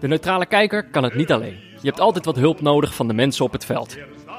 [0.00, 1.56] De neutrale kijker kan het niet alleen.
[1.80, 3.96] Je hebt altijd wat hulp nodig van de mensen op het veld.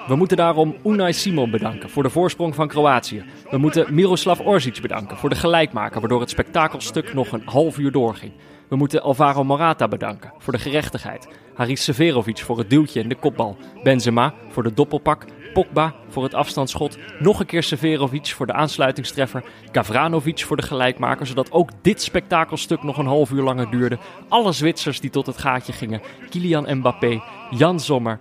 [0.08, 3.24] We moeten daarom Unai Simon bedanken voor de voorsprong van Kroatië.
[3.50, 7.92] We moeten Miroslav Orzic bedanken voor de gelijkmaker, waardoor het spektakelstuk nog een half uur
[7.92, 8.32] doorging.
[8.68, 11.28] We moeten Alvaro Morata bedanken voor de gerechtigheid.
[11.54, 13.58] Haris Severovic voor het duwtje en de kopbal.
[13.84, 15.26] Benzema voor de doppelpak.
[15.54, 16.98] Pogba voor het afstandsschot.
[17.20, 19.44] Nog een keer Severovic voor de aansluitingstreffer.
[19.72, 23.98] Gavranovic voor de gelijkmaker, zodat ook dit spektakelstuk nog een half uur langer duurde.
[24.28, 26.02] Alle Zwitsers die tot het gaatje gingen.
[26.30, 28.20] Kylian Mbappé, Jan Sommer.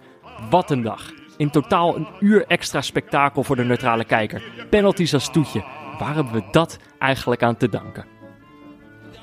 [0.50, 1.12] Wat een dag.
[1.36, 4.42] In totaal een uur extra spektakel voor de neutrale kijker.
[4.70, 5.64] Penalties als toetje.
[5.98, 8.04] Waar hebben we dat eigenlijk aan te danken?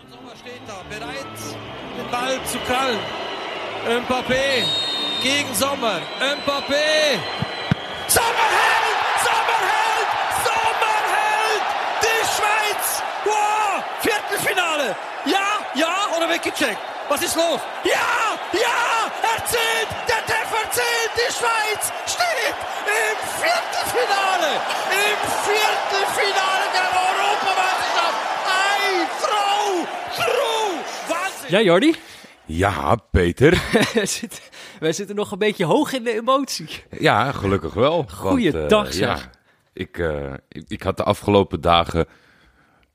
[0.10, 1.58] Sommer steht da, bereit,
[1.96, 3.00] den Ball zu krallen.
[4.04, 4.64] Mbappé
[5.22, 6.02] gegen Sommer.
[6.20, 7.55] Mbappé.
[8.08, 8.98] Sommer hält!
[9.26, 10.10] Sommer hält!
[10.46, 11.66] Sommer hält!
[12.04, 13.02] Die Schweiz!
[13.26, 13.84] Wow!
[14.02, 14.96] Viertelfinale!
[15.26, 16.78] Ja, ja oder weggecheckt?
[17.10, 17.60] Was ist los?
[17.84, 19.12] Ja, ja!
[19.22, 19.90] Er zählt!
[20.08, 21.12] Der Treffer zählt!
[21.16, 24.52] Die Schweiz steht im Viertelfinale!
[24.92, 28.20] Im Viertelfinale der Europameisterschaft!
[28.46, 29.88] Ei, Frau!
[30.16, 30.80] True!
[31.08, 31.50] Wahnsinn!
[31.50, 31.96] Ja, Jordi?
[32.48, 33.52] Ja, Peter.
[34.80, 36.84] wij, zitten, nog een beetje hoog in de emotie.
[37.00, 38.06] Ja, gelukkig wel.
[38.10, 39.22] Goeiedag, want, zeg.
[39.22, 39.30] Ja,
[39.74, 42.06] ik, eh, ik, ik had de afgelopen dagen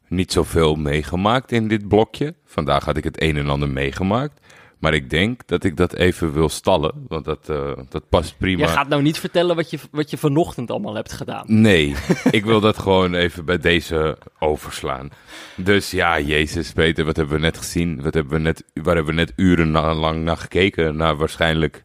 [0.08, 2.34] niet zoveel meegemaakt in dit blokje.
[2.44, 4.40] Vandaag had ik het een en ander meegemaakt.
[4.80, 8.66] Maar ik denk dat ik dat even wil stallen, want dat, eh, dat past prima.
[8.66, 11.44] Je gaat nou niet vertellen wat je, wat je vanochtend allemaal hebt gedaan.
[11.46, 11.94] Nee,
[12.30, 15.10] ik wil dat gewoon even bij deze overslaan.
[15.56, 18.02] Dus ja, Jezus, Peter, wat hebben we net gezien?
[18.02, 20.96] Wat hebben we net, waar hebben we net urenlang naar gekeken?
[20.96, 21.84] Naar waarschijnlijk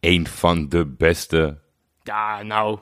[0.00, 1.58] een van de beste
[2.02, 2.78] Ja, nou,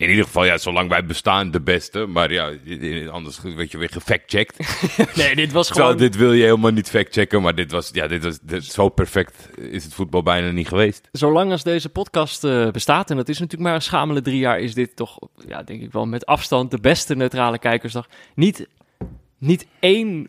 [0.00, 2.06] In ieder geval, ja, zolang wij bestaan, de beste.
[2.06, 2.52] Maar ja,
[3.10, 4.56] anders werd je weer gefactcheckt.
[5.16, 5.96] nee, dit was Zo, gewoon...
[5.96, 9.48] dit wil je helemaal niet factchecken, maar dit was, ja, dit was dit, zo perfect
[9.58, 11.08] is het voetbal bijna niet geweest.
[11.12, 14.60] Zolang als deze podcast eh, bestaat, en dat is natuurlijk maar een schamele drie jaar,
[14.60, 18.08] is dit toch, ja, denk ik wel met afstand de beste neutrale kijkersdag.
[18.34, 18.66] Niet,
[19.38, 20.28] niet één,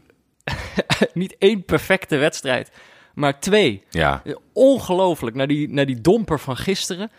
[1.14, 2.72] niet één perfecte wedstrijd,
[3.14, 3.84] maar twee.
[3.90, 4.24] Ja,
[4.54, 7.12] Ongelooflijk, naar die, naar die domper van gisteren.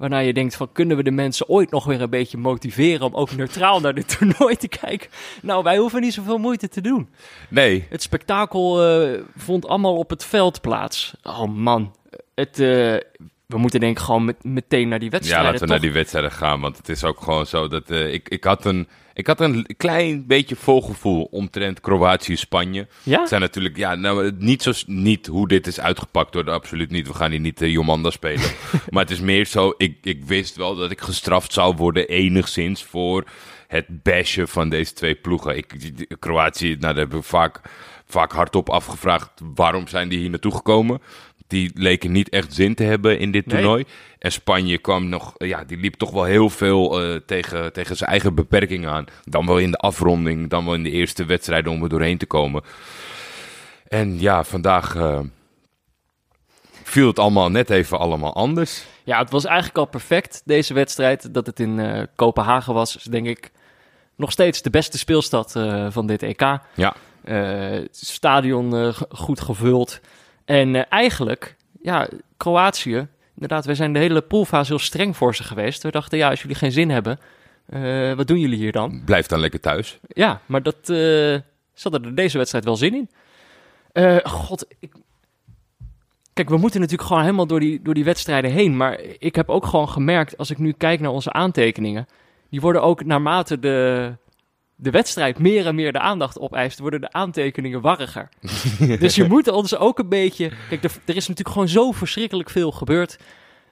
[0.00, 3.14] Waarna je denkt van, kunnen we de mensen ooit nog weer een beetje motiveren om
[3.14, 5.10] ook neutraal naar dit toernooi te kijken?
[5.42, 7.08] Nou, wij hoeven niet zoveel moeite te doen.
[7.48, 11.14] nee, Het spektakel eh, vond allemaal op het veld plaats.
[11.22, 11.94] Oh man,
[12.34, 12.96] het, eh,
[13.50, 15.50] we moeten denk ik gewoon met, meteen naar die ja, wedstrijden.
[15.50, 15.76] laten we toch?
[15.76, 18.64] naar die wedstrijden gaan, want het is ook gewoon zo dat eh, ik, ik, had
[18.64, 22.86] een, ik had een klein beetje volgevoel omtrent Kroatië-Spanje.
[23.02, 23.20] Ja?
[23.20, 27.06] Het zijn natuurlijk, ja, nou, niet, zo, niet hoe dit is uitgepakt door absoluut niet.
[27.06, 28.50] We gaan hier niet uh, Jomanda spelen.
[28.90, 32.84] maar het is meer zo, ik, ik wist wel dat ik gestraft zou worden enigszins
[32.84, 33.24] voor
[33.66, 35.56] het bashen van deze twee ploegen.
[35.56, 35.74] Ik,
[36.18, 37.60] Kroatië, nou, daar hebben we vaak,
[38.06, 41.00] vaak hardop afgevraagd, waarom zijn die hier naartoe gekomen?
[41.50, 43.56] Die leken niet echt zin te hebben in dit Nee.
[43.56, 43.84] toernooi.
[44.18, 48.10] En Spanje kwam nog, ja, die liep toch wel heel veel eh, tegen, tegen zijn
[48.10, 49.04] eigen beperkingen aan.
[49.24, 52.26] Dan wel in de afronding, dan wel in de eerste wedstrijden om er doorheen te
[52.26, 52.62] komen.
[53.88, 55.20] En ja, vandaag eh,
[56.82, 58.84] viel het allemaal net even allemaal anders.
[59.04, 61.34] Ja, het was eigenlijk al perfect, deze wedstrijd.
[61.34, 63.50] Dat het in eh, Kopenhagen was, is denk ik
[64.16, 65.52] nog steeds de beste speelstad
[65.88, 66.58] van dit EK.
[66.74, 66.94] Ja,
[67.90, 70.00] stadion goed gevuld.
[70.50, 75.42] En eh, eigenlijk, ja, Kroatië, inderdaad, wij zijn de hele poolfase heel streng voor ze
[75.42, 75.82] geweest.
[75.82, 77.18] We dachten, ja, als jullie geen zin hebben,
[77.66, 79.02] eh, wat doen jullie hier dan?
[79.04, 79.98] blijf dan lekker thuis.
[80.08, 81.38] Ja, maar dat eh
[81.80, 83.10] ze hadden er deze wedstrijd wel zin in.
[83.92, 84.92] Eh, God, ik...
[86.32, 88.76] Kijk, we moeten natuurlijk gewoon helemaal door die, door die wedstrijden heen.
[88.76, 92.06] Maar ik heb ook gewoon gemerkt, als ik nu kijk naar onze aantekeningen...
[92.50, 94.12] die worden ook naarmate de,
[94.80, 96.78] de wedstrijd meer en meer de aandacht opeist...
[96.78, 98.28] worden de aantekeningen warriger.
[99.00, 100.50] dus je moet ons ook een beetje...
[100.68, 103.18] Kijk, er, er is natuurlijk gewoon zo verschrikkelijk veel gebeurd...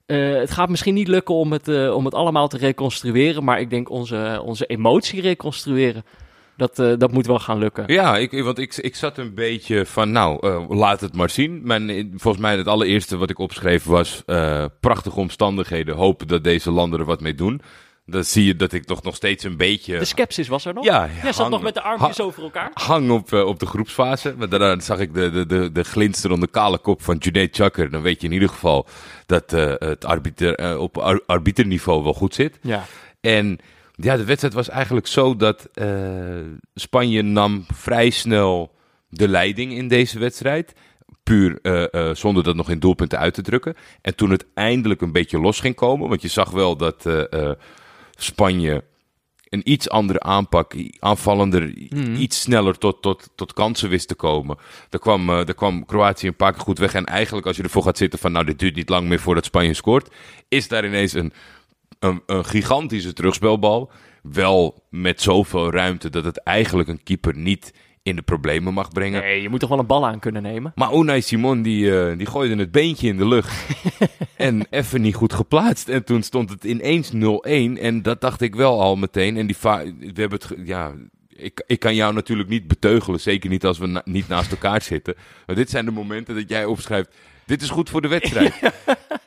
[0.08, 3.60] Eh, het gaat misschien niet lukken om het, eh, om het allemaal te reconstrueren, maar
[3.60, 6.04] ik denk onze, onze emotie reconstrueren,
[6.56, 7.84] dat, eh, dat moet wel gaan lukken.
[7.86, 11.60] Ja, ik, want ik, ik zat een beetje van, nou, laat het maar zien.
[11.64, 14.22] Mijn, volgens mij het allereerste wat ik opschreef was
[14.80, 15.96] prachtige omstandigheden.
[15.96, 17.60] Hopen dat deze landen er wat mee doen.
[18.10, 20.84] Dan zie je dat ik toch nog steeds een beetje De sceptisch was er nog.
[20.84, 22.70] Ja, Jij zat nog met de armpjes over elkaar.
[22.74, 24.34] hang op, eh, op de groepsfase.
[24.38, 27.88] Maar daarna zag ik de, de, de, de glinsterende kale kop van Junaid Chakr.
[27.88, 28.86] Dan weet je in ieder geval
[29.26, 32.58] dat eh, het arbiter, eh, op ar- arbiterniveau wel goed zit.
[32.62, 32.84] Ja.
[33.20, 33.58] En
[33.94, 35.68] ja, de wedstrijd was eigenlijk zo dat
[36.74, 38.74] Spanje nam vrij snel
[39.08, 40.72] de leiding in deze wedstrijd.
[41.22, 41.58] Puur
[42.16, 43.74] zonder dat nog in doelpunten uit te drukken.
[44.02, 47.04] En toen het eindelijk een beetje los ging komen, want je zag wel dat
[48.20, 48.84] Spanje
[49.48, 52.14] een iets andere aanpak, aanvallender, Mhm.
[52.14, 54.56] iets sneller tot, tot, tot kansen wist te komen.
[54.88, 56.94] Daar kwam, eh, daar kwam Kroatië een paar keer goed weg.
[56.94, 59.44] En eigenlijk als je ervoor gaat zitten van nou dit duurt niet lang meer voordat
[59.44, 60.14] Spanje scoort,
[60.48, 61.32] is daar ineens een,
[61.98, 63.90] een, een gigantische terugspelbal.
[64.22, 67.72] Wel met zoveel ruimte dat het eigenlijk een keeper niet
[68.08, 69.20] in de problemen mag brengen.
[69.22, 70.72] Nee, je moet toch wel een bal aan kunnen nemen.
[70.74, 73.66] Maar Unai Simon die, eh, die gooide het beentje in de lucht.
[74.36, 75.88] en even niet goed geplaatst.
[75.88, 77.78] En toen stond het ineens 0-1.
[77.80, 79.36] En dat dacht ik wel al meteen.
[79.36, 80.54] En die we hebben het.
[80.64, 80.92] Ja,
[81.28, 83.20] ik, ik kan jou natuurlijk niet beteugelen.
[83.20, 85.14] Zeker niet als we na- niet naast elkaar zitten.
[85.46, 87.14] Maar dit zijn de momenten dat jij opschrijft.
[87.46, 88.54] Dit is goed voor de wedstrijd.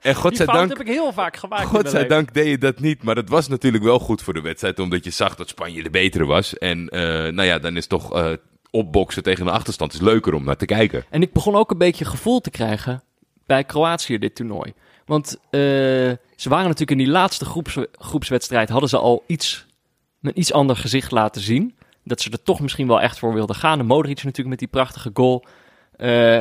[0.02, 0.70] En godzijdank.
[0.70, 1.66] heb ik heel vaak gemaakt.
[1.66, 5.04] Godzijdank deed je dat niet, maar het was natuurlijk wel goed voor de wedstrijd, omdat
[5.04, 6.58] je zag dat Spanje de betere was.
[6.58, 8.32] En eh, nou ja, dan is toch eh,
[8.72, 11.04] opboksen tegen een achterstand is leuker om naar te kijken.
[11.10, 13.04] En ik begon ook een beetje gevoel te krijgen
[13.46, 14.74] bij Kroatië dit toernooi.
[15.06, 15.60] Want eh,
[16.36, 18.70] ze waren natuurlijk in die laatste groeps, groepswedstrijd...
[18.70, 19.66] hadden ze al iets,
[20.22, 21.76] een iets ander gezicht laten zien.
[22.04, 23.80] Dat ze er toch misschien wel echt voor wilden gaan.
[23.80, 25.46] En Modric natuurlijk met die prachtige goal.
[25.96, 26.38] Eh,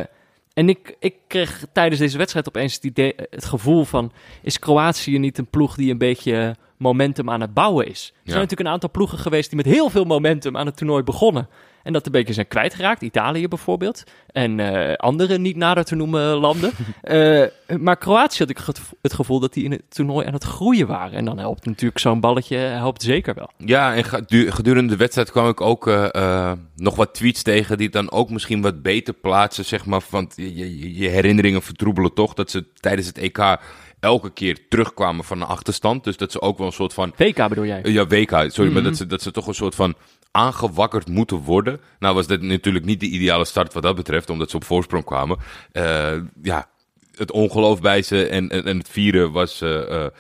[0.54, 4.12] en ik, ik kreeg tijdens deze wedstrijd opeens het, idee, het gevoel van...
[4.42, 8.06] is Kroatië niet een ploeg die een beetje momentum aan het bouwen is?
[8.06, 8.20] Er Ja.
[8.24, 9.48] zijn natuurlijk een aantal ploegen geweest...
[9.48, 11.48] die met heel veel momentum aan het toernooi begonnen...
[11.82, 13.02] En dat een beetje zijn kwijtgeraakt.
[13.02, 14.02] Italië bijvoorbeeld.
[14.26, 16.70] En eh, andere niet nader te noemen landen.
[17.00, 17.44] Eh,
[17.78, 18.58] maar Kroatië had ik
[19.00, 21.12] het- gevoel dat die in het toernooi aan het groeien waren.
[21.18, 23.50] En dan helpt natuurlijk zo'n balletje helpt zeker wel.
[23.56, 24.04] Ja, en
[24.52, 28.30] gedurende de wedstrijd kwam ik ook eh, eh, nog wat tweets tegen die dan ook
[28.30, 30.02] misschien wat beter plaatsen, zeg maar.
[30.10, 33.56] Want je, je, je herinneringen vertroebelen toch dat ze tijdens het EK
[34.00, 36.04] elke keer terugkwamen van een achterstand.
[36.04, 37.80] Dus dat ze ook wel een soort van WK bedoel jij?
[37.84, 38.72] Ja, WK, sorry, Mhm.
[38.72, 39.94] maar dat ze, dat ze toch een soort van
[40.30, 41.80] aangewakkerd moeten worden.
[41.98, 45.04] Nou was dit natuurlijk niet de ideale start wat dat betreft, omdat ze op voorsprong
[45.04, 45.38] kwamen.
[45.72, 46.68] Eh, ja,
[47.16, 50.10] het ongeloof bij ze en, en, en het vieren was eh, eh,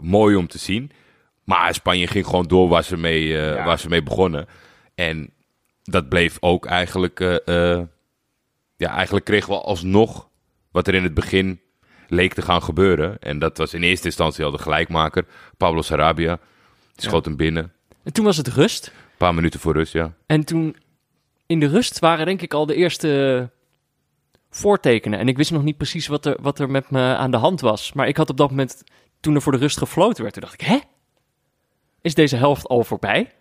[0.00, 0.90] mooi om te zien.
[1.44, 3.64] Maar Spanje ging gewoon door waar ze mee, Ja.
[3.64, 4.46] waar ze mee begonnen.
[4.94, 5.32] En
[5.82, 7.18] dat bleef ook eigenlijk...
[8.76, 10.28] ja, eigenlijk kregen we alsnog
[10.72, 11.60] wat er in het begin
[12.10, 13.18] leek te gaan gebeuren.
[13.18, 15.24] En dat was in eerste instantie al de gelijkmaker.
[15.56, 16.38] Pablo Sarabia.
[16.94, 17.72] Die schoot hem binnen.
[18.02, 18.86] En toen was het rust.
[18.86, 20.14] Een paar minuten voor rust, ja.
[20.26, 20.76] En toen
[21.46, 23.50] in de rust waren denk ik al de eerste
[24.50, 25.18] voortekenen.
[25.18, 27.60] En ik wist nog niet precies wat er, wat er met me aan de hand
[27.60, 27.92] was.
[27.92, 28.82] Maar ik had op dat moment,
[29.20, 30.78] toen er voor de rust gefloten werd, toen dacht ik, hè?
[32.00, 33.32] Is deze helft al voorbij?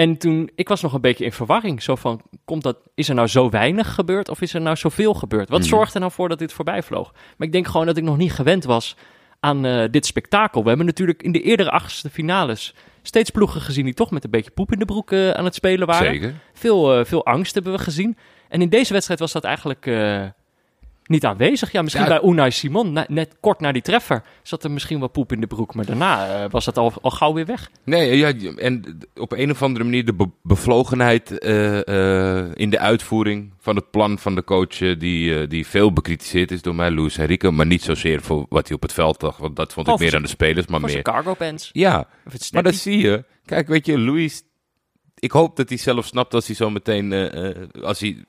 [0.00, 1.82] En toen, ik was nog een beetje in verwarring.
[1.82, 5.14] Zo van, komt dat, is er nou zo weinig gebeurd of is er nou zoveel
[5.14, 5.48] gebeurd?
[5.48, 5.68] Wat Mhm.
[5.68, 7.12] zorgt er nou voor dat dit voorbij vloog?
[7.36, 8.96] Maar ik denk gewoon dat ik nog niet gewend was
[9.40, 10.62] aan eh, dit spektakel.
[10.62, 14.30] We hebben natuurlijk in de eerdere achtste finales steeds ploegen gezien die toch met een
[14.30, 16.12] beetje poep in de broek eh, aan het spelen waren.
[16.12, 16.34] Zeker.
[16.52, 18.16] Veel, eh, veel angst hebben we gezien.
[18.48, 19.86] En in deze wedstrijd was dat eigenlijk
[21.10, 21.72] niet aanwezig.
[21.72, 22.08] Ja, misschien Ja.
[22.20, 25.40] bij Unai Simon, na- net kort na die treffer, zat er misschien wel poep in
[25.40, 25.74] de broek.
[25.74, 27.70] Maar daarna eh, was dat al, al gauw weer weg.
[27.84, 32.78] Nee, ja, en op een of andere manier de be- bevlogenheid eh, eh, in de
[32.78, 37.16] uitvoering van het plan van de coach, die, die veel bekritiseerd is door mij, Luis
[37.18, 39.98] Enrique, maar niet zozeer voor wat hij op het veld dacht, want dat vond ik
[39.98, 41.02] meer aan de spelers, maar meer...
[41.02, 41.70] cargo pants.
[41.72, 42.06] Ja,
[42.52, 43.24] maar dat zie je.
[43.44, 44.42] Kijk, weet je, Luis,
[45.18, 47.12] ik hoop dat hij zelf snapt als hij zo meteen,
[47.82, 48.24] als hij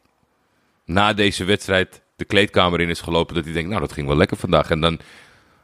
[0.85, 4.17] na deze wedstrijd de kleedkamer in is gelopen, dat hij denkt, nou, dat ging wel
[4.17, 4.69] lekker vandaag.
[4.71, 4.99] En dan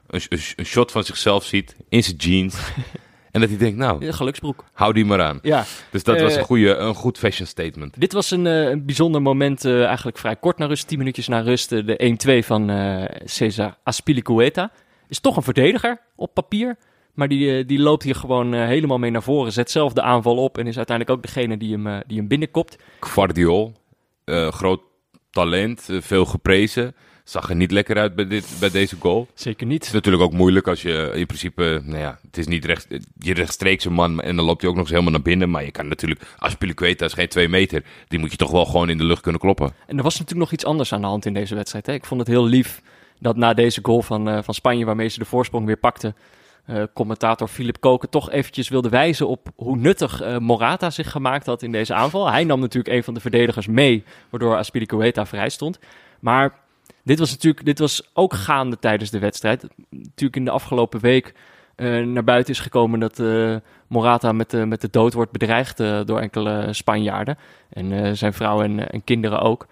[0.08, 2.56] een, een, een shot van zichzelf ziet in zijn jeans.
[3.32, 4.64] en dat hij denkt, nou, Een geluksbroek.
[4.74, 5.40] hou die maar aan.
[5.42, 8.00] Ja, Dus dat was Eh, een, goede, een goed fashion statement.
[8.00, 11.28] dit was een, eh, een bijzonder moment, eh, eigenlijk vrij kort na rust, 10 minuutjes
[11.28, 11.72] na rust.
[11.72, 14.72] eh, de 1-2 van eh Cesar Aspilicueta.
[15.08, 16.78] Is toch een verdediger op papier.
[17.14, 19.52] Maar die, eh, die loopt hier gewoon eh, helemaal mee naar voren.
[19.52, 22.28] Zet zelf de aanval op en is uiteindelijk ook degene die hem, eh, die hem
[22.28, 22.78] binnenkopt.
[23.00, 23.74] Guardiol,
[24.26, 24.82] eh, groot
[25.38, 26.96] talent, eh, veel geprezen.
[27.24, 29.28] Zag er niet lekker uit bij, dit, bij deze goal.
[29.34, 29.84] Zeker Het niet.
[29.86, 33.34] is natuurlijk ook moeilijk als je in principe, nou ja, het is niet recht, je
[33.34, 35.50] rechtstreekse man en dan loopt hij ook nog eens helemaal naar binnen.
[35.50, 38.90] Maar je kan natuurlijk, Aspilicueta is geen twee meter, die moet je toch wel gewoon
[38.90, 39.72] in de lucht kunnen kloppen.
[39.88, 41.86] En er was natuurlijk nog iets anders aan de hand in deze wedstrijd.
[41.86, 41.94] Hè?
[41.94, 42.82] Ik vond het heel lief
[43.20, 46.14] dat na deze goal van, eh, van Spanje, waarmee ze de voorsprong weer pakte,
[46.68, 51.46] eh, commentator Philip Koken toch eventjes wilde wijzen op hoe nuttig eh, Morata zich gemaakt
[51.46, 52.32] had in deze aanval.
[52.32, 55.80] Hij nam natuurlijk een van de verdedigers mee, waardoor Aspilicueta vrij stond.
[56.20, 56.60] Maar
[57.04, 59.68] dit was natuurlijk dit was ook gaande tijdens de wedstrijd.
[59.90, 61.34] Natuurlijk in de afgelopen week
[61.76, 63.22] eh, naar buiten is gekomen dat
[63.88, 67.38] Morata met, de met de dood wordt bedreigd door enkele Spanjaarden.
[67.70, 69.68] En zijn vrouw en, en kinderen ook.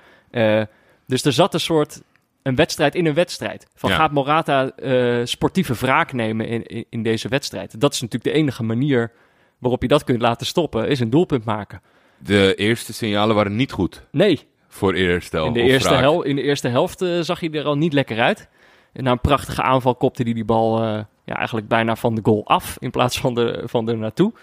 [1.07, 2.01] Dus er zat een soort
[2.45, 3.67] een wedstrijd in een wedstrijd.
[3.75, 3.95] Van Ja.
[3.95, 7.79] gaat Morata eh, sportieve wraak nemen in, in, in deze wedstrijd?
[7.79, 9.11] Dat is natuurlijk de enige manier
[9.57, 11.81] waarop je dat kunt laten stoppen, is een doelpunt maken.
[12.17, 16.41] De eerste signalen waren niet goed Nee, voor eerstel in de, eerste, hel, in de
[16.41, 18.49] eerste helft eh, zag hij er al niet lekker uit.
[18.93, 22.21] En na een prachtige aanval kopte hij die bal eh, ja, eigenlijk bijna van de
[22.23, 24.33] goal af in plaats van, de, van er naartoe.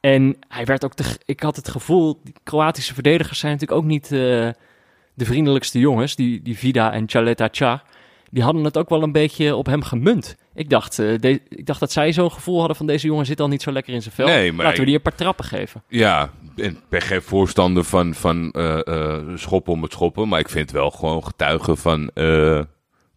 [0.00, 3.86] En hij werd ook, te, ik had het gevoel, die Kroatische verdedigers zijn natuurlijk ook
[3.86, 4.10] niet
[5.14, 6.16] de vriendelijkste jongens.
[6.16, 7.82] Die, die Vida en Chaleta Cha,
[8.30, 10.36] die hadden het ook wel een beetje op hem gemunt.
[10.54, 13.40] Ik dacht, eh, de- ik dacht dat zij zo'n gevoel hadden van deze jongen zit
[13.40, 14.26] al niet zo lekker in zijn vel.
[14.26, 15.82] Nee, maar Laten we die een paar trappen geven.
[15.88, 20.28] Ja, ik ben geen voorstander van, van eh, eh, schoppen om het schoppen.
[20.28, 22.10] Maar ik vind wel gewoon getuigen van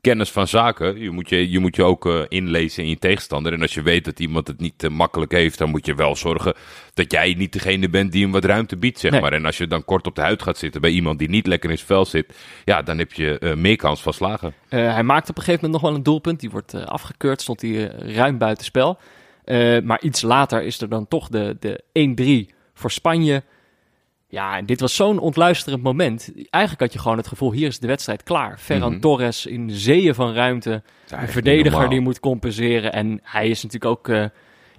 [0.04, 1.00] kennis van zaken.
[1.00, 3.54] Je moet je, je, moet je ook eh, inlezen in je tegenstander.
[3.54, 6.16] En als je weet dat iemand het niet eh, makkelijk heeft, dan moet je wel
[6.16, 6.54] zorgen
[6.94, 9.22] dat jij niet degene bent die hem wat ruimte biedt, zeg Nee.
[9.22, 9.34] maar.
[9.34, 11.70] En als je dan kort op de huid gaat zitten bij iemand die niet lekker
[11.70, 12.34] in zijn vel zit,
[12.66, 14.54] ja, dan heb je eh, meer kans van slagen.
[14.70, 16.40] Hij maakte op een gegeven moment nog wel een doelpunt.
[16.40, 18.98] Die wordt afgekeurd, stond hij ruim buiten spel.
[19.44, 21.84] Eh, maar iets later is er dan toch de, de
[22.50, 23.44] 1-3 voor Spanje.
[24.34, 26.32] Ja, en dit was zo'n ontluisterend moment.
[26.50, 28.58] Eigenlijk had je gewoon het gevoel, hier is de wedstrijd klaar.
[28.60, 29.00] Ferran Mhm.
[29.02, 30.82] Torres in zeeën van ruimte.
[31.10, 32.94] Een verdediger die moet compenseren.
[32.94, 34.26] En hij is natuurlijk ook eh,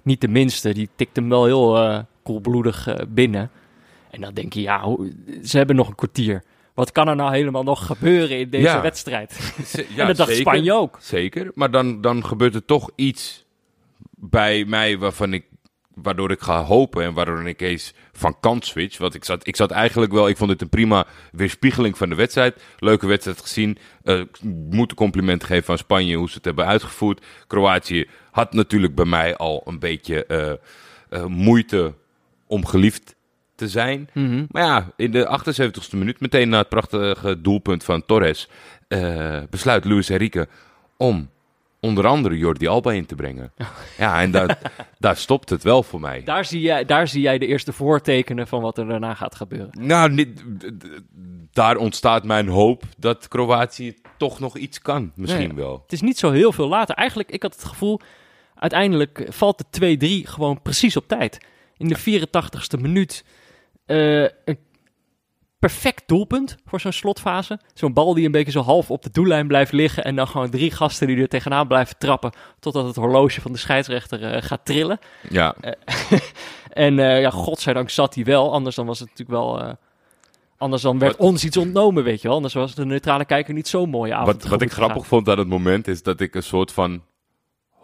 [0.03, 0.73] niet de minste.
[0.73, 3.49] Die tikt hem wel heel eh, koelbloedig eh, binnen.
[4.11, 5.11] En dan denk je, ja, hoe-
[5.43, 6.43] ze hebben nog een kwartier.
[6.73, 8.81] Wat kan er nou helemaal nog gebeuren in deze Ja.
[8.81, 9.31] wedstrijd?
[9.65, 10.35] Z- en dat dacht zeker.
[10.51, 10.97] Spanje ook.
[11.01, 13.45] Zeker, maar dan, dan gebeurt er toch iets
[14.15, 15.45] bij mij waarvan ik,
[15.95, 18.97] waardoor ik ga hopen en waardoor ik eens van kant switch.
[18.97, 22.15] Want ik zat, ik zat eigenlijk wel, ik vond het een prima weerspiegeling van de
[22.15, 22.61] wedstrijd.
[22.79, 23.77] Leuke wedstrijd gezien.
[24.03, 27.25] Eh, ik moet een compliment geven aan Spanje hoe ze het hebben uitgevoerd.
[27.47, 30.51] Kroatië had natuurlijk bij mij al een beetje eh,
[31.09, 31.93] eh, moeite
[32.47, 33.15] om geliefd
[33.55, 34.09] te zijn.
[34.13, 34.45] Mhm.
[34.49, 38.49] Maar ja, in de 78ste minuut, meteen na het prachtige doelpunt van Torres,
[39.49, 40.47] besluit Luis Enrique
[40.97, 41.29] om
[41.85, 43.53] onder andere Jordi Alba in te brengen.
[43.97, 44.57] Ja, en daar,
[44.99, 46.23] daar stopt het wel voor mij.
[46.23, 49.69] Daar zie, jij, daar zie jij de eerste voortekenen van wat er daarna gaat gebeuren.
[49.79, 50.43] Nou, niet-
[51.51, 55.11] daar ontstaat mijn hoop dat Kroatië toch nog iets kan.
[55.15, 55.57] Misschien Nee.
[55.57, 55.79] wel.
[55.83, 56.95] Het is niet zo heel veel later.
[56.95, 57.99] Eigenlijk, ik had het gevoel,
[58.55, 61.45] uiteindelijk valt de 2-3 gewoon precies op tijd.
[61.77, 63.25] In de 84ste minuut
[63.85, 64.57] eh, een
[65.65, 67.59] perfect doelpunt voor zo'n slotfase.
[67.73, 70.03] Zo'n bal die een beetje zo half op de doellijn blijft liggen.
[70.03, 72.31] En dan gewoon drie gasten die er tegenaan blijven trappen.
[72.59, 74.99] Totdat het horloge van de scheidsrechter eh, gaat trillen.
[75.29, 75.55] Ja,
[76.69, 78.53] En eh, ja, godzijdank zat hij wel.
[78.53, 79.61] Anders dan was het natuurlijk wel...
[79.61, 79.73] eh,
[80.57, 82.35] anders dan werd ons iets ontnomen, weet je wel.
[82.37, 85.37] Anders was de neutrale kijker niet zo'n mooie avond wat, wat ik grappig vond aan
[85.39, 87.01] het moment is dat ik een soort van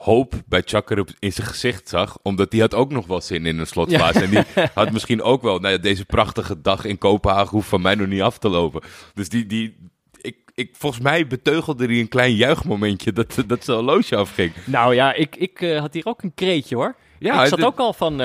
[0.02, 2.18] hoop bij Chakar op- in zijn gezicht zag.
[2.22, 4.22] Omdat die had ook nog wel zin in een slotfase.
[4.24, 4.44] En die
[4.74, 8.08] had misschien ook wel, nou ja, deze prachtige dag in Kopenhagen hoeft van mij nog
[8.08, 8.82] niet af te lopen.
[9.14, 9.90] Dus die, die
[10.22, 14.54] ik, ik, volgens mij beteugelde hij een klein juichmomentje dat, dat zijn horloge afging.
[14.66, 16.96] Nou ja, ik, ik eh, had hier ook een kreetje hoor.
[17.20, 18.18] Ja, ik zat ook al van, eh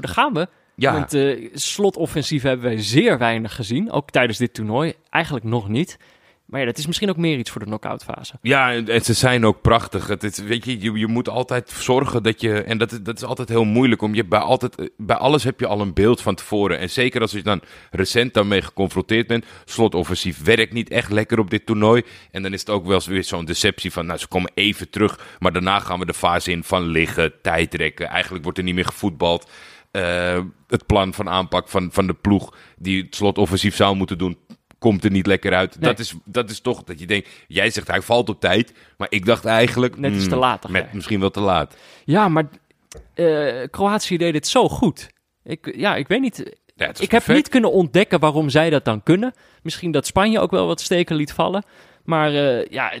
[0.00, 0.48] daar gaan we.
[0.74, 3.90] Ja, Want eh slotoffensief hebben wij zeer weinig gezien.
[3.90, 4.94] Ook tijdens dit toernooi.
[5.10, 5.98] Eigenlijk nog niet.
[6.50, 8.34] Maar ja, dat is misschien ook meer iets voor de knock-out fase.
[8.42, 10.06] Ja, en, ze zijn ook prachtig.
[10.06, 12.62] Het is, weet je, je, moet altijd zorgen dat je.
[12.62, 14.02] En dat, is- dat is altijd heel moeilijk.
[14.02, 16.78] Om je bij, altijd, bij alles heb je al een beeld van tevoren.
[16.78, 19.44] En zeker als je dan recent daarmee geconfronteerd bent.
[19.64, 22.02] Slotoffensief werkt niet echt lekker op dit toernooi.
[22.30, 24.06] En dan is het ook wel weer zo'n deceptie van.
[24.06, 25.36] Nou, ze komen even terug.
[25.38, 28.06] Maar daarna gaan we de fase in van liggen, tijdrekken.
[28.08, 29.50] Eigenlijk wordt er niet meer gevoetbald.
[29.90, 30.38] Eh,
[30.68, 34.38] het plan van aanpak van, van de ploeg die het slotoffensief zou moeten doen.
[34.80, 35.80] Komt er niet lekker uit.
[35.80, 35.90] Nee.
[35.90, 37.28] Dat, is, dat is toch dat je denkt.
[37.48, 38.72] Jij zegt hij valt op tijd.
[38.96, 39.98] Maar ik dacht eigenlijk.
[39.98, 41.76] Net hmm, te laat, dacht Met, misschien wel te laat.
[42.04, 42.48] Ja, maar
[43.14, 45.10] eh, Kroatië deed het zo goed.
[45.44, 46.58] Ik, ja, ik weet niet.
[46.74, 49.34] Ja, is Ik heb niet kunnen ontdekken waarom zij dat dan kunnen.
[49.62, 51.64] Misschien dat Spanje ook wel wat steken liet vallen.
[52.04, 52.92] Maar eh, ja,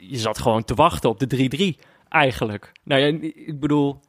[0.00, 2.72] je zat gewoon te wachten op de 3-3 eigenlijk.
[2.84, 4.00] Nou ja, ik bedoel,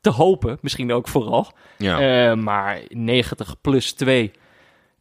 [0.00, 1.52] te hopen, misschien ook vooral.
[1.78, 2.30] Ja.
[2.30, 4.30] Eh, maar 90 plus 2.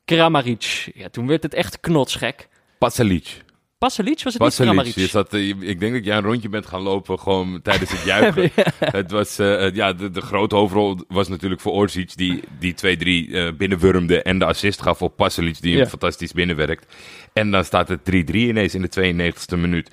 [0.06, 0.92] Kramaric.
[0.96, 2.48] Ja, toen werd het echt knotsgek.
[2.78, 3.44] Pasalic.
[3.78, 4.84] Pasalic was het Pasalic.
[4.84, 7.92] niet Je zat, eh, ik denk dat jij een rondje bent gaan lopen gewoon tijdens
[7.92, 8.52] het juichen.
[8.80, 12.74] Het was, eh, eh, ja, de, de grote hoofdrol was natuurlijk voor Orsic, die, die
[13.30, 15.90] 2-3 eh, binnenwurmde en de assist gaf op Pasalic, die hem Ja.
[15.90, 16.96] fantastisch binnenwerkt.
[17.34, 19.92] En dan staat het 3-3 ineens in de 92e minuut.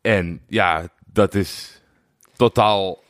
[0.00, 1.80] En ja, dat is
[2.36, 3.04] totaal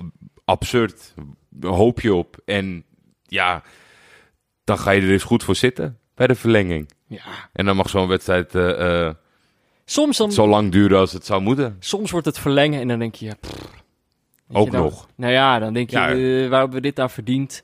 [0.44, 1.14] absurd.
[1.60, 2.36] Hoop je op.
[2.44, 2.84] En
[3.22, 3.62] ja,
[4.68, 6.90] dan ga je er eens goed voor zitten bij de verlenging.
[7.06, 7.20] Ja.
[7.52, 9.14] En dan mag zo'n wedstrijd eh, eh,
[9.84, 11.76] Soms, dan, zo lang duren als het zou moeten.
[11.80, 13.34] soms wordt het verlengen en dan denk je...
[13.40, 13.52] pff,
[14.52, 15.06] Ook je dan- nog.
[15.16, 16.08] Nou ja, dan denk je, Ja.
[16.10, 17.62] eh, waar hebben we dit nou verdiend?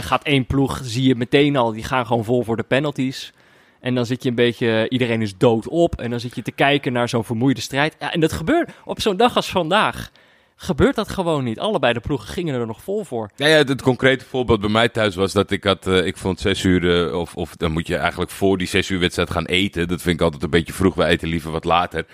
[0.00, 3.32] Gaat één ploeg, zie je meteen al, die gaan gewoon vol voor de penalties.
[3.80, 6.00] En dan zit je een beetje, iedereen is dood op.
[6.00, 7.96] En dan zit je te kijken naar zo'n vermoeide strijd.
[7.98, 10.10] Ja, en dat gebeurt op zo'n dag als vandaag.
[10.60, 11.58] Gebeurt dat gewoon niet.
[11.58, 13.30] Allebei de ploegen gingen er nog vol voor.
[13.36, 16.40] Ja, ja, het concrete voorbeeld bij mij thuis was dat ik had, eh, ik vond
[16.40, 19.44] zes uur, eh, of, of dan moet je eigenlijk voor die zes uur wedstrijd gaan
[19.44, 19.88] eten.
[19.88, 22.06] Dat vind ik altijd een beetje vroeg, we eten liever wat later.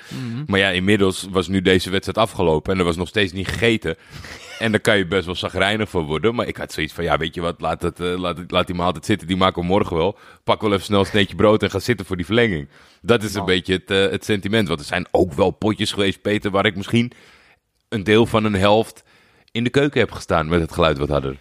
[0.47, 3.97] Maar ja, inmiddels was nu deze wedstrijd afgelopen en er was nog steeds niet gegeten.
[4.59, 6.35] en daar kan je best wel zagrijnig voor worden.
[6.35, 8.77] Maar ik had zoiets van, ja, weet je wat, laat, het, eh, laat, laat die
[8.77, 10.19] maar altijd zitten, die maken we morgen wel.
[10.45, 12.69] Pak wel even snel een sneetje brood en ga zitten voor die verlenging.
[13.03, 14.69] Dat is een beetje het, het sentiment.
[14.69, 17.13] Want er zijn ook wel potjes geweest, Peter, waar ik misschien
[17.95, 19.05] een deel van een helft
[19.53, 21.37] in de keuken heb gestaan met het geluid wat harder.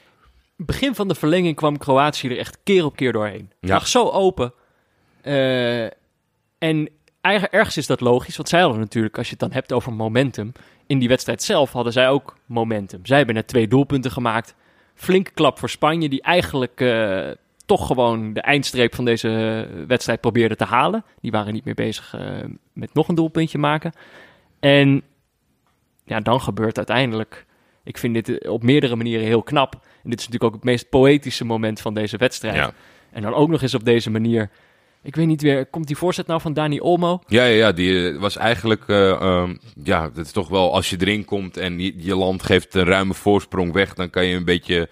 [0.57, 3.51] Begin van de verlenging kwam Kroatië er echt keer op keer doorheen.
[3.59, 3.73] Het Ja.
[3.73, 4.53] lag zo open.
[5.21, 5.83] Eh,
[6.57, 6.89] en
[7.21, 9.93] eigen, ergens is dat logisch, want zij hadden natuurlijk, als je het dan hebt over
[9.93, 10.51] momentum,
[10.87, 13.05] in die wedstrijd zelf hadden zij ook momentum.
[13.05, 14.55] Zij hebben net twee doelpunten gemaakt.
[14.95, 17.29] Flinke klap voor Spanje, die eigenlijk eh,
[17.65, 21.03] toch gewoon de eindstreep van deze wedstrijd probeerde te halen.
[21.21, 22.21] Die waren niet meer bezig eh,
[22.73, 23.91] met nog een doelpuntje maken.
[24.59, 25.03] En
[26.05, 27.45] ja, dan gebeurt uiteindelijk.
[27.83, 29.73] Ik vind dit eh, op meerdere manieren heel knap.
[29.73, 32.55] En dit is natuurlijk ook het meest poëtische moment van deze wedstrijd.
[32.55, 32.73] Ja.
[33.11, 34.49] En dan ook nog eens op deze manier.
[35.03, 37.21] Ik weet niet weer, komt die voorzet nou van Dani Olmo?
[37.27, 40.89] Ja, ja, ja die eh, was eigenlijk, eh, ehm, ja, dat is toch wel, als
[40.89, 44.35] je erin komt en je, je land geeft een ruime voorsprong weg, dan kan je
[44.35, 44.89] een beetje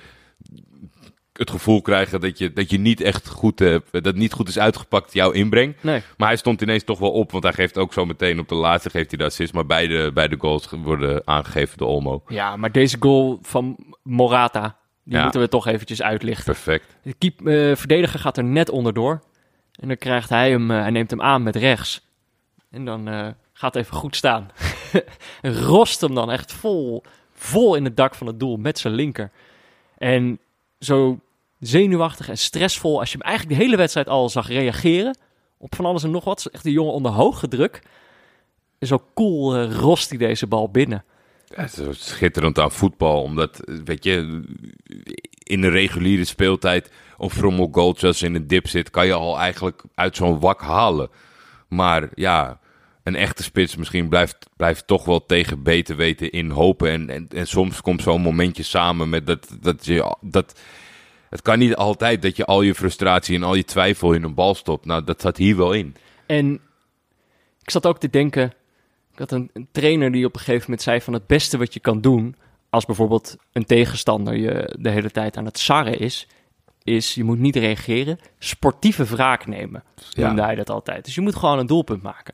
[1.42, 4.48] het gevoel krijgen dat je, dat je niet echt goed hebt, dat het niet goed
[4.48, 5.76] is uitgepakt, jouw inbreng.
[5.82, 6.02] Nee.
[6.18, 8.56] Maar hij stond ineens toch wel op, want hij geeft ook zo meteen op de
[8.56, 12.24] laatste geeft hij de assist, maar beide, beide goals worden aangegeven door Olmo.
[12.28, 15.24] Ja, maar deze goal van Morata, die Ja.
[15.24, 16.46] moeten we toch eventjes uitlichten.
[16.46, 16.98] Perfect.
[17.04, 19.22] De keep, eh, verdediger gaat er net onderdoor.
[19.80, 22.02] En dan krijgt hij hem, eh, hij neemt hem aan met rechts.
[22.72, 24.50] En dan eh, gaat hij even goed staan.
[25.42, 29.32] rost hem dan echt vol, vol in het dak van het doel met zijn linker.
[29.98, 30.40] En
[30.80, 31.20] zo
[31.62, 35.18] zenuwachtig en stressvol als je hem eigenlijk de hele wedstrijd al zag reageren.
[35.58, 36.46] Op van alles en nog wat.
[36.46, 37.82] Echt de jongen onder hoge druk.
[38.80, 41.04] Zo cool eh, rost hij deze bal binnen.
[41.54, 44.44] Het is schitterend aan voetbal, omdat, eh, weet je,
[45.44, 49.84] in de reguliere speeltijd een frommel goaltjes in een dip zit, kan je al eigenlijk
[49.96, 51.10] uit zo'n wak halen.
[51.68, 52.60] Maar ja,
[53.04, 56.92] een echte spits misschien blijft, blijft toch wel tegen beter weten in hopen.
[56.92, 60.60] En, en, en soms komt zo'n momentje samen met dat, dat je, dat,
[61.32, 64.34] het kan niet altijd dat je al je frustratie en al je twijfel in een
[64.34, 64.86] bal stopt.
[64.86, 65.96] Nou, dat zat hier wel in.
[66.26, 66.54] En
[67.62, 68.54] ik zat ook te denken.
[69.12, 71.74] Ik had een, een trainer die op een gegeven moment zei: van het beste wat
[71.74, 72.36] je kan doen.
[72.70, 76.28] als bijvoorbeeld een tegenstander je de hele tijd aan het sarren is.
[76.84, 78.20] is je moet niet reageren.
[78.40, 79.84] sportieve wraak nemen.
[80.10, 80.28] Ja.
[80.28, 81.06] Noemde hij dat altijd.
[81.06, 82.34] Dus je moet gewoon een doelpunt maken.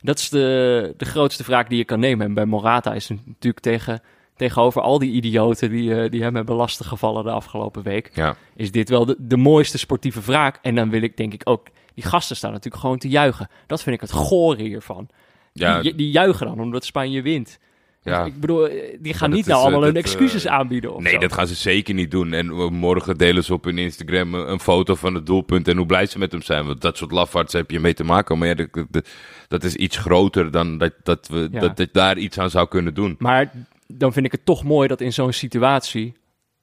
[0.00, 2.26] Dat is de, de grootste wraak die je kan nemen.
[2.26, 4.02] En bij Morata is het natuurlijk tegen,
[4.48, 5.70] tegenover al die idioten.
[5.70, 8.36] die, eh, die hem hebben lastiggevallen de afgelopen week Ja.
[8.56, 10.58] is dit wel de, de mooiste sportieve wraak.
[10.62, 13.48] En dan wil ik denk ik ook, die gasten staan natuurlijk gewoon te juichen.
[13.66, 15.08] Dat vind ik het gore hiervan.
[15.52, 17.58] Ja, Die, die juichen dan omdat Spanje wint.
[18.02, 18.24] ja.
[18.24, 21.12] Ik bedoel, eh, die gaan dat niet nou eh, allemaal hun dat, excuses aanbieden Nee,
[21.12, 21.18] zo.
[21.18, 22.32] dat gaan ze zeker niet doen.
[22.32, 26.06] En morgen delen ze op hun Instagram een foto van het doelpunt en hoe blij
[26.06, 26.66] ze met hem zijn.
[26.66, 28.38] Want dat soort lafards heb je mee te maken.
[28.38, 29.04] Maar ja, de-
[29.48, 31.60] dat is iets groter dan dat, dat we Ja.
[31.60, 33.14] dat, dat daar iets aan zou kunnen doen.
[33.18, 33.52] Maar
[33.96, 36.14] dan vind ik het toch mooi dat in zo'n situatie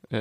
[0.07, 0.19] eh,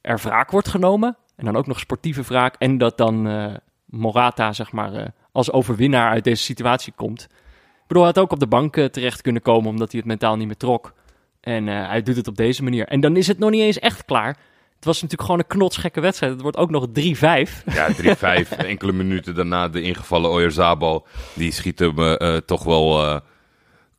[0.00, 1.16] er wraak wordt genomen.
[1.36, 2.54] En dan ook nog sportieve wraak.
[2.58, 7.22] En dat dan eh, Morata, zeg maar, eh, als overwinnaar uit deze situatie komt.
[7.22, 10.36] Ik bedoel, hij had ook op de bank terecht kunnen komen omdat hij het mentaal
[10.36, 10.94] niet meer trok.
[11.40, 12.86] En hij doet het op deze manier.
[12.86, 14.36] En dan is het nog niet eens echt klaar.
[14.74, 16.32] Het was natuurlijk gewoon een knotsgekke wedstrijd.
[16.32, 17.64] Het wordt ook nog 3-5.
[17.72, 18.56] Ja, 3-5.
[18.56, 21.06] Enkele minuten daarna de ingevallen Oyarzabal.
[21.34, 23.20] Die schiet hem toch wel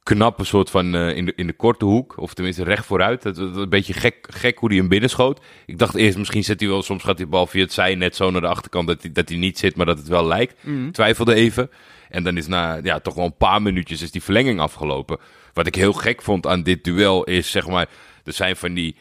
[0.04, 2.18] knap een soort van eh, in, de, in de korte hoek.
[2.18, 3.24] Of tenminste recht vooruit.
[3.24, 5.42] Het, een beetje gek, gek hoe hij hem binnenschoot.
[5.66, 6.84] Ik dacht eerst misschien zet hij wel...
[6.84, 9.30] Soms gaat die bal via het zij net zo naar de achterkant dat hij, dat
[9.30, 9.76] hij niet zit.
[9.76, 10.56] Maar dat het wel lijkt.
[10.92, 11.70] Twijfelde even.
[12.10, 15.18] En dan is na ja, toch wel een paar minuutjes is die verlenging afgelopen.
[15.54, 17.90] Wat ik heel gek vond aan dit duel is zeg maar...
[18.24, 18.96] Er zijn van die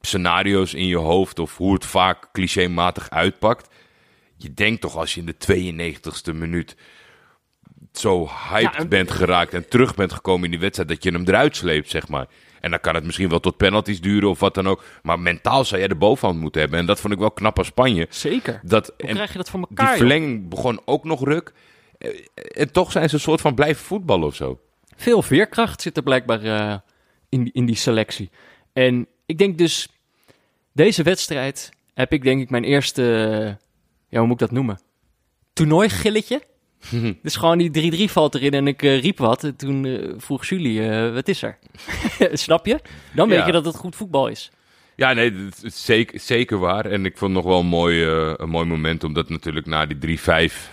[0.00, 3.68] scenario's in je hoofd of hoe het vaak clichématig uitpakt.
[4.36, 5.94] Je denkt toch als je in de
[6.32, 6.76] 92ste minuut
[7.98, 11.10] zo hyped Ja, en- bent geraakt en terug bent gekomen in die wedstrijd, dat je
[11.10, 12.26] hem eruit sleept, zeg maar.
[12.60, 14.84] En dan kan het misschien wel tot penalties duren of wat dan ook.
[15.02, 16.78] Maar mentaal zou jij de bovenhand moeten hebben.
[16.78, 18.06] En dat vond ik wel knap aan Spanje.
[18.10, 18.60] Zeker.
[18.62, 19.96] Dat, Hoe en krijg je dat voor die elkaar, joh?
[19.96, 21.52] verlenging begon ook nog ruk.
[21.98, 24.60] Eh, En toch zijn ze een soort van blijven voetballen of zo.
[24.96, 26.76] Veel veerkracht zit er blijkbaar eh,
[27.28, 28.30] in, die- in die selectie.
[28.72, 29.88] En ik denk dus,
[30.72, 33.02] deze wedstrijd heb ik denk ik mijn eerste,
[34.08, 34.80] ja, hoe moet ik dat noemen?
[35.52, 36.42] Toernooigilletje.
[37.22, 39.44] dus gewoon die 3-3 valt erin en ik eh, riep wat.
[39.44, 41.58] En toen eh, vroeg Julie, eh, wat is er?
[42.32, 42.78] Snap je?
[43.14, 43.46] Dan weet Ja.
[43.46, 44.50] je dat het goed voetbal is.
[44.96, 46.86] Ja, nee, dat is zeker, zeker waar.
[46.86, 48.04] En ik vond nog wel een mooi,
[48.36, 50.22] een mooi moment, omdat natuurlijk na die 3-5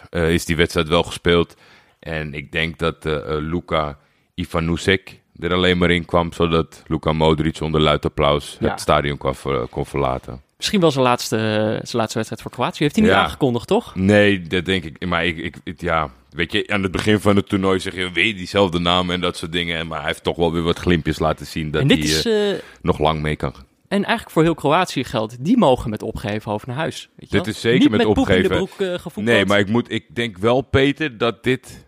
[0.09, 1.55] eh, is die wedstrijd wel gespeeld.
[1.99, 3.97] En ik denk dat Luka
[4.35, 8.69] Ivanusek, er alleen maar in kwam, zodat Luka Modric onder luid applaus Ja.
[8.69, 9.33] het stadion kon,
[9.69, 10.41] kon verlaten.
[10.57, 11.37] Misschien wel zijn laatste,
[11.83, 12.83] zijn laatste wedstrijd voor Kroatië.
[12.83, 13.23] Heeft hij niet Ja.
[13.23, 13.95] aangekondigd, toch?
[13.95, 15.05] Nee, dat denk ik.
[15.05, 18.11] Maar ik, ik, ik- ja, weet je, aan het begin van het toernooi zeg je
[18.11, 19.87] weer diezelfde naam en dat soort dingen.
[19.87, 22.25] Maar hij heeft toch wel weer wat glimpjes laten zien dat hij is...
[22.25, 23.53] eh, eh, nog lang mee kan.
[23.87, 27.09] en eigenlijk voor heel Kroatië geldt, die mogen met opgeheven hoofd naar huis.
[27.15, 27.53] Weet je Dit wel?
[27.55, 28.49] is zeker Niet met de opgeven.
[28.55, 29.25] broek gevoetbald.
[29.25, 31.85] Nee, maar ik, moet, ik denk wel, Peter, dat dit.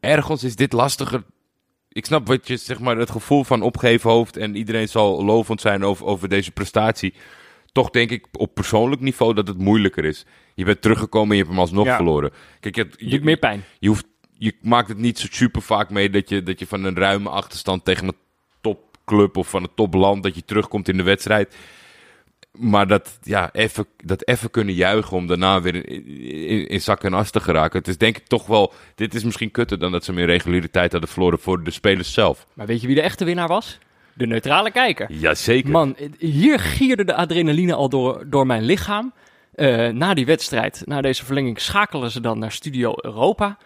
[0.00, 1.22] ergens is dit lastiger.
[1.94, 4.36] Ik snap wat je, zeg maar, het gevoel van opgeven hoofd.
[4.36, 7.14] En iedereen zal lovend zijn over, over deze prestatie.
[7.72, 10.24] Toch denk ik op persoonlijk niveau dat het moeilijker is.
[10.54, 11.96] Je bent teruggekomen en je hebt hem alsnog Ja.
[11.96, 12.30] verloren.
[12.60, 13.64] Kijk, je, Doet je, meer pijn.
[13.78, 14.06] je, hoeft,
[14.38, 17.28] je maakt het niet zo super vaak mee dat je, dat je van een ruime
[17.28, 18.16] achterstand tegen een
[18.60, 21.56] topclub of van een topland dat je terugkomt in de wedstrijd.
[22.58, 27.04] Maar dat, ja, even, dat even kunnen juichen om daarna weer in, in, in zak
[27.04, 27.78] en as te geraken.
[27.78, 30.92] Het is denk ik toch wel, dit is misschien kutter dan dat ze meer regulariteit
[30.92, 32.46] hadden verloren voor de spelers zelf.
[32.52, 33.78] Maar weet je wie de echte winnaar was?
[34.12, 35.12] De neutrale kijker.
[35.12, 35.70] Jazeker.
[35.70, 39.12] Man, hier gierde de adrenaline al door, door mijn lichaam.
[39.54, 43.58] Eh, na die wedstrijd, na deze verlenging, schakelen ze dan naar Studio Europa.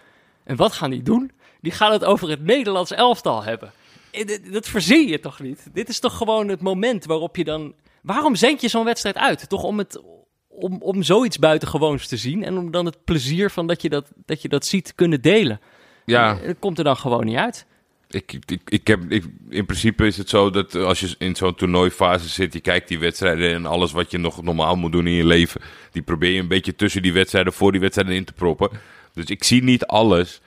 [0.44, 1.30] En wat gaan die doen?
[1.60, 3.72] Die gaan het over het Nederlands elftal hebben.
[4.10, 5.66] Eh, Dat verzin je toch niet?
[5.72, 7.74] Dit is toch gewoon het moment waarop je dan...
[8.02, 9.48] Waarom zend je zo'n wedstrijd uit?
[9.48, 10.02] Toch om, het,
[10.48, 14.10] om, om zoiets buitengewoons te zien en om dan het plezier van dat je dat,
[14.26, 15.60] dat, je dat ziet kunnen delen.
[16.04, 17.66] ja, Eh, Dat komt er dan gewoon niet uit.
[18.10, 21.54] Ik, ik, ik heb, ik, in principe is het zo dat als je in zo'n
[21.54, 25.12] toernooifase zit, je kijkt die wedstrijden en alles wat je nog normaal moet doen in
[25.12, 25.60] je leven,
[25.92, 28.70] die probeer je een beetje tussen die wedstrijden, voor die wedstrijden in te proppen.
[29.14, 30.40] Dus ik zie niet alles.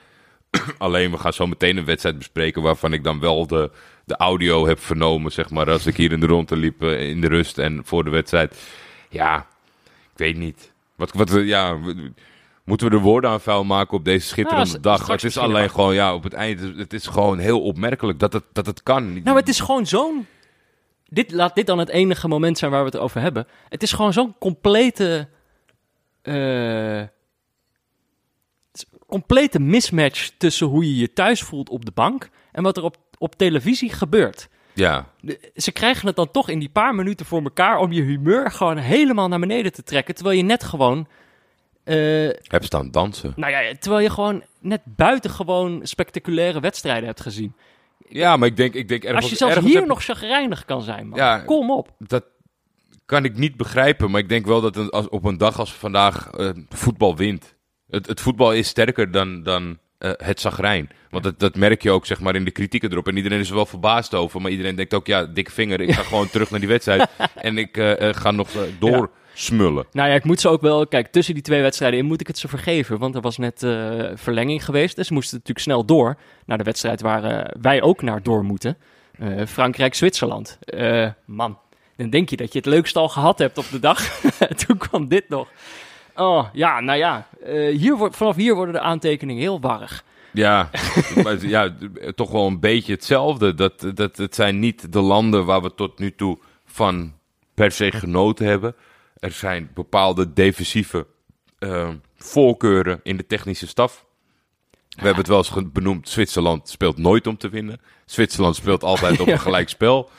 [0.78, 3.72] Alleen we gaan zo meteen een wedstrijd bespreken waarvan ik dan wel de,
[4.06, 7.22] de audio heb vernomen, zeg maar, als ik hier in de ronde liep eh, in
[7.22, 8.58] de rust en voor de wedstrijd.
[9.10, 9.48] Ja,
[10.12, 10.72] ik weet niet.
[10.96, 11.78] Wat, wat, eh, ja,
[12.64, 15.08] moeten we de woorden aan vuil maken op deze schitterende Nou, dag?
[15.08, 18.44] Het is alleen gewoon, ja, op het eind, het is gewoon heel opmerkelijk dat het,
[18.54, 19.24] dat het kan.
[19.24, 20.28] Nou, het is gewoon zo'n.
[21.06, 23.48] Dit, laat dit dan het enige moment zijn waar we het over hebben.
[23.70, 25.28] Het is gewoon zo'n complete.
[26.22, 27.02] eh,
[29.08, 32.98] complete mismatch tussen hoe je je thuis voelt op de bank en wat er op,
[33.22, 34.50] op televisie gebeurt.
[34.74, 35.06] Ja,
[35.56, 38.78] ze krijgen het dan toch in die paar minuten voor elkaar om je humeur gewoon
[38.78, 40.16] helemaal naar beneden te trekken.
[40.16, 41.08] Terwijl je net gewoon.
[41.84, 41.96] eh,
[42.42, 43.34] heb staan dansen.
[43.36, 47.54] nou ja, terwijl je gewoon net buitengewoon spectaculaire wedstrijden hebt gezien.
[48.10, 49.22] Ja, maar ik denk, ik denk ergens...
[49.22, 51.20] Als je zelfs hier heb- nog chagrijnig kan zijn, man.
[51.20, 51.40] Ja.
[51.40, 51.90] Kom op.
[51.98, 52.24] Dat
[53.06, 55.74] kan ik niet begrijpen, maar ik denk wel dat een, als, op een dag als
[55.74, 57.56] vandaag eh, voetbal wint.
[57.90, 60.90] Het, het voetbal is sterker dan, dan eh, het zagrijn.
[61.12, 63.08] Want dat, dat merk je ook zeg maar, in de kritieken erop.
[63.08, 65.94] En iedereen is er wel verbaasd over, maar iedereen denkt ook, ja, dikke vinger, ik
[65.94, 67.10] ga gewoon terug naar die wedstrijd.
[67.36, 69.86] en ik eh, eh, ga nog eh, doorsmullen.
[69.92, 70.88] Nou ja, ik moet ze ook wel...
[70.88, 72.98] Kijk, tussen die twee wedstrijden in moet ik het ze vergeven.
[72.98, 73.60] Want er was net
[74.14, 74.98] verlenging geweest.
[74.98, 78.78] En ze moesten natuurlijk snel door naar de wedstrijd waar wij ook naar door moeten.
[79.48, 80.60] Frankrijk-Zwitserland.
[81.26, 81.58] Man,
[81.96, 84.22] dan denk je dat je het leukste al gehad hebt op de dag.
[84.66, 85.48] Toen kwam dit nog.
[86.16, 87.28] Oh, ja, nou ja.
[87.44, 90.04] eh, hier wordt, vanaf hier worden de aantekeningen heel warrig.
[90.34, 90.70] Ja,
[91.40, 91.76] ja,
[92.16, 93.54] toch wel een beetje hetzelfde.
[93.54, 97.14] Dat, dat, het zijn niet de landen waar we tot nu toe van
[97.54, 98.76] per se genoten hebben.
[99.20, 101.08] Er zijn bepaalde defensieve
[101.60, 104.06] eh, voorkeuren in de technische staf.
[104.90, 107.82] We hebben het wel eens benoemd, Zwitserland speelt nooit om te winnen.
[108.06, 110.10] Zwitserland speelt altijd op een gelijk spel.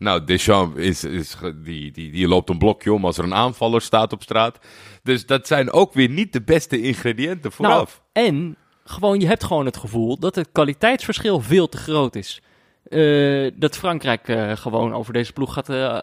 [0.00, 3.80] Nou, Deschamps is, is, die, die, die loopt een blokje om als er een aanvaller
[3.80, 4.58] staat op straat.
[5.02, 8.02] Dus dat zijn ook weer niet de beste ingrediënten vooraf.
[8.12, 12.42] Nou, en gewoon, je hebt gewoon het gevoel dat het kwaliteitsverschil veel te groot is.
[12.84, 16.00] Eh, dat Frankrijk eh, gewoon over deze ploeg gaat eh,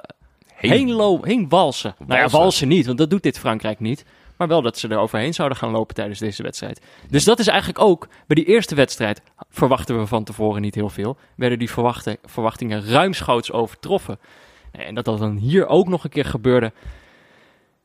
[0.54, 1.96] heen, heen walsen.
[2.08, 4.06] Nou ja, walsen niet, want dat doet dit Frankrijk niet.
[4.38, 6.82] Maar wel dat ze er overheen zouden gaan lopen tijdens deze wedstrijd.
[7.10, 10.90] Dus dat is eigenlijk ook, bij die eerste wedstrijd verwachten we van tevoren niet heel
[10.90, 11.18] veel.
[11.36, 11.72] Werden die
[12.24, 14.20] verwachtingen ruimschoots overtroffen.
[14.72, 16.72] En dat dat dan hier ook nog een keer gebeurde.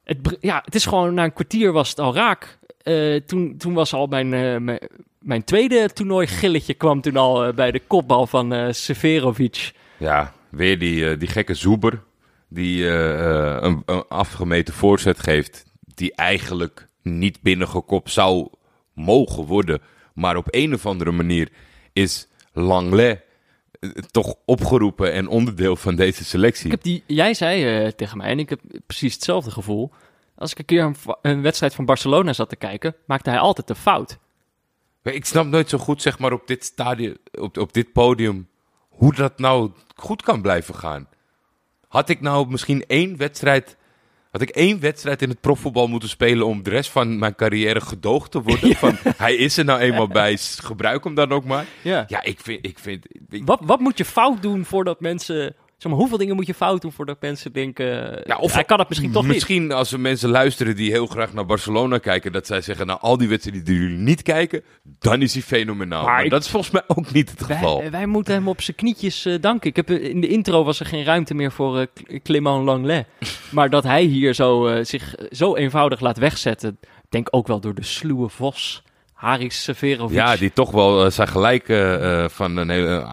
[0.05, 2.59] Het, ja, het is gewoon, na een kwartier was het al raak.
[2.83, 4.77] Eh, toen, toen was al mijn, eh,
[5.19, 9.73] mijn, tweede toernooi-gilletje kwam toen al eh, bij de kopbal van Severovic.
[9.97, 12.03] Ja, weer die, die gekke Zoeber.
[12.49, 15.65] Die een afgemeten voorzet geeft.
[16.03, 18.49] Die eigenlijk niet binnengekopt zou
[18.95, 19.83] mogen worden.
[20.15, 21.53] Maar op een of andere manier
[21.93, 23.19] is Langlais
[23.81, 26.65] eh, toch opgeroepen en onderdeel van deze selectie.
[26.65, 29.91] Ik heb die, jij zei eh, tegen mij, en ik heb precies hetzelfde gevoel.
[30.35, 33.77] Als ik een keer een, wedstrijd van Barcelona zat te kijken, maakte hij altijd een
[33.77, 34.19] fout.
[35.03, 38.49] Ik snap nooit zo goed, zeg maar, op dit stadion, op, op dit podium,
[38.89, 41.09] hoe dat nou goed kan blijven gaan.
[41.89, 43.77] Had ik nou misschien één wedstrijd
[44.33, 47.81] Had ik één wedstrijd in het profvoetbal moeten spelen om de rest van mijn carrière
[47.81, 48.75] gedoogd te worden?
[48.85, 51.65] Van, hij is er nou eenmaal bij, gebruik hem dan ook maar.
[51.83, 52.05] Ja.
[52.09, 52.67] Ja, ik vind...
[52.67, 55.55] Ik vind ik- Wat, wat moet je fout doen voordat mensen...
[55.77, 58.21] Zeg maar, hoeveel dingen moet je fout doen voordat mensen denken...
[58.25, 59.33] Ja, of- hij kan het misschien toch niet.
[59.33, 62.99] Misschien als er mensen luisteren die heel graag naar Barcelona kijken, dat zij zeggen, nou
[63.01, 64.63] al die wedstrijden die jullie niet kijken,
[64.99, 66.05] dan is hij fenomenaal.
[66.05, 67.81] Maar Maar, ik- dat is volgens mij ook niet het geval.
[67.81, 69.71] Wij, wij moeten hem op zijn knietjes eh, danken.
[69.71, 73.05] Ik heb, eh, in de intro was er geen ruimte meer voor Cl- Clément Langlais.
[73.53, 76.79] Maar dat hij hier zo, eh, zich zo eenvoudig laat wegzetten...
[77.09, 80.17] denk ook wel door de sluwe vos, Haris Severovic.
[80.17, 83.07] Ja, die toch wel eh, zijn gelijk, eh, van een hele,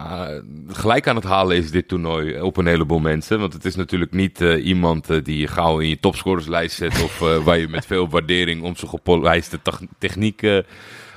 [0.68, 3.40] gelijk aan het halen is dit toernooi op een heleboel mensen.
[3.40, 7.58] Want het is natuurlijk niet iemand die je gauw in je topscorerslijst zet of waar
[7.58, 10.62] je met veel waardering om zijn gepolijste tech- techniek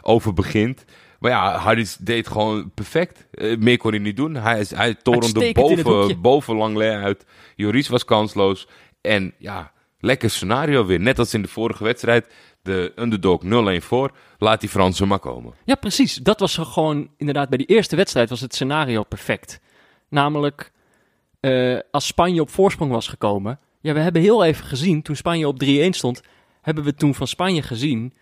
[0.02, 0.86] over begint.
[1.20, 3.26] Maar ja, Harris deed gewoon perfect.
[3.60, 4.36] Meer kon hij niet doen.
[4.36, 7.26] Hij, is, hij torende boven, boven Langlais uit.
[7.56, 8.68] Joris was kansloos.
[9.04, 11.00] En ja, lekker scenario weer.
[11.00, 12.34] Net als in de vorige wedstrijd.
[12.62, 13.48] De underdog 0-1
[13.84, 14.12] voor.
[14.38, 15.54] Laat die Fransen maar komen.
[15.66, 16.16] Ja, precies.
[16.16, 19.60] Dat was gewoon inderdaad bij die eerste wedstrijd was het scenario perfect.
[20.10, 20.72] Namelijk,
[21.40, 23.60] eh, als Spanje op voorsprong was gekomen.
[23.82, 26.22] Ja, we hebben heel even gezien, toen Spanje op 3-1 stond,
[26.62, 28.14] hebben we toen van Spanje gezien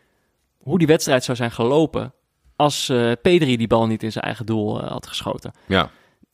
[0.57, 2.13] hoe die wedstrijd zou zijn gelopen
[2.55, 5.51] als eh Pedri die bal niet in zijn eigen doel eh, had geschoten.
[5.65, 5.89] Ja.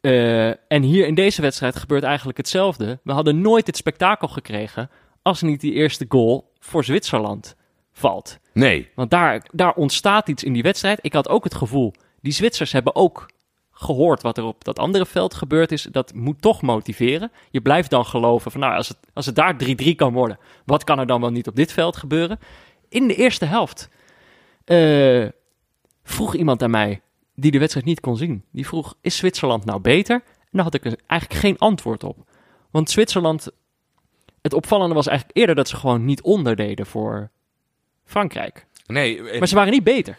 [0.07, 2.99] Eh, en hier in deze wedstrijd gebeurt eigenlijk hetzelfde.
[3.03, 4.89] We hadden nooit het spektakel gekregen
[5.21, 7.55] als niet die eerste goal voor Zwitserland
[7.93, 8.39] valt.
[8.53, 8.89] Nee.
[8.95, 10.99] Want daar, daar ontstaat iets in die wedstrijd.
[11.01, 13.29] Ik had ook het gevoel, die Zwitsers hebben ook
[13.71, 15.83] gehoord wat er op dat andere veld gebeurd is.
[15.83, 17.31] Dat moet toch motiveren.
[17.49, 20.83] Je blijft dan geloven van, nou, als het, als het daar 3-3 kan worden, wat
[20.83, 22.39] kan er dan wel niet op dit veld gebeuren?
[22.89, 23.89] In de eerste helft
[24.65, 25.27] eh,
[26.03, 27.01] vroeg iemand aan mij,
[27.39, 28.43] die de wedstrijd niet kon zien.
[28.51, 30.15] Die vroeg, is Zwitserland nou beter?
[30.39, 32.17] En daar had ik eigenlijk geen antwoord op.
[32.71, 33.47] Want Zwitserland,
[34.41, 37.29] het opvallende was eigenlijk eerder dat ze gewoon niet onderdeden voor
[38.05, 38.65] Frankrijk.
[38.87, 40.17] Nee, en- Maar ze waren niet beter.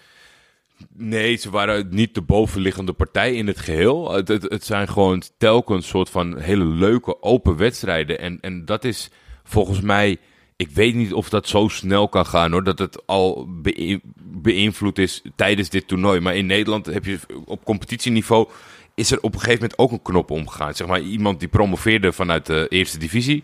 [0.92, 4.12] nee, ze waren niet de bovenliggende partij in het geheel.
[4.12, 8.18] Het, het, het zijn gewoon telkens soort van hele leuke open wedstrijden.
[8.18, 9.10] En, en dat is
[9.44, 10.18] volgens mij...
[10.58, 12.64] Ik weet niet of dat zo snel kan gaan hoor.
[12.64, 16.20] Dat het al beïn- beïnvloed is tijdens dit toernooi.
[16.20, 18.48] Maar in Nederland heb je op competitieniveau...
[18.94, 20.74] is er op een gegeven moment ook een knop omgegaan.
[20.74, 23.42] Zeg maar iemand die promoveerde vanuit de eerste divisie...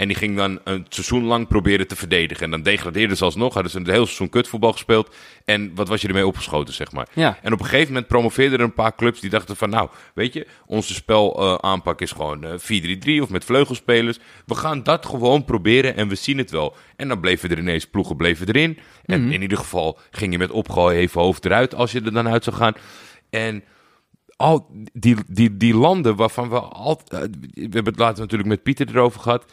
[0.00, 2.44] En die ging dan een seizoen lang proberen te verdedigen.
[2.44, 3.54] En dan degradeerden ze alsnog.
[3.54, 5.14] Hadden ze een heel seizoen kutvoetbal gespeeld.
[5.44, 7.08] En wat was je ermee opgeschoten, zeg maar.
[7.14, 7.38] Ja.
[7.42, 9.70] En op een gegeven moment promoveerden er een paar clubs die dachten van...
[9.70, 14.18] Nou, weet je, onze spelaanpak aanpak is gewoon eh 4-3-3 of met vleugelspelers.
[14.46, 16.76] We gaan dat gewoon proberen en we zien het wel.
[16.96, 18.78] En dan bleven er ineens ploegen bleven erin.
[19.04, 22.28] En in ieder geval ging je met opgooien even hoofd eruit als je er dan
[22.28, 22.74] uit zou gaan.
[23.30, 23.64] En
[24.36, 27.36] al die, die, die landen waarvan we altijd...
[27.40, 29.44] we hebben het later natuurlijk met Pieter erover gehad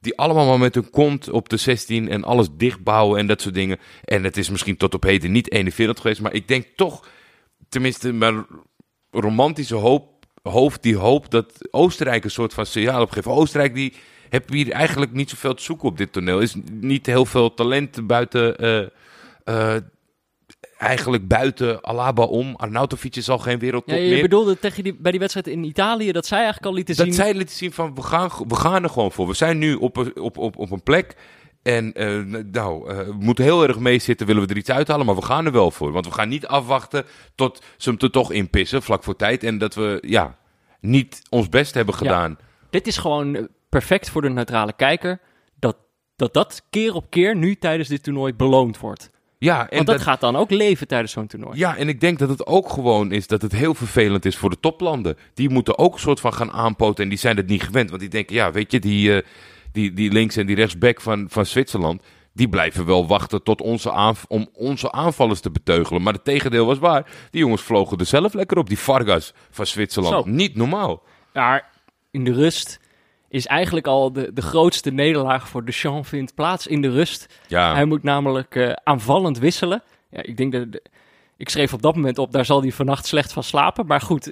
[0.00, 3.54] die allemaal maar met hun kont op de 16 en alles dichtbouwen en dat soort
[3.54, 3.78] dingen.
[4.04, 7.08] En het is misschien tot op heden niet 41 geweest, maar ik denk toch,
[7.68, 8.46] tenminste, mijn
[9.10, 13.26] romantische hoop, hoofd die hoopt dat Oostenrijk een soort van signaal opgeeft.
[13.26, 13.94] Oostenrijk die
[14.28, 16.40] heeft hier eigenlijk niet zoveel te zoeken op dit toneel.
[16.40, 18.86] Is niet heel veel talent buiten, eh,
[19.44, 19.82] eh,
[20.78, 22.54] eigenlijk buiten Alaba om.
[22.56, 24.22] Arnautovic is al geen wereldtop Ja, je meer.
[24.22, 27.14] bedoelde tegen die, bij die wedstrijd in Italië dat zij eigenlijk al lieten Dat zien...
[27.14, 29.26] zij lieten zien van, we gaan, we gaan er gewoon voor.
[29.26, 31.16] We zijn nu op, een- op, op, op een plek.
[31.62, 32.18] En eh,
[32.52, 35.06] nou, eh, we moeten heel erg meezitten, willen we er iets uithalen.
[35.06, 35.92] Maar we gaan er wel voor.
[35.92, 39.44] Want we gaan niet afwachten tot ze hem er toch inpissen, vlak voor tijd.
[39.44, 40.38] En dat we, ja,
[40.80, 42.38] niet ons best hebben gedaan.
[42.70, 45.20] Dit is gewoon eh, perfect voor de neutrale kijker.
[45.58, 45.76] Dat
[46.16, 49.10] dat, dat keer op keer nu tijdens dit toernooi beloond wordt.
[49.38, 51.58] Ja, en Want dat, dat- gaat dan ook leven tijdens zo'n toernooi.
[51.58, 54.50] Ja, en ik denk dat het ook gewoon is dat het heel vervelend is voor
[54.50, 55.16] de toplanden.
[55.34, 57.88] Die moeten ook een soort van gaan aanpoten en die zijn het niet gewend.
[57.88, 59.26] Want die denken, ja, weet je, die, eh,
[59.72, 62.02] die, die links- en die rechtsback van, van Zwitserland...
[62.32, 66.02] die blijven wel wachten tot onze aanv- om onze aanvallers te beteugelen.
[66.02, 67.06] Maar het tegendeel was waar.
[67.30, 70.24] Die jongens vlogen er zelf lekker op, die Vargas van Zwitserland.
[70.24, 70.30] Zo.
[70.30, 71.02] Niet normaal.
[71.32, 71.70] Maar
[72.10, 72.80] in de rust
[73.28, 77.26] is eigenlijk al de, de grootste nederlaag voor Deschamps vindt plaats in de rust.
[77.46, 79.82] Ja, Hij moet namelijk eh, aanvallend wisselen.
[80.10, 80.72] Ja, ik denk dat...
[80.72, 80.82] de-
[81.36, 83.86] ik schreef op dat moment op, daar zal hij vannacht slecht van slapen.
[83.86, 84.26] Maar goed,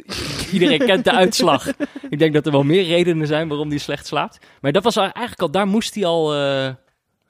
[0.53, 1.67] iedereen kent de uitslag.
[2.11, 4.39] Ik denk dat er wel meer redenen zijn waarom hij slecht slaapt.
[4.61, 6.33] Maar dat was eigenlijk al, daar moest hij al...
[6.35, 6.77] eh, Ja,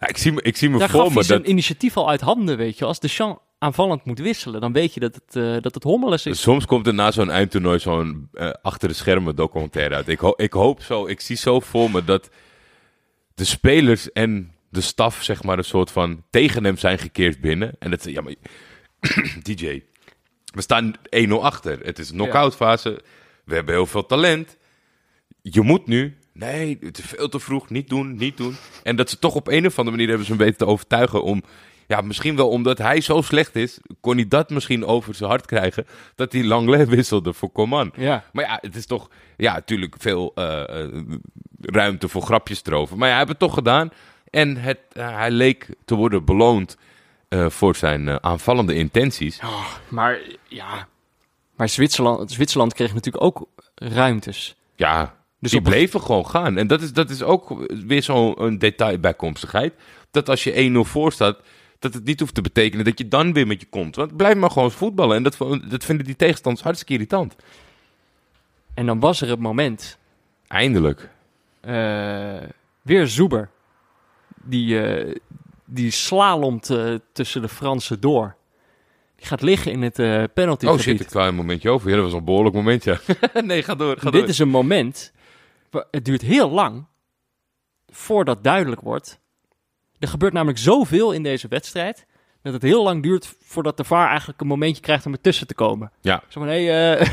[0.08, 1.48] ik zie me, ik zie me daar voor gaf hij zijn dat...
[1.50, 2.84] initiatief al uit handen, weet je.
[2.84, 6.40] Als Deschamps aanvallend moet wisselen, dan weet je dat het, eh dat het hommeles is.
[6.40, 10.08] Soms komt er na zo'n eindtoernooi zo'n eh, achter de schermen documentaire uit.
[10.08, 12.30] Ik, ho- ik hoop zo, ik zie zo voor me dat
[13.34, 17.72] de spelers en de staf, zeg maar, een soort van tegen hem zijn gekeerd binnen.
[17.78, 18.34] En dat ze, ja, maar
[19.42, 19.82] DJ,
[20.54, 20.94] we staan
[21.26, 21.78] 1-0 achter.
[21.82, 23.00] Het is een knock-out fase.
[23.44, 24.56] We hebben heel veel talent.
[25.42, 27.70] Je moet nu Nee, het is veel te vroeg.
[27.70, 28.56] Niet doen, niet doen.
[28.82, 31.22] En dat ze toch op een of andere manier hebben ze hem weten te overtuigen
[31.22, 31.42] om...
[31.86, 35.46] Ja, misschien wel omdat hij zo slecht is, kon hij dat misschien over zijn hart
[35.46, 35.86] krijgen.
[36.14, 37.92] Dat hij Langley wisselde voor Coman.
[37.96, 38.24] Ja.
[38.32, 40.90] Maar ja, het is toch, ja, natuurlijk veel eh, eh,
[41.60, 42.96] ruimte voor grapjes erover.
[42.96, 43.90] Maar ja, hij heeft het toch gedaan.
[44.30, 46.76] En het, eh, hij leek te worden beloond
[47.48, 49.40] voor zijn aanvallende intenties.
[49.42, 50.18] Oh, maar
[50.48, 50.88] ja,
[51.56, 54.56] maar Zwitserland, Zwitserland kreeg natuurlijk ook ruimtes.
[54.76, 56.56] Ja, Dus die bleven gewoon gaan.
[56.56, 59.74] En dat is, dat is ook weer zo'n detail bijkomstigheid.
[60.10, 61.38] Dat als je 1-0 voor staat,
[61.86, 63.96] dat het niet hoeft te betekenen dat je dan weer met je komt.
[63.96, 65.16] Want blijf maar gewoon voetballen.
[65.16, 65.36] En dat,
[65.68, 67.36] dat vinden die tegenstanders hartstikke irritant.
[68.74, 69.98] En dan was er het moment,
[70.46, 71.10] Eindelijk.
[71.60, 72.36] eh,
[72.82, 73.50] weer Zoeber,
[74.42, 75.14] die, eh,
[75.64, 78.36] die slalomt eh, tussen de Fransen door.
[79.16, 80.80] Die gaat liggen in het Oh penaltygebied.
[80.82, 81.88] shit, ik sla een momentje over.
[81.90, 83.00] Ja, dat was een behoorlijk momentje.
[83.44, 83.96] nee, ga door.
[83.98, 84.28] Ga Dit door.
[84.28, 85.12] is een moment,
[85.90, 86.86] het duurt heel lang
[87.86, 89.18] voordat duidelijk wordt.
[90.06, 92.06] Er gebeurt namelijk zoveel in deze wedstrijd,
[92.42, 95.54] dat het heel lang duurt voordat de VAR eigenlijk een momentje krijgt om ertussen te
[95.54, 95.92] komen.
[96.00, 97.06] Ja, Zo van, hey, eh,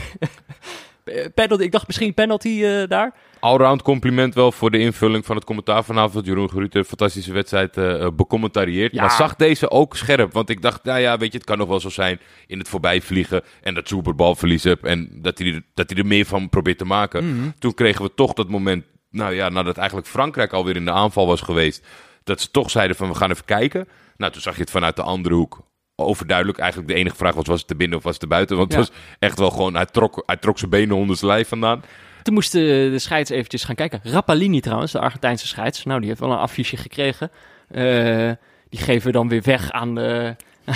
[1.35, 3.13] penalty, ik dacht misschien penalty eh, daar.
[3.39, 6.25] allround compliment wel voor de invulling van het commentaar vanavond.
[6.25, 8.93] Jeroen Geruut een fantastische wedstrijd eh eh, becommentarieerd.
[8.93, 9.01] Ja.
[9.01, 10.33] Maar zag deze ook scherp.
[10.33, 12.69] Want ik dacht, nou ja, weet je, het kan nog wel zo zijn in het
[12.69, 13.43] voorbijvliegen.
[13.61, 14.85] En dat Zoeber balverlies hebt.
[14.85, 17.53] En dat hij, er, dat hij er meer van probeert te maken.
[17.59, 21.27] Toen kregen we toch dat moment, nou ja, nadat eigenlijk Frankrijk alweer in de aanval
[21.27, 21.85] was geweest.
[22.23, 23.87] Dat ze toch zeiden van, we gaan even kijken.
[24.17, 25.61] Nou, toen zag je het vanuit de andere hoek.
[25.95, 28.57] Overduidelijk, eigenlijk de enige vraag was, was het te binnen of was het te buiten?
[28.57, 28.79] Want Ja.
[28.79, 31.83] het was echt wel gewoon, hij trok, hij trok zijn benen onder zijn lijf vandaan.
[32.23, 33.99] Toen moesten de scheids eventjes gaan kijken.
[34.03, 35.83] Rappalini trouwens, de Argentijnse scheids.
[35.83, 37.31] Nou, die heeft wel een affiche gekregen.
[37.67, 38.31] Eh,
[38.69, 40.35] die geven we dan weer weg aan de,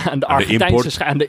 [0.10, 1.12] aan de Argentijnse scheids.
[1.12, 1.28] Aan de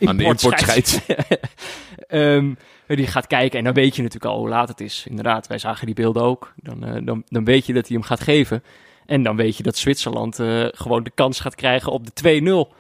[2.87, 5.07] die gaat kijken en dan weet je natuurlijk al hoe laat het is.
[5.09, 6.53] Inderdaad, wij zagen die beelden ook.
[6.57, 8.63] Dan, eh, dan, dan weet je dat hij hem gaat geven.
[9.09, 12.78] En dan weet je dat Zwitserland eh, gewoon de kans gaat krijgen op de 2-0.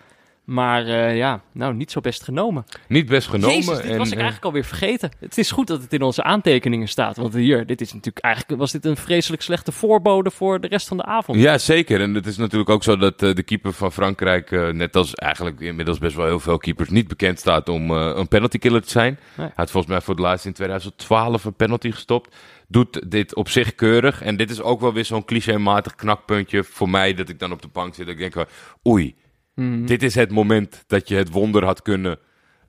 [0.49, 2.65] Maar eh, ja, nou, niet zo best genomen.
[2.87, 3.57] Niet best genomen.
[3.57, 5.11] Jezus, dit en, was ik eh, eigenlijk alweer vergeten.
[5.21, 7.17] Het is goed dat het in onze aantekeningen staat.
[7.17, 10.89] Want hier, dit is natuurlijk eigenlijk was dit een vreselijk slechte voorbode voor de rest
[10.89, 11.39] van de avond.
[11.41, 12.01] Ja, zeker.
[12.01, 15.61] En het is natuurlijk ook zo dat eh, de keeper van Frankrijk, net als eigenlijk
[15.61, 19.19] inmiddels best wel heel veel keepers, niet bekend staat om een penalty killer te zijn.
[19.35, 19.47] Nee.
[19.47, 22.37] Hij had volgens mij voor het laatst in 2012 een penalty gestopt.
[22.69, 24.23] Doet dit op zich keurig.
[24.23, 27.63] En dit is ook wel weer zo'n clichématig knakpuntje voor mij, dat ik dan op
[27.63, 28.07] de bank zit.
[28.07, 28.47] Dat ik denk,
[28.87, 29.15] oei,
[29.59, 29.87] Mhm.
[29.87, 32.19] dit is het moment dat je het wonder had kunnen...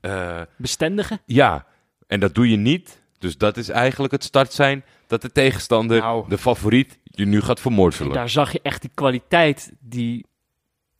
[0.00, 1.20] eh, Bestendigen?
[1.26, 1.66] ja,
[2.06, 3.02] en dat doe je niet.
[3.18, 6.28] Dus dat is eigenlijk het start zijn dat de tegenstander, Nou.
[6.28, 8.12] de favoriet, je nu gaat vermorzelen.
[8.12, 10.26] Daar zag je echt die kwaliteit die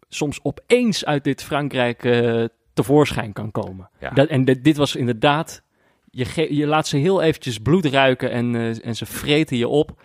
[0.09, 3.91] soms opeens uit dit Frankrijk eh, tevoorschijn kan komen.
[4.01, 4.11] Ja.
[4.11, 5.63] Dat, en dit, was inderdaad,
[6.11, 10.03] je, je laat ze heel eventjes bloed ruiken en, eh, en ze vreten je op.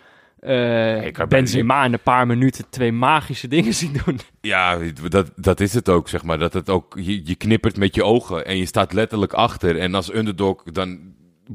[1.12, 4.19] Kan Benzema in een paar minuten twee magische dingen zien doen.
[4.41, 4.79] Ja,
[5.10, 6.38] dat, dat is het ook, zeg maar.
[6.39, 9.79] Dat het ook, je, je knippert met je ogen en je staat letterlijk achter.
[9.79, 10.99] En als underdog, dan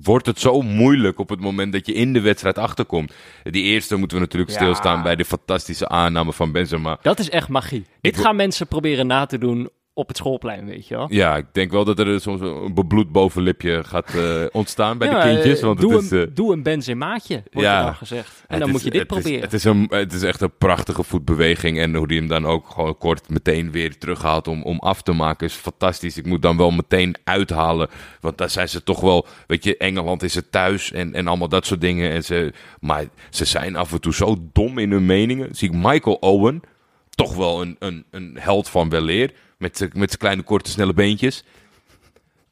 [0.02, 3.14] wordt het zo moeilijk op het moment dat je in de wedstrijd achterkomt.
[3.42, 4.56] Die eerste moeten we natuurlijk Ja.
[4.56, 6.98] stilstaan bij de fantastische aanname van Benzema.
[7.02, 7.86] Dat is echt magie.
[8.00, 9.70] Dit gaan mensen proberen na te doen
[10.00, 11.06] op het schoolplein, weet je wel.
[11.10, 15.22] Ja, ik denk wel dat er soms een bebloed bovenlipje gaat eh, ontstaan bij Ja,
[15.22, 15.58] de kindjes.
[15.58, 17.78] eh, Want doe, het is, een, eh, doe een Benzemaatje, wordt Ja.
[17.78, 18.44] er dan gezegd.
[18.48, 19.42] En dan is- moet je dit het is- proberen.
[19.44, 21.78] het, is een, het is echt een prachtige voetbeweging.
[21.78, 25.12] En hoe hij hem dan ook gewoon kort meteen weer terughaalt om, om af te
[25.12, 26.16] maken is fantastisch.
[26.16, 27.88] Ik moet dan wel meteen uithalen.
[28.20, 29.26] Want daar zijn ze toch wel...
[29.46, 32.10] Weet je, Engeland is het thuis en, en allemaal dat soort dingen.
[32.10, 35.48] En ze, maar ze zijn af en toe zo dom in hun meningen.
[35.54, 36.62] Zie ik Michael Owen,
[37.10, 39.32] toch wel een, een, een held van weleer.
[39.60, 41.44] Met zijn kleine, korte, snelle beentjes.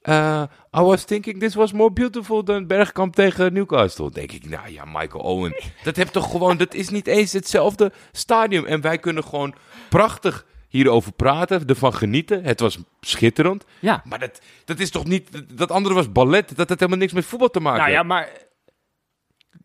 [0.03, 0.43] Uh,
[0.77, 4.11] I was thinking this was more beautiful dan Bergkamp tegen Newcastle.
[4.11, 5.55] Denk ik, nou ja, Michael Owen.
[5.85, 8.65] Dat heeft toch gewoon, dat is niet eens hetzelfde stadium.
[8.65, 9.55] En wij kunnen gewoon
[9.89, 12.45] prachtig hierover praten, ervan genieten.
[12.45, 13.65] Het was schitterend.
[13.79, 14.03] ja.
[14.05, 16.57] Maar dat, dat is toch niet, dat andere was ballet.
[16.57, 17.81] Dat had helemaal niks met voetbal te maken.
[17.81, 18.29] Nou ja, maar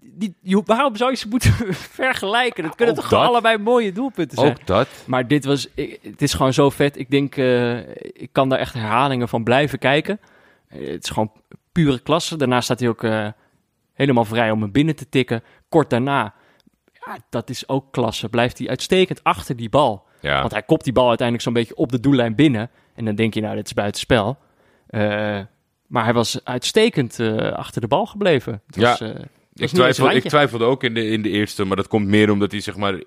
[0.03, 0.35] die,
[0.65, 1.51] waarom zou je ze moeten
[1.99, 2.63] vergelijken?
[2.63, 3.27] Dat kunnen Ook toch dat.
[3.27, 4.51] allebei mooie doelpunten zijn?
[4.51, 4.87] Ook dat.
[5.05, 6.97] Maar dit was, ik- het is gewoon zo vet.
[6.97, 7.77] Ik denk, eh,
[8.13, 10.19] ik kan daar echt herhalingen van blijven kijken.
[10.67, 11.31] Eh, het is gewoon
[11.71, 12.37] pure klasse.
[12.37, 13.27] Daarna staat hij ook eh,
[13.93, 15.43] helemaal vrij om hem binnen te tikken.
[15.69, 16.33] Kort daarna,
[17.05, 18.29] ja, dat is ook klasse.
[18.29, 20.05] Blijft hij uitstekend achter die bal.
[20.21, 20.39] Ja.
[20.39, 22.69] Want hij kopt die bal uiteindelijk zo'n beetje op de doellijn binnen.
[22.95, 24.37] En dan denk je, nou, dit is buitenspel.
[24.87, 25.39] Eh
[25.87, 28.61] maar hij was uitstekend eh, achter de bal gebleven.
[28.67, 29.05] Het was, Ja.
[29.05, 29.23] eh, was
[29.55, 32.51] Ik, twijfel, ik twijfelde ook in de, in de eerste, maar dat komt meer omdat
[32.51, 33.03] hij zeg maar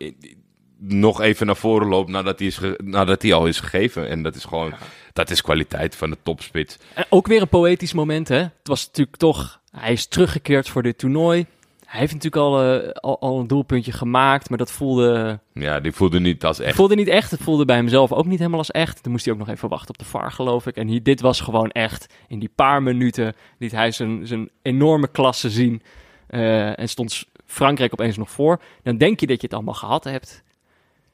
[0.78, 4.08] nog even naar voren loopt nadat hij, is nadat hij al is gegeven.
[4.08, 4.74] En dat is gewoon,
[5.12, 6.78] dat is kwaliteit van de topspits.
[6.94, 8.38] En ook weer een poëtisch moment, hè?
[8.38, 9.60] Het was natuurlijk toch...
[9.70, 11.46] Hij is teruggekeerd voor dit toernooi.
[11.86, 15.92] Hij heeft natuurlijk al, eh, al, al een doelpuntje gemaakt, maar dat voelde, Ja, die
[15.92, 16.76] voelde niet als echt.
[16.76, 17.30] voelde niet echt.
[17.30, 19.02] Het voelde bij hemzelf ook niet helemaal als echt.
[19.02, 20.76] Dan moest hij ook nog even wachten op de VAR, geloof ik.
[20.76, 22.14] En hier, dit was gewoon echt.
[22.28, 25.82] In die paar minuten liet hij zijn, zijn enorme klasse zien.
[26.26, 28.60] Eh, en stond Frankrijk opeens nog voor.
[28.82, 30.42] Dan denk je dat je het allemaal gehad hebt.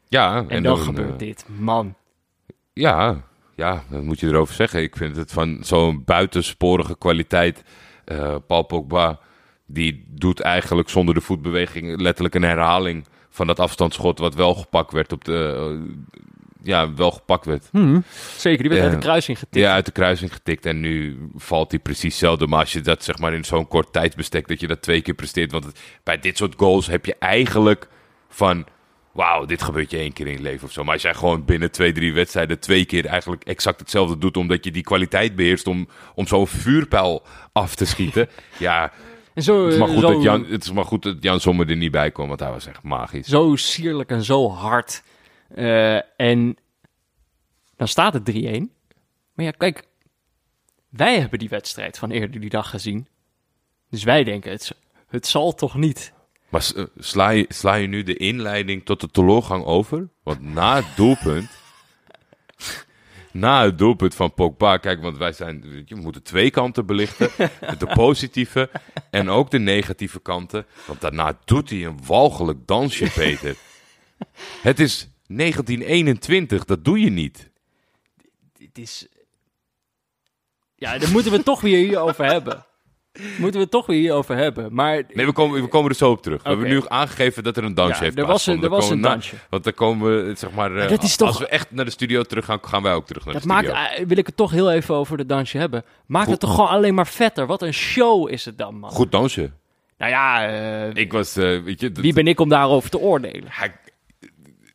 [0.09, 1.45] Ja, En, dan, eh, gebeurt dit.
[1.59, 1.95] Man.
[2.73, 3.23] Ja,
[3.55, 4.83] ja, wat moet je erover zeggen?
[4.83, 7.63] Ik vind het van zo'n buitensporige kwaliteit.
[8.05, 9.19] eh Paul Pogba,
[9.67, 14.93] die doet eigenlijk zonder de voetbeweging letterlijk een herhaling van dat afstandsschot wat wel gepakt
[14.93, 16.03] werd op de...
[16.63, 17.69] eh, ja, wel gepakt werd.
[18.37, 19.65] Zeker, die werd uit de kruising getikt.
[19.65, 22.47] Ja, uit de kruising getikt en nu valt hij precies hetzelfde.
[22.47, 25.15] Maar als je dat zeg maar in zo'n kort tijdsbestek, dat je dat twee keer
[25.15, 25.53] presteert.
[25.53, 27.89] Want het- bij dit soort goals heb je eigenlijk
[28.29, 28.67] van,
[29.13, 30.85] wauw, dit gebeurt je één keer in je leven of zo.
[30.85, 34.65] Maar als jij gewoon binnen twee, drie wedstrijden twee keer eigenlijk exact hetzelfde doet, omdat
[34.65, 38.29] je die kwaliteit beheerst om, om zo'n vuurpijl af te schieten.
[38.59, 38.93] ja,
[39.35, 41.17] En zo, het is, maar eh, goed zo, dat Jan, het is maar goed dat
[41.21, 43.27] Jan Sommer er niet bij kwam, want hij was echt magisch.
[43.27, 45.03] zo sierlijk en zo hard.
[45.55, 46.57] Eh, en
[47.77, 48.73] dan staat het 3-1.
[49.35, 49.85] Maar ja, kijk,
[50.89, 53.09] wij hebben die wedstrijd van eerder die dag gezien.
[53.91, 54.75] Dus wij denken, het,
[55.09, 56.13] het zal toch niet.
[56.49, 57.47] Maar eh, sla je,
[57.81, 60.09] je nu de inleiding tot de teleurgang over?
[60.23, 61.51] Want na het doelpunt...
[63.33, 64.77] na het doelpunt van Pogba...
[64.77, 65.85] Kijk, want wij zijn...
[65.87, 67.31] je, We moeten twee kanten belichten.
[67.79, 68.71] De positieve
[69.11, 70.67] en ook de negatieve kanten.
[70.87, 73.57] Want daarna doet hij een walgelijk dansje, Peter.
[74.63, 77.51] Het is 1921, dat doe je niet.
[78.53, 79.07] Dit is...
[80.77, 82.65] Ja, daar moeten we het toch weer hierover hebben.
[83.13, 84.75] Moeten we het toch weer hierover hebben.
[84.75, 86.43] Maar Nee, we komen, we komen er zo op terug.
[86.43, 88.91] We hebben nu aangegeven dat er een dansje Ja, heeft er was een- er was
[88.91, 89.35] een dansje.
[89.35, 90.77] na- want dan komen we, zeg maar...
[90.77, 93.07] eh, dat is toch- Als we echt naar de studio terug gaan, gaan wij ook
[93.07, 93.83] terug naar dat de maakt, studio.
[93.85, 95.85] eh, wil ik het toch heel even over de dansje hebben.
[96.07, 97.47] Maakt het toch gewoon alleen maar vetter.
[97.47, 98.91] Wat een show is het dan, man.
[98.91, 99.51] Goed dansje.
[99.99, 101.93] Nou ja, eh, Ik was, eh, weet je...
[101.93, 103.51] dat- wie ben ik om daarover te oordelen?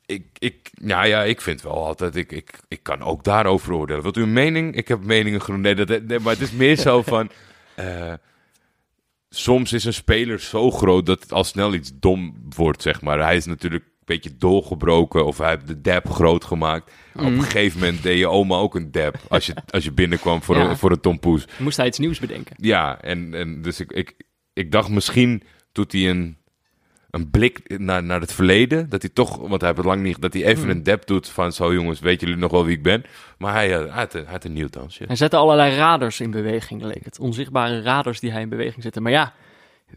[0.08, 4.02] Ik, ik, nou ja, ik vind wel altijd, ik, ik, ik kan ook daarover oordelen.
[4.02, 4.76] Wilt u een mening?
[4.76, 5.64] Ik heb meningen genoemd.
[5.64, 7.30] Nee, dat, nee, maar het is meer zo van,
[7.76, 8.14] eh,
[9.30, 13.20] soms is een speler zo groot dat het al snel iets dom wordt, zeg maar.
[13.20, 16.92] Hij is natuurlijk een beetje doorgebroken of hij heeft de dab groot gemaakt.
[17.16, 20.44] Op een gegeven moment deed je oma ook een dab als je, als je binnenkwam
[20.44, 20.70] voor, Ja.
[20.70, 21.46] een, voor een tompoes.
[21.58, 22.56] Moest hij iets nieuws bedenken?
[22.60, 24.14] Ja, en, en dus ik, ik,
[24.54, 26.37] ik dacht misschien doet hij een,
[27.18, 28.90] een blik naar, naar het verleden.
[28.90, 30.70] Dat hij toch, want hij heeft het lang niet, dat hij even Hmm.
[30.72, 33.04] een dep doet van zo jongens, weten jullie nog wel wie ik ben?
[33.38, 35.04] Maar hij, eh, hij, had, een- hij had een nieuw dansje.
[35.08, 37.20] Hij zette allerlei radars in beweging, leek het.
[37.20, 39.02] Onzichtbare radars die hij in beweging zette.
[39.02, 39.34] Maar ja,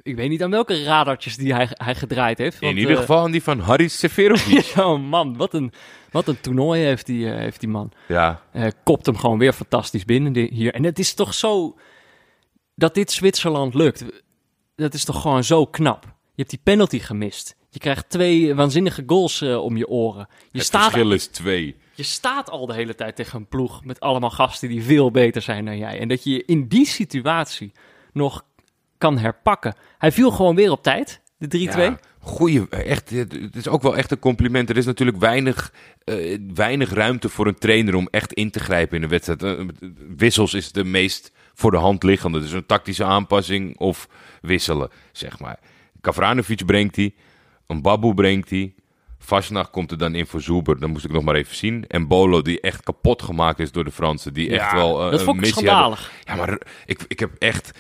[0.03, 2.61] ik weet niet aan welke radartjes die hij, hij gedraaid heeft.
[2.61, 4.73] In want, ieder eh, geval aan die van Harry Seferovic.
[4.87, 5.73] oh man, wat een,
[6.11, 7.93] wat een toernooi heeft die, eh, heeft die man.
[8.09, 10.75] ja, Eh, kopt hem gewoon weer fantastisch binnen hier.
[10.75, 11.79] En het is toch zo
[12.75, 14.05] dat dit Zwitserland lukt.
[14.77, 16.07] Dat is toch gewoon zo knap.
[16.41, 17.57] Je hebt die penalty gemist.
[17.71, 20.29] Je krijgt twee waanzinnige goals eh, om je oren.
[20.51, 21.77] Je het staat, verschil is twee.
[21.95, 25.43] je staat al de hele tijd tegen een ploeg met allemaal gasten die veel beter
[25.43, 26.01] zijn dan jij.
[26.01, 27.73] En dat je je in die situatie
[28.13, 28.45] nog
[28.99, 29.75] kan herpakken.
[29.99, 31.79] Hij viel gewoon weer op tijd, de 3-2.
[31.79, 34.71] Ja, goeie, echt, het is ook wel echt een compliment.
[34.71, 35.73] Er is natuurlijk weinig,
[36.05, 39.43] eh, weinig ruimte voor een trainer om echt in te grijpen in een wedstrijd.
[39.43, 39.67] Eh,
[40.17, 42.41] wissels is de meest voor de hand liggende.
[42.41, 44.09] Dus een tactische aanpassing of
[44.41, 45.59] wisselen, zeg maar.
[46.01, 47.15] Kavranovic brengt hij,
[47.67, 48.75] een Babu brengt hij.
[49.19, 51.85] Vasnach komt er dan in voor Zuber, dat moest ik nog maar even zien.
[51.89, 54.35] En Bolo, die echt kapot gemaakt is door de Fransen.
[54.35, 56.11] Die echt wel eh, dat vond ik schandalig.
[56.27, 56.47] hadden.
[56.47, 57.79] Ja, maar ik, ik heb echt...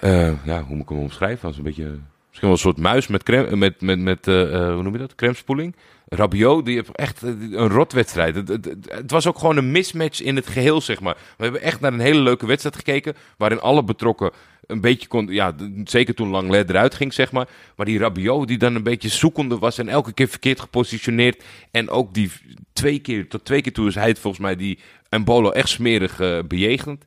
[0.00, 1.48] Eh, ja, hoe moet ik hem omschrijven?
[1.48, 1.84] Als een beetje...
[1.84, 4.98] Misschien wel een soort muis met, crème, met, met, met eh, eh, hoe noem je
[4.98, 5.14] dat?
[5.14, 5.76] Crèmespoeling.
[6.14, 8.34] Rabiot, die heeft echt eh, een rotwedstrijd.
[8.34, 8.48] Het,
[8.88, 11.16] het, was ook gewoon een mismatch in het geheel, zeg maar.
[11.36, 14.30] We hebben echt naar een hele leuke wedstrijd gekeken, waarin alle betrokken
[14.66, 15.54] een beetje kon, ja,
[15.84, 17.48] zeker toen Langley eruit ging, zeg maar.
[17.76, 21.44] Maar die Rabiot, die dan een beetje zoekende was en elke keer verkeerd gepositioneerd.
[21.70, 22.30] En ook die
[22.72, 26.20] twee keer, tot twee keer toe is hij het volgens mij die Embolo echt smerig
[26.20, 27.04] eh, bejegend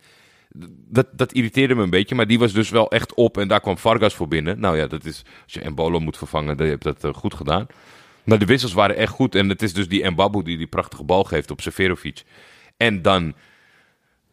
[0.88, 3.62] dat, dat irriteerde me een beetje, maar die was dus wel echt op en daar
[3.62, 4.60] kwam Vargas voor binnen.
[4.60, 7.34] Nou ja, dat is, als je Embolo moet vervangen, dan heb je dat eh, goed
[7.34, 7.68] gedaan.
[8.26, 11.03] Maar de wissels waren echt goed en het is dus die Mbabu die die prachtige
[11.03, 12.23] bal geeft op Seferovic.
[12.78, 13.34] En dan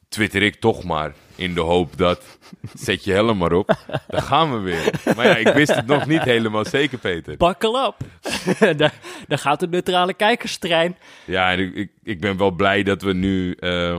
[0.08, 2.38] twitter ik toch maar in de hoop dat,
[2.74, 3.76] zet je helm maar op,
[4.08, 5.14] dan gaan we weer.
[5.16, 7.36] Maar ja, ik wist het nog niet helemaal zeker, Peter.
[7.36, 7.96] Buckle up.
[8.78, 8.94] daar,
[9.28, 10.96] daar gaat de neutrale kijkerstrein.
[11.24, 13.96] Ja, en ik, ik, ben wel blij dat we nu, eh,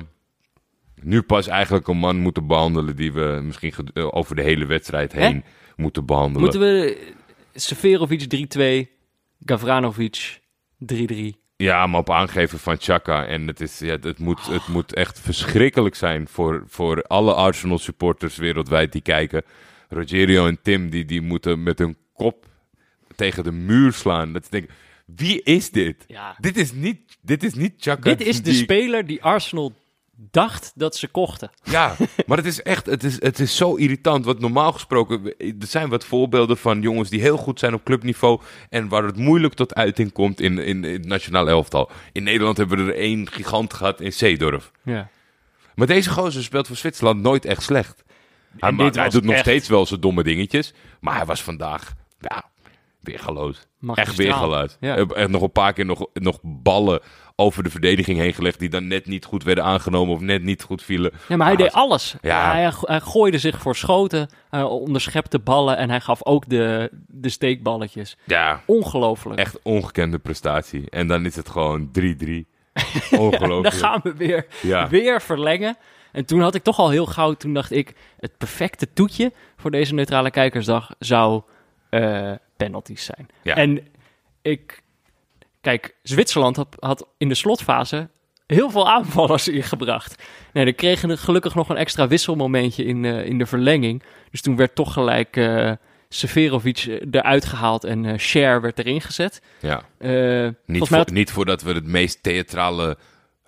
[1.01, 5.11] nu pas eigenlijk een man moeten behandelen die we misschien eh, over de hele wedstrijd
[5.11, 5.43] heen
[5.75, 6.41] moeten behandelen.
[6.41, 7.13] Moeten we
[7.53, 8.47] Severovic
[8.87, 9.02] 3-2,
[9.45, 10.39] Gavranovic
[10.93, 11.41] 3-3.
[11.55, 13.25] Ja, maar op aangeven van Chaka.
[13.25, 17.77] En het, is, ja, het, moet, het moet echt verschrikkelijk zijn voor, voor alle Arsenal
[17.79, 19.43] supporters wereldwijd die kijken.
[19.89, 22.45] Rogerio en Tim, die, die moeten met hun kop
[23.15, 24.33] tegen de muur slaan.
[24.33, 24.69] Dat ik denk,
[25.05, 26.03] wie is dit?
[26.07, 26.35] Ja.
[26.39, 28.01] Dit is niet, dit is niet Chaka.
[28.01, 29.73] Dit is de die- speler die Arsenal
[30.15, 31.51] dacht dat ze kochten.
[31.63, 31.95] Ja,
[32.27, 34.25] maar het is echt, het is, het is zo irritant.
[34.25, 38.41] Want normaal gesproken, er zijn wat voorbeelden van jongens die heel goed zijn op clubniveau.
[38.69, 41.91] En waar het moeilijk tot uiting komt in, in, in het nationaal elftal.
[42.11, 44.71] In Nederland hebben we er één gigant gehad in Zeedorf.
[44.83, 45.09] Ja.
[45.75, 48.03] Maar deze gozer speelt voor Zwitserland nooit echt slecht.
[48.57, 50.73] Hij, hij doet nog steeds wel zijn domme dingetjes.
[50.99, 52.43] Maar hij was vandaag, ja,
[52.99, 53.67] weergaloos.
[53.93, 54.77] Echt weergaloos.
[54.79, 54.95] Ja.
[54.95, 57.01] Echt nog een paar keer nog, nog ballen
[57.35, 58.59] over de verdediging heen gelegd.
[58.59, 61.11] Die dan net niet goed werden aangenomen of net niet goed vielen.
[61.27, 62.15] Ja, maar hij Ah, deed alles.
[62.21, 62.51] Ja.
[62.51, 67.29] Hij, hij gooide zich voor schoten, hij onderschepte ballen en hij gaf ook de, de
[67.29, 68.17] steekballetjes.
[68.23, 69.39] Ja, Ongelooflijk.
[69.39, 70.89] echt ongekende prestatie.
[70.89, 71.91] En dan is het gewoon 3-3.
[73.09, 73.75] Dan Ongelooflijk.
[73.75, 74.87] gaan we weer, Ja.
[74.89, 75.77] weer verlengen.
[76.11, 79.71] En toen had ik toch al heel gauw, toen dacht ik, het perfecte toetje voor
[79.71, 81.41] deze neutrale kijkersdag zou
[81.89, 83.27] eh penalties zijn.
[83.43, 83.55] Ja.
[83.55, 83.87] En
[84.41, 84.82] ik,
[85.63, 88.09] kijk, Zwitserland had, had in de slotfase
[88.47, 90.23] heel veel aanvallers ingebracht.
[90.53, 94.03] Nee, dan kregen we gelukkig nog een extra wisselmomentje in, eh, in de verlenging.
[94.31, 95.71] Dus toen werd toch gelijk eh
[96.09, 99.41] Severovic eruit gehaald en eh Cher werd erin gezet.
[99.59, 99.81] Ja.
[99.97, 102.97] Eh, Niet, volgens mij voor, had- niet voordat we het meest theatrale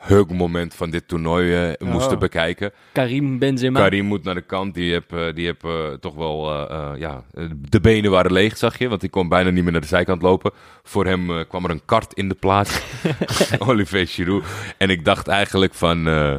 [0.07, 2.19] heugmoment van dit toernooi eh, moesten Oh.
[2.19, 2.71] bekijken.
[2.91, 3.79] Karim Benzema.
[3.79, 4.73] Karim moet naar de kant.
[4.73, 6.51] Die heb, eh, die heb eh, toch wel...
[6.69, 7.23] eh, eh, ja,
[7.69, 8.87] de benen waren leeg, zag je.
[8.89, 10.51] Want die kon bijna niet meer naar de zijkant lopen.
[10.83, 12.81] Voor hem kwam er een kart in de plaats.
[13.67, 14.43] Olivier Giroud.
[14.77, 16.07] En ik dacht eigenlijk van...
[16.07, 16.35] eh,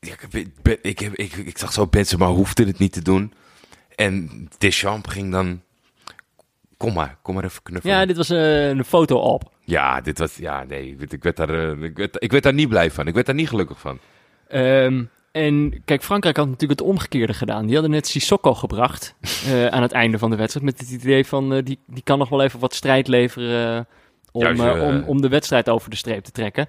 [0.00, 3.32] ik, ik, ben- ik, heb- ik, ik zag zo Benzema hoefde het niet te doen.
[3.94, 5.62] En Deschamps ging dan...
[6.76, 7.96] Kom maar, kom maar even knuffelen.
[7.96, 9.52] Ja, dit was een foto-op.
[9.68, 10.36] Ja, dit was.
[10.36, 12.90] Ja, nee, ik, werd- ik, werd daar, eh, ik, werd, ik werd daar niet blij
[12.90, 13.06] van.
[13.06, 13.98] Ik werd daar niet gelukkig van.
[14.48, 17.64] Ehm, en kijk, Frankrijk had natuurlijk het omgekeerde gedaan.
[17.64, 19.14] Die hadden net Sissoko gebracht
[19.46, 20.66] eh, aan het einde van de wedstrijd.
[20.66, 23.86] Met het idee van, eh, die, die kan nog wel even wat strijd leveren
[24.32, 26.68] om, Juist, om, om de wedstrijd over de streep te trekken.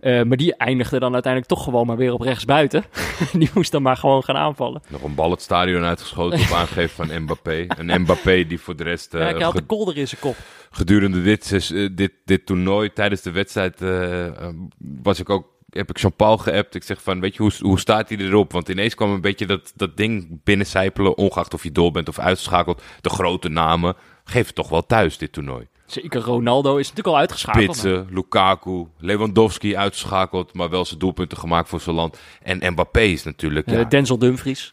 [0.00, 2.84] Eh, maar die eindigde dan uiteindelijk toch gewoon maar weer op rechtsbuiten.
[3.32, 4.82] die moest dan maar gewoon gaan aanvallen.
[4.88, 7.64] Nog een bal het stadion uitgeschoten op aangeven van Mbappé.
[7.68, 9.14] Een Mbappé die voor de rest.
[9.14, 10.36] eh, ja, hij had ge- de kolder in zijn kop.
[10.70, 15.56] gedurende dit, eh, dit, dit toernooi, tijdens de wedstrijd, eh, eh, was ik ook.
[15.70, 16.74] Heb ik Jean-Paul geappt.
[16.74, 18.52] Ik zeg van, weet je, hoe, hoe staat hij erop?
[18.52, 21.16] Want ineens kwam een beetje dat, dat ding binnencijpelen.
[21.16, 22.82] Ongeacht of je door bent of uitgeschakeld.
[23.00, 23.94] De grote namen.
[24.24, 25.66] Geef het toch wel thuis, dit toernooi.
[25.88, 27.66] Zeker Ronaldo is natuurlijk al uitgeschakeld.
[27.66, 32.18] Pitsen, Lukaku, Lewandowski uitgeschakeld, maar wel zijn doelpunten gemaakt voor zijn land.
[32.42, 34.72] En Mbappé is natuurlijk, Eh, ja, Denzel Dumfries.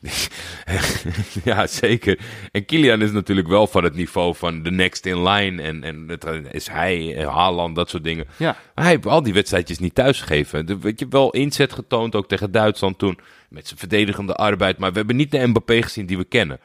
[1.44, 2.20] ja zeker.
[2.52, 5.62] En Kylian is natuurlijk wel van het niveau van de next in line.
[5.62, 8.26] En, en het is hij, eh, Haaland, dat soort dingen.
[8.38, 8.58] Ja.
[8.76, 10.66] Maar hij heeft al die wedstrijdjes niet thuisgegeven.
[10.66, 13.20] De, weet je, wel inzet getoond, ook tegen Duitsland toen.
[13.50, 14.78] Met zijn verdedigende arbeid.
[14.78, 16.60] Maar we hebben niet de Mbappé gezien die we kennen.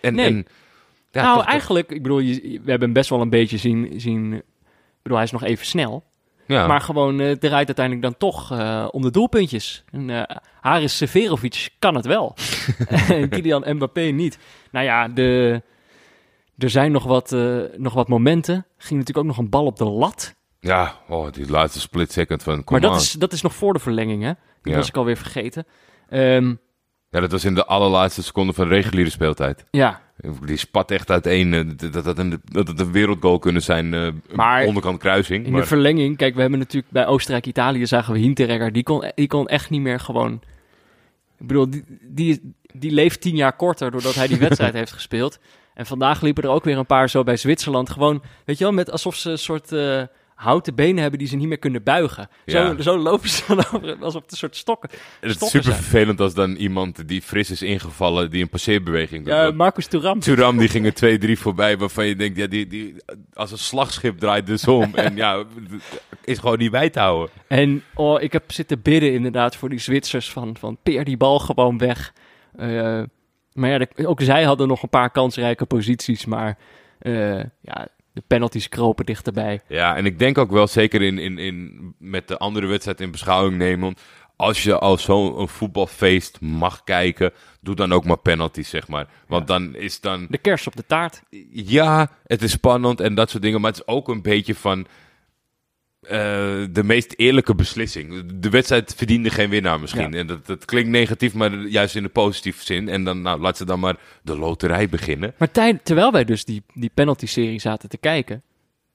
[0.00, 0.26] En, Nee.
[0.26, 0.46] en,
[1.12, 3.92] ja, nou, toch- eigenlijk, ik bedoel, je, we hebben hem best wel een beetje zien,
[4.00, 4.32] zien...
[4.34, 4.42] Ik
[5.02, 6.04] bedoel, hij is nog even snel.
[6.46, 6.66] ja.
[6.66, 9.84] Maar gewoon eh draait uiteindelijk dan toch eh, om de doelpuntjes.
[9.90, 12.34] En eh Haris Severovic kan het wel.
[12.88, 14.38] en Kylian Mbappé niet.
[14.70, 15.62] Nou ja, de,
[16.58, 17.30] er zijn nog wat,
[17.76, 18.54] nog wat momenten.
[18.76, 20.34] Ging natuurlijk ook nog een bal op de lat.
[20.60, 23.78] ja, oh, die laatste split second van maar dat is, dat is nog voor de
[23.78, 24.32] verlenging, hè?
[24.62, 24.78] Die Ja.
[24.78, 25.66] was ik alweer vergeten.
[26.08, 26.54] Ehm,
[27.10, 29.64] Ja, dat was in de allerlaatste seconde van de reguliere speeltijd.
[29.70, 30.00] ja,
[30.46, 31.54] Die spat echt uiteen.
[31.54, 33.94] eh, Dat, dat, een, dat het een wereldgoal kunnen zijn.
[33.94, 35.44] eh Maar onderkant kruising.
[35.44, 36.16] in maar, de verlenging...
[36.16, 38.72] Kijk, we hebben natuurlijk bij Oostenrijk-Italië zagen we Hinteregger.
[38.72, 40.40] Die kon, die kon echt niet meer gewoon...
[41.38, 45.38] Ik bedoel, die, die, die leeft tien jaar korter doordat hij die wedstrijd heeft gespeeld.
[45.74, 47.90] En vandaag liepen er ook weer een paar zo bij Zwitserland.
[47.90, 50.02] Gewoon, weet je wel, met alsof ze een soort eh,
[50.34, 52.28] houten benen hebben die ze niet meer kunnen buigen.
[52.46, 52.82] Zo, Ja.
[52.82, 55.76] zo lopen ze dan over, alsof het een soort stokken, het is super zijn.
[55.76, 59.34] vervelend als dan iemand die fris is ingevallen, die een passeerbeweging doet.
[59.34, 60.20] Ja, Marcus Thuram.
[60.20, 62.94] Thuram die ging er twee, drie voorbij, waarvan je denkt, ja, die, die,
[63.32, 64.94] als een slagschip draait dus om.
[65.04, 65.44] en ja,
[66.24, 67.30] is gewoon niet bij te houden.
[67.46, 71.38] En oh, ik heb zitten bidden inderdaad voor die Zwitsers van, van peer die bal
[71.38, 72.12] gewoon weg.
[72.56, 73.02] Eh,
[73.52, 76.58] maar ja, de- ook zij hadden nog een paar kansrijke posities, maar
[76.98, 79.60] eh, ja, de penalties kropen dichterbij.
[79.68, 83.10] Ja, en ik denk ook wel zeker in, in, in, met de andere wedstrijd in
[83.10, 83.94] beschouwing nemen.
[84.36, 89.06] Als je al zo'n voetbalfeest mag kijken, doe dan ook maar penalties, zeg maar.
[89.26, 90.26] Want dan is dan...
[90.30, 91.22] De kers op de taart.
[91.50, 93.60] Ja, het is spannend en dat soort dingen.
[93.60, 94.86] Maar het is ook een beetje van
[96.02, 96.18] eh,
[96.70, 98.22] de meest eerlijke beslissing.
[98.34, 100.12] De wedstrijd verdiende geen winnaar misschien.
[100.12, 100.18] Ja.
[100.18, 102.88] En dat, dat klinkt negatief, maar juist in de positieve zin.
[102.88, 105.34] En dan nou, laat ze dan maar de loterij beginnen.
[105.38, 108.42] Maar tij- terwijl wij dus die, die penalty-serie zaten te kijken,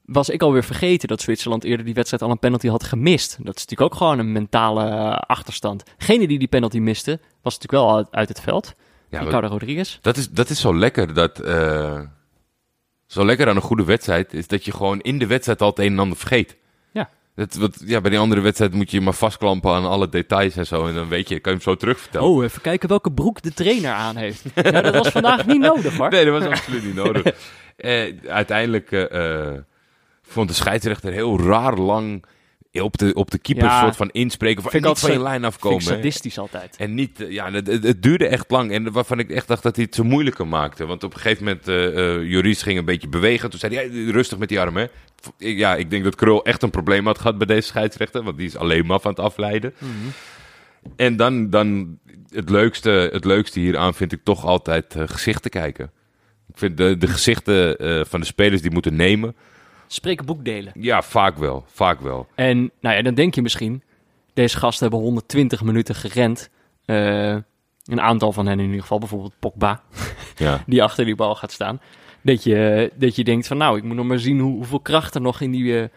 [0.05, 3.29] was ik alweer vergeten dat Zwitserland eerder die wedstrijd al een penalty had gemist.
[3.29, 5.83] Dat is natuurlijk ook gewoon een mentale eh, achterstand.
[5.97, 8.73] Degene die die penalty miste, was natuurlijk wel uit, uit het veld.
[9.09, 9.97] Ja, Ricardo Rodriguez.
[10.01, 11.13] Dat is, dat is zo lekker.
[11.13, 11.99] Dat, eh,
[13.05, 15.79] zo lekker aan een goede wedstrijd is dat je gewoon in de wedstrijd al het
[15.79, 16.57] een en ander vergeet.
[17.37, 17.45] Ja.
[17.45, 20.55] Dat, wat, ja, bij die andere wedstrijd moet je je maar vastklampen aan alle details
[20.55, 20.87] en zo.
[20.87, 22.27] En dan weet je, kan je hem zo terugvertellen.
[22.27, 24.43] Oh, even kijken welke broek de trainer aan heeft.
[24.55, 26.09] ja, dat was vandaag niet nodig hoor.
[26.09, 27.23] Nee, dat was absoluut niet nodig.
[27.77, 29.57] Eh, uiteindelijk eh, eh,
[30.21, 32.25] vond de scheidsrechter heel raar lang
[32.71, 33.81] op de, op de keeper Ja.
[33.81, 34.61] soort van inspreken.
[34.61, 35.79] Van, Vind niet van je lijn Vind afkomen.
[35.79, 35.93] ik hè.
[35.93, 36.75] sadistisch altijd.
[36.77, 38.71] En niet, eh, ja, het, duurde echt lang.
[38.71, 40.85] En waarvan ik echt dacht dat hij het zo moeilijker maakte.
[40.85, 43.49] Want op een gegeven moment, eh, Joris ging een beetje bewegen.
[43.49, 44.89] Toen zei hij, rustig met die armen.
[45.37, 48.23] Ja, ik denk dat Krul echt een probleem had gehad bij deze scheidsrechter.
[48.23, 49.73] Want die is alleen maar van het afleiden.
[50.95, 51.97] En dan, dan
[52.29, 55.91] het, leukste, het leukste hieraan vind ik toch altijd gezichten kijken.
[56.49, 57.75] Ik vind de, de gezichten
[58.07, 59.35] van de spelers die moeten nemen.
[59.87, 60.73] Spreken boekdelen.
[60.79, 61.63] Ja, vaak wel.
[61.67, 62.27] Vaak wel.
[62.35, 63.83] En nou ja, dan denk je misschien,
[64.33, 66.49] deze gasten hebben 120 minuten gerend.
[66.85, 67.35] Eh,
[67.83, 69.81] een aantal van hen in ieder geval, bijvoorbeeld Pogba,
[70.35, 70.63] Ja.
[70.65, 71.81] die achter die bal gaat staan.
[72.21, 75.15] Dat je, dat je denkt van nou, ik moet nog maar zien hoe, hoeveel kracht
[75.15, 75.87] er nog in die, eh,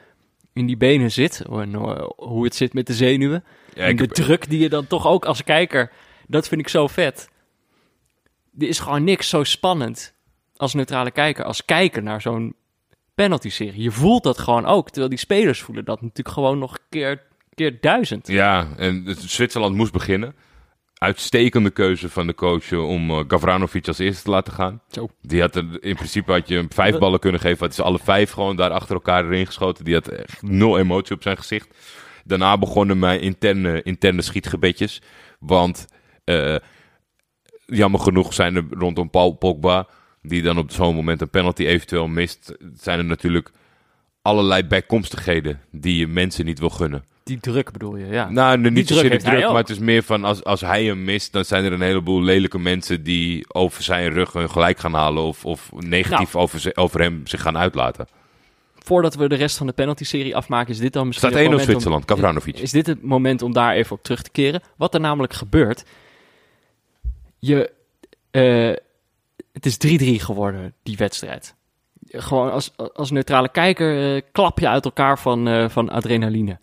[0.52, 1.44] in die benen zit.
[1.50, 3.44] En eh, hoe het zit met de zenuwen.
[3.74, 5.90] Ja, en de heb- druk die je dan toch ook als kijker,
[6.26, 7.28] dat vind ik zo vet.
[8.58, 10.14] Er is gewoon niks zo spannend
[10.56, 12.54] als neutrale kijker, als kijker naar zo'n
[13.20, 13.82] penalty-serie.
[13.82, 17.22] Je voelt dat gewoon ook, terwijl die spelers voelen dat natuurlijk gewoon nog keer,
[17.54, 18.26] keer duizend.
[18.28, 20.34] Ja, en het- Zwitserland moest beginnen.
[20.94, 24.80] Uitstekende keuze van de coach eh, om eh, Gavranovic als eerste te laten gaan.
[24.90, 25.08] Zo.
[25.22, 27.64] Die had er, in principe had je hem vijf ballen kunnen geven.
[27.66, 29.84] Hij ze alle vijf gewoon daar achter elkaar erin geschoten.
[29.84, 31.68] Die had echt nul emotie op zijn gezicht.
[32.24, 35.02] Daarna begonnen mijn interne, interne schietgebedjes.
[35.38, 35.86] Want
[36.24, 36.56] eh,
[37.66, 39.86] jammer genoeg zijn er rondom Paul Pogba,
[40.22, 43.50] die dan op zo'n moment een penalty eventueel mist, zijn er natuurlijk
[44.22, 47.04] allerlei bijkomstigheden die je mensen niet wil gunnen.
[47.22, 48.30] Die druk bedoel je, ja.
[48.30, 51.04] Nou, Die niet zozeer de druk, maar het is meer van als, als hij hem
[51.04, 54.94] mist, dan zijn er een heleboel lelijke mensen die over zijn rug hun gelijk gaan
[54.94, 56.44] halen of, of negatief Nou.
[56.44, 58.06] over, over hem zich gaan uitlaten.
[58.78, 61.56] Voordat we de rest van de penalty-serie afmaken, is dit dan misschien Staat het 1-0
[61.56, 62.58] moment om- Zwitserland, Gavranovic.
[62.58, 64.62] Is dit het moment om daar even op terug te keren?
[64.76, 65.84] Wat er namelijk gebeurt.
[67.38, 67.70] Je,
[68.30, 68.72] eh,
[69.52, 69.76] het is
[70.20, 71.54] 3-3 geworden, die wedstrijd.
[72.08, 76.58] Gewoon als, als neutrale kijker eh, klap je uit elkaar van, eh, van adrenaline.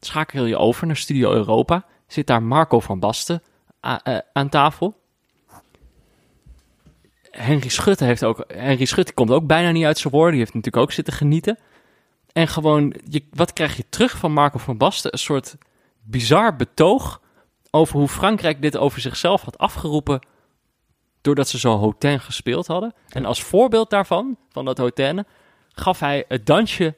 [0.00, 1.84] Schakel je over naar Studio Europa.
[2.06, 3.42] Zit daar Marco van Basten
[3.80, 4.96] eh, aan tafel.
[7.30, 8.44] Henry Schutte heeft ook.
[8.46, 10.32] Henry Schutte komt ook bijna niet uit zijn woorden.
[10.32, 11.58] Die heeft natuurlijk ook zitten genieten.
[12.32, 15.12] En gewoon, je, wat krijg je terug van Marco van Basten?
[15.12, 15.56] Een soort
[16.02, 17.20] bizar betoog
[17.70, 20.20] over hoe Frankrijk dit over zichzelf had afgeroepen.
[21.20, 22.94] Doordat ze zo Hotain gespeeld hadden.
[23.08, 25.26] En als voorbeeld daarvan, van dat Hotain,
[25.68, 26.94] gaf hij het dansje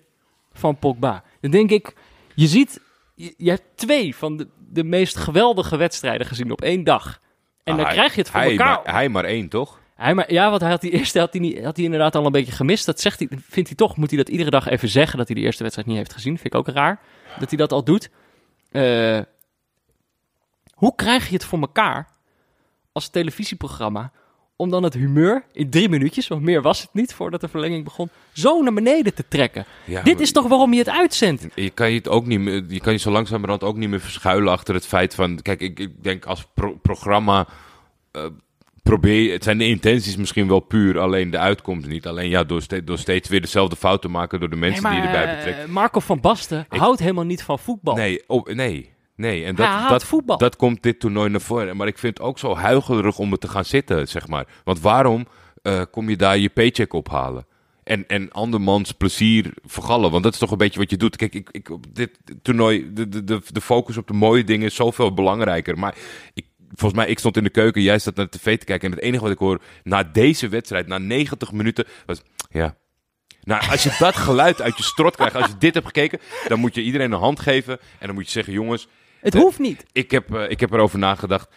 [0.52, 1.22] van Pogba.
[1.40, 1.94] Dan denk ik,
[2.34, 2.80] je ziet,
[3.14, 7.20] je, je hebt twee van de, de meest geweldige wedstrijden gezien op één dag.
[7.64, 8.80] En dan Ah, krijg je het voor hij, elkaar.
[8.84, 9.78] Maar, hij maar één, toch?
[9.94, 12.26] Hij maar, ja, want hij had die eerste had hij, niet, had hij inderdaad al
[12.26, 12.86] een beetje gemist.
[12.86, 15.36] Dat zegt hij, vindt hij toch, moet hij dat iedere dag even zeggen dat hij
[15.36, 16.38] de eerste wedstrijd niet heeft gezien.
[16.38, 17.00] Vind ik ook raar
[17.38, 18.10] dat hij dat al doet.
[18.70, 19.20] Eh,
[20.74, 22.08] hoe krijg je het voor elkaar
[22.92, 24.12] als televisieprogramma
[24.56, 27.84] om dan het humeur in drie minuutjes, want meer was het niet voordat de verlenging
[27.84, 29.64] begon, zo naar beneden te trekken?
[29.84, 31.46] Ja, Dit is toch waarom je het uitzendt?
[31.54, 34.00] Je kan je het ook niet meer, je kan je zo langzamerhand ook niet meer
[34.00, 37.46] verschuilen achter het feit van, kijk, ik, ik denk als pro- programma
[38.12, 38.24] eh,
[38.82, 42.06] probeer je, het zijn de intenties misschien wel puur, alleen de uitkomst niet.
[42.06, 44.92] Alleen ja, door, ste- door steeds weer dezelfde fout te maken door de mensen Nee,
[44.92, 45.68] die je erbij eh, betrekt.
[45.68, 47.94] Marco van Basten houdt helemaal niet van voetbal.
[47.94, 48.90] Nee, oh, nee,
[49.20, 49.44] nee.
[49.44, 50.38] En dat, dat, voetbal.
[50.38, 51.76] dat komt dit toernooi naar voren.
[51.76, 54.46] Maar ik vind het ook zo huigerig om er te gaan zitten, zeg maar.
[54.64, 55.26] Want waarom
[55.62, 57.46] eh, kom je daar je paycheck ophalen?
[57.84, 60.10] En, en andermans plezier vergallen.
[60.10, 61.16] Want dat is toch een beetje wat je doet.
[61.16, 62.10] Kijk, ik, ik, op dit
[62.42, 65.78] toernooi, de, de, de, focus op de mooie dingen is zoveel belangrijker.
[65.78, 65.94] Maar
[66.34, 68.90] ik, volgens mij, ik stond in de keuken, jij staat naar de tv te kijken.
[68.90, 72.22] En het enige wat ik hoor na deze wedstrijd, na 90 minuten, was...
[72.50, 72.76] Ja,
[73.44, 76.58] nou, als je dat geluid uit je strot krijgt, als je dit hebt gekeken, dan
[76.58, 77.78] moet je iedereen een hand geven.
[77.98, 78.88] En dan moet je zeggen, jongens,
[79.20, 79.84] het hoeft niet.
[79.92, 81.48] ik heb, eh, ik heb erover nagedacht.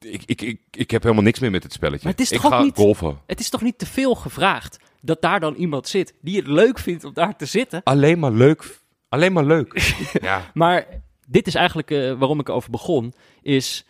[0.00, 2.00] Ik, ik, ik, ik heb helemaal niks meer met het spelletje.
[2.04, 3.18] Maar het is ik toch ook ga niet- golfen.
[3.26, 6.78] Het is toch niet te veel gevraagd dat daar dan iemand zit die het leuk
[6.78, 7.80] vindt om daar te zitten?
[7.82, 8.80] Alleen maar leuk.
[9.08, 9.94] Alleen maar leuk.
[10.22, 10.50] ja.
[10.54, 10.86] Maar
[11.26, 13.12] dit is eigenlijk eh, waarom ik erover begon.
[13.42, 13.84] Is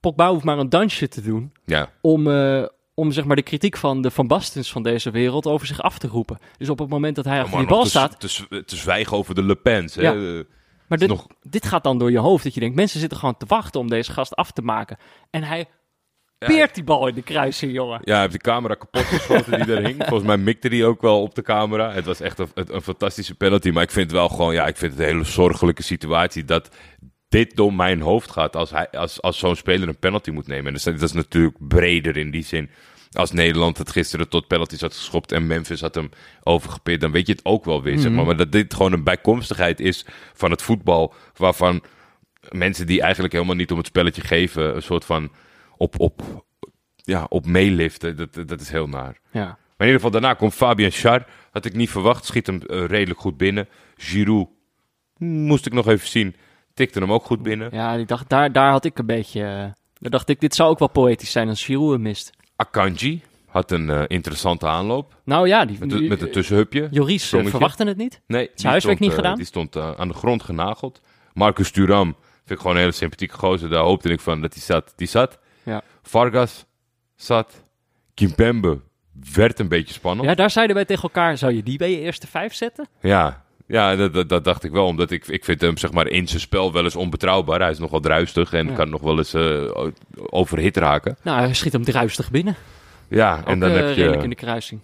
[0.00, 1.90] Pogba hoeft maar een dansje te doen ja.
[2.00, 2.62] om, eh,
[2.94, 5.98] om zeg maar de kritiek van de Van Bastens van deze wereld over zich af
[5.98, 6.38] te roepen.
[6.58, 8.20] Dus op het moment dat hij achter die bal te, staat.
[8.20, 9.94] Te, zw- te zwijgen over de Le Pens.
[9.94, 10.02] Hè?
[10.02, 10.14] Ja.
[10.14, 10.44] Eh,
[10.88, 12.44] Maar dit, nog- dit gaat dan door je hoofd.
[12.44, 14.96] Dat je denkt, mensen zitten gewoon te wachten om deze gast af te maken.
[15.30, 15.66] En hij
[16.38, 18.00] peert die bal in de kruising, jongen.
[18.04, 19.96] Ja, hij heeft de camera kapot geschoten die er hing.
[19.96, 21.92] Volgens mij mikte hij ook wel op de camera.
[21.92, 23.70] Het was echt een, fantastische penalty.
[23.70, 26.76] Maar ik vind wel gewoon, ja, ik vind het een hele zorgelijke situatie dat
[27.28, 30.74] dit door mijn hoofd gaat als, hij, als, als zo'n speler een penalty moet nemen.
[30.74, 32.70] En dat is natuurlijk breder in die zin.
[33.12, 36.10] Als Nederland het gisteren tot penalties had geschopt en Memphis had hem
[36.42, 37.98] overgepeerd, dan weet je het ook wel weer.
[37.98, 38.24] Zeg maar.
[38.24, 41.82] maar dat dit gewoon een bijkomstigheid is van het voetbal, waarvan
[42.50, 45.30] mensen die eigenlijk helemaal niet om het spelletje geven, een soort van
[45.76, 46.44] op, op,
[46.96, 48.16] ja, op meeliften.
[48.16, 49.20] Dat, dat is heel naar.
[49.30, 49.44] Ja.
[49.44, 51.26] Maar in ieder geval, daarna komt Fabian Schar.
[51.50, 52.24] Had ik niet verwacht.
[52.24, 53.68] Schiet hem eh, redelijk goed binnen.
[53.96, 54.48] Giroud
[55.18, 56.36] moest ik nog even zien.
[56.74, 57.68] Tikte hem ook goed binnen.
[57.72, 59.40] Ja, ik dacht, daar, daar had ik een beetje...
[59.42, 62.32] eh, daar dacht ik, dit zou ook wel poëtisch zijn als Giroud hem mist.
[62.56, 65.20] Akanji had een eh, interessante aanloop.
[65.24, 66.88] Nou ja, die, Met, een- met een tussenhupje.
[66.90, 68.20] Joris eh, verwachtte het niet.
[68.26, 69.36] Nee, die huiswerk stond, niet eh, gedaan?
[69.36, 71.00] Die stond aan de grond genageld.
[71.34, 73.68] Marcus Thuram vind ik gewoon een hele sympathieke gozer.
[73.70, 74.92] Daar hoopte ik van dat hij zat.
[74.96, 75.38] Die zat.
[75.62, 75.82] Ja.
[76.02, 76.64] Vargas
[77.14, 77.64] zat.
[78.14, 78.80] Kimpembe
[79.34, 80.28] werd een beetje spannend.
[80.28, 82.88] Ja, daar zeiden wij tegen elkaar, zou je die bij je eerste vijf zetten?
[83.00, 84.86] Ja, ja dat, dat, dat dacht ik wel.
[84.86, 87.60] Omdat ik, ik vind hem zeg maar, in zijn spel wel eens onbetrouwbaar.
[87.60, 88.74] Hij is nogal druistig en Ja.
[88.74, 89.62] kan nog wel eens eh,
[90.30, 91.16] overhit raken.
[91.22, 92.56] Nou, hij schiet hem druistig binnen.
[93.08, 94.80] Ja, Ook en dan eh, heb redelijk in je de kruising.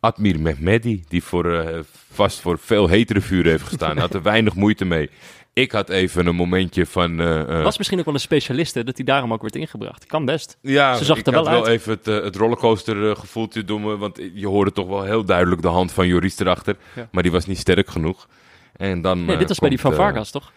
[0.00, 1.78] Admir Mehmedi, die voor, eh,
[2.12, 3.92] vast voor veel hetere vuren heeft gestaan.
[3.92, 5.10] Hij had er weinig moeite mee.
[5.52, 7.20] Ik had even een momentje van...
[7.20, 10.06] eh, Was misschien ook wel een specialist, hè, dat hij daarom ook werd ingebracht.
[10.06, 10.58] Kan best.
[10.62, 13.82] Ja, Ze zag ik er wel had wel even het, eh, het rollercoaster gevoeltje doen
[13.82, 17.08] me, want je hoorde toch wel heel duidelijk de hand van Joris erachter, Ja.
[17.12, 18.28] maar die was niet sterk genoeg.
[18.76, 20.52] En dan, Nee, dit was bij die van Vargas, toch?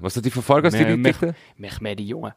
[0.00, 1.34] was dat die van Vargas die die Mech- tikte?
[1.56, 2.34] Mehmedi, jongen.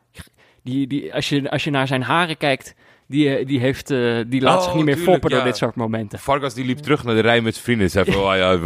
[0.64, 2.76] Die, die, als, je, als je naar zijn haren kijkt,
[3.08, 3.88] die, die, heeft,
[4.28, 6.20] die laat Oh, zich niet meer tuurlijk, foppen door dit soort momenten.
[6.20, 8.60] Vargas die liep terug naar de rij met zijn vrienden en zei van, oh ja,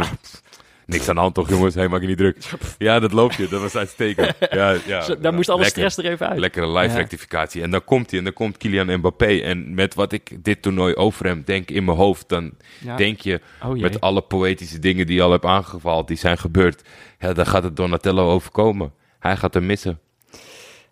[0.86, 2.36] niks aan de hand toch jongens, hey, maak je niet druk.
[2.78, 4.32] Ja, dat loopt je, dat was uitstekend.
[4.50, 5.90] Ja, ja, daar moest alle lekker.
[5.90, 6.38] stress er even uit.
[6.38, 7.62] Lekkere live rectificatie.
[7.62, 9.40] En dan komt hij en dan komt Kylian Mbappé.
[9.40, 12.52] En met wat ik dit toernooi over hem denk in mijn hoofd, dan
[12.96, 16.82] denk je Oh met alle poëtische dingen die je al hebt aangevallen, die zijn gebeurd.
[17.18, 18.92] Ja, dan gaat het Donatello overkomen.
[19.18, 20.00] Hij gaat hem missen.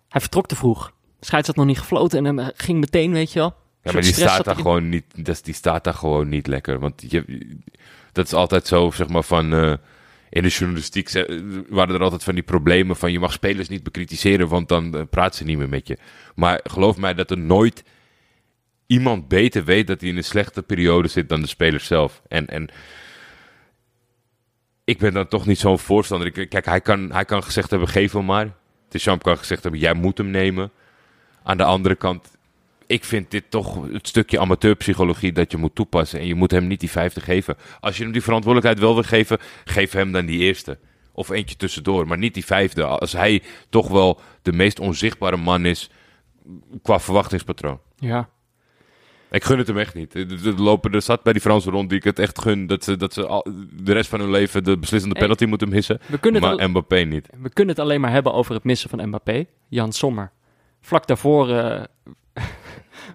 [0.09, 0.91] Hij vertrok te vroeg.
[1.19, 3.55] Scheids had nog niet gefloten en hem ging meteen, weet je wel.
[3.83, 6.79] Ja, maar die staat, daar gewoon niet, dat, die staat daar gewoon niet lekker.
[6.79, 7.23] Want je,
[8.11, 9.53] dat is altijd zo, zeg maar, van...
[9.53, 9.73] eh,
[10.29, 13.11] in de journalistiek ze- waren er altijd van die problemen van...
[13.11, 15.97] je mag spelers niet bekritiseren, want dan eh, praat ze niet meer met je.
[16.35, 17.83] Maar geloof mij dat er nooit
[18.87, 19.87] iemand beter weet...
[19.87, 22.21] dat hij in een slechte periode zit dan de speler zelf.
[22.27, 22.69] En, en
[24.83, 26.37] ik ben dan toch niet zo'n voorstander.
[26.37, 28.53] Ik, kijk, hij kan, hij kan gezegd hebben, geef hem maar.
[28.89, 30.71] Deschamps kan gezegd hebben, jij moet hem nemen.
[31.43, 32.37] Aan de andere kant,
[32.91, 36.19] ik vind dit toch het stukje amateurpsychologie dat je moet toepassen.
[36.19, 37.55] En je moet hem niet die vijfde geven.
[37.79, 40.77] Als je hem die verantwoordelijkheid wel wil geven, geef hem dan die eerste.
[41.13, 42.83] Of eentje tussendoor, maar niet die vijfde.
[42.85, 45.89] Als hij toch wel de meest onzichtbare man is
[46.81, 47.79] qua verwachtingspatroon.
[47.95, 48.29] Ja.
[49.31, 50.15] Ik gun het hem echt niet.
[50.15, 52.97] Er lopen, er zat bij die Franse rond die ik het echt gun dat ze,
[52.97, 55.99] dat ze al, de rest van hun leven de beslissende penalty moeten missen.
[56.07, 57.27] We kunnen, het Maar al- Mbappé niet.
[57.41, 59.45] we kunnen het alleen maar hebben over het missen van Mbappé.
[59.67, 60.31] Jan Sommer.
[60.81, 61.83] Vlak daarvoor eh,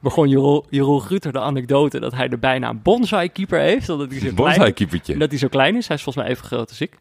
[0.06, 3.88] begon Jeroen, Jeroen Gruter de anekdote dat hij er bijna een bonsai-keeper heeft.
[3.88, 5.16] Omdat hij, zo klein, Bonsai-keepertje.
[5.16, 5.86] dat hij zo klein is.
[5.86, 6.98] Hij is volgens mij even groot als ik.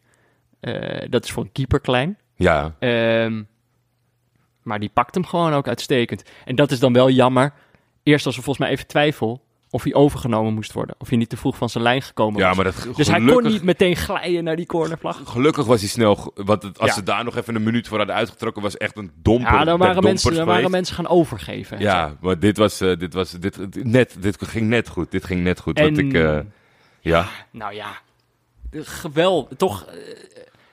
[0.60, 2.18] Eh, dat is voor een keeper klein.
[2.34, 3.42] Ja, Ehm,
[4.62, 6.22] maar die pakt hem gewoon ook uitstekend.
[6.44, 7.52] En dat is dan wel jammer.
[8.02, 9.44] Eerst was er volgens mij even twijfel
[9.76, 10.94] of hij overgenomen moest worden.
[10.98, 12.56] Of hij niet te vroeg van zijn lijn gekomen ja was.
[12.56, 15.20] maar dat, dus hij kon niet meteen glijden naar die cornervlag.
[15.24, 16.32] Gelukkig was hij snel.
[16.34, 16.94] Want het- als Ja.
[16.96, 19.52] ze daar nog even een minuut voor hadden uitgetrokken, was echt een domper.
[19.52, 21.76] Ja, der waren, mensen, daar waren mensen gaan overgeven.
[21.76, 21.88] en zo.
[21.88, 25.10] Ja, maar dit was, eh, dit was dit, net, dit ging net goed.
[25.10, 25.76] Dit ging net goed.
[25.78, 26.38] En, Want ik, eh,
[27.00, 27.88] ja, nou ja,
[28.72, 29.56] geweldig.
[29.58, 29.94] Toch eh,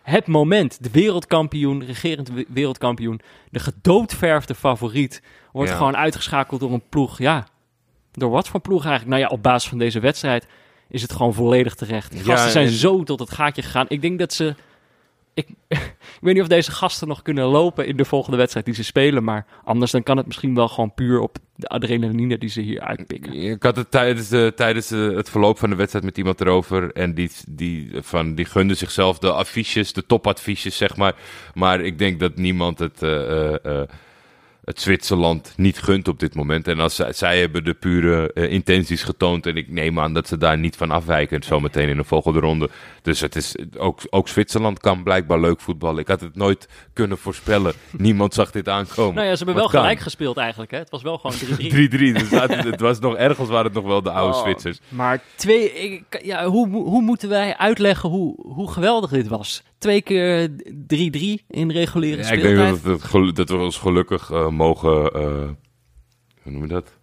[0.01, 0.83] het moment.
[0.83, 3.21] De wereldkampioen, regerend we- wereldkampioen.
[3.49, 5.21] De gedoodverfde favoriet.
[5.51, 5.77] Wordt Ja.
[5.77, 7.17] gewoon uitgeschakeld door een ploeg.
[7.17, 7.47] Ja,
[8.13, 9.17] door wat voor ploeg eigenlijk?
[9.17, 10.47] Nou ja, op basis van deze wedstrijd
[10.89, 12.11] is het gewoon volledig terecht.
[12.11, 13.85] De Ja, gasten zijn zo tot het gaatje gegaan.
[13.89, 14.55] Ik denk dat ze...
[15.33, 18.75] Ik, ik weet niet of deze gasten nog kunnen lopen in de volgende wedstrijd die
[18.75, 19.23] ze spelen.
[19.23, 22.81] Maar anders dan kan het misschien wel gewoon puur op de adrenaline die ze hier
[22.81, 23.33] uitpikken.
[23.33, 26.91] ik had het tijdens, de, tijdens het verloop van de wedstrijd met iemand erover.
[26.91, 31.15] En die, die, van, die gunde zichzelf de affiches, de topadviesjes, zeg maar.
[31.53, 33.87] Maar ik denk dat niemand het, eh, eh, eh,
[34.63, 36.67] het Zwitserland niet gunt op dit moment.
[36.67, 39.45] En als zij, zij hebben de pure eh, intenties getoond.
[39.45, 41.43] En ik neem aan dat ze daar niet van afwijken.
[41.43, 42.69] Zometeen in de volgende ronde.
[43.01, 45.99] Dus het is, ook, ook Zwitserland kan blijkbaar leuk voetballen.
[45.99, 47.73] Ik had het nooit kunnen voorspellen.
[47.97, 49.15] Niemand zag dit aankomen.
[49.15, 50.71] Nou ja, ze hebben wel gelijk gespeeld eigenlijk.
[50.71, 50.77] Hè?
[50.77, 51.37] Het was wel gewoon 3-3.
[51.37, 52.11] 3-3.
[52.53, 54.79] Dus het was nog ergens waren het nog wel de oude Oh, Zwitsers.
[54.89, 59.63] Maar twee, ik, ja, hoe, hoe moeten wij uitleggen hoe, hoe geweldig dit was?
[59.77, 60.53] Twee keer 3-3
[61.47, 62.83] in reguliere Ja, ik speeltijd.
[62.83, 65.11] denk dat, het, dat we ons gelukkig eh, mogen.
[65.11, 65.49] eh,
[66.41, 66.93] hoe noem je dat?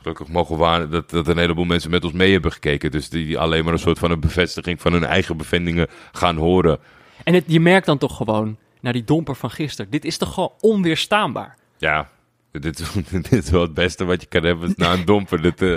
[0.00, 2.90] Gelukkig mogen waarnen dat, dat een heleboel mensen met ons mee hebben gekeken.
[2.90, 6.36] Dus die, die alleen maar een soort van een bevestiging van hun eigen bevindingen gaan
[6.36, 6.78] horen.
[7.24, 9.90] En het, je merkt dan toch gewoon, naar die domper van gisteren.
[9.90, 11.56] Dit is toch gewoon onweerstaanbaar?
[11.78, 12.10] Ja,
[12.52, 12.92] dit,
[13.30, 15.42] dit is wel het beste wat je kan hebben na een domper.
[15.42, 15.76] Dat, eh,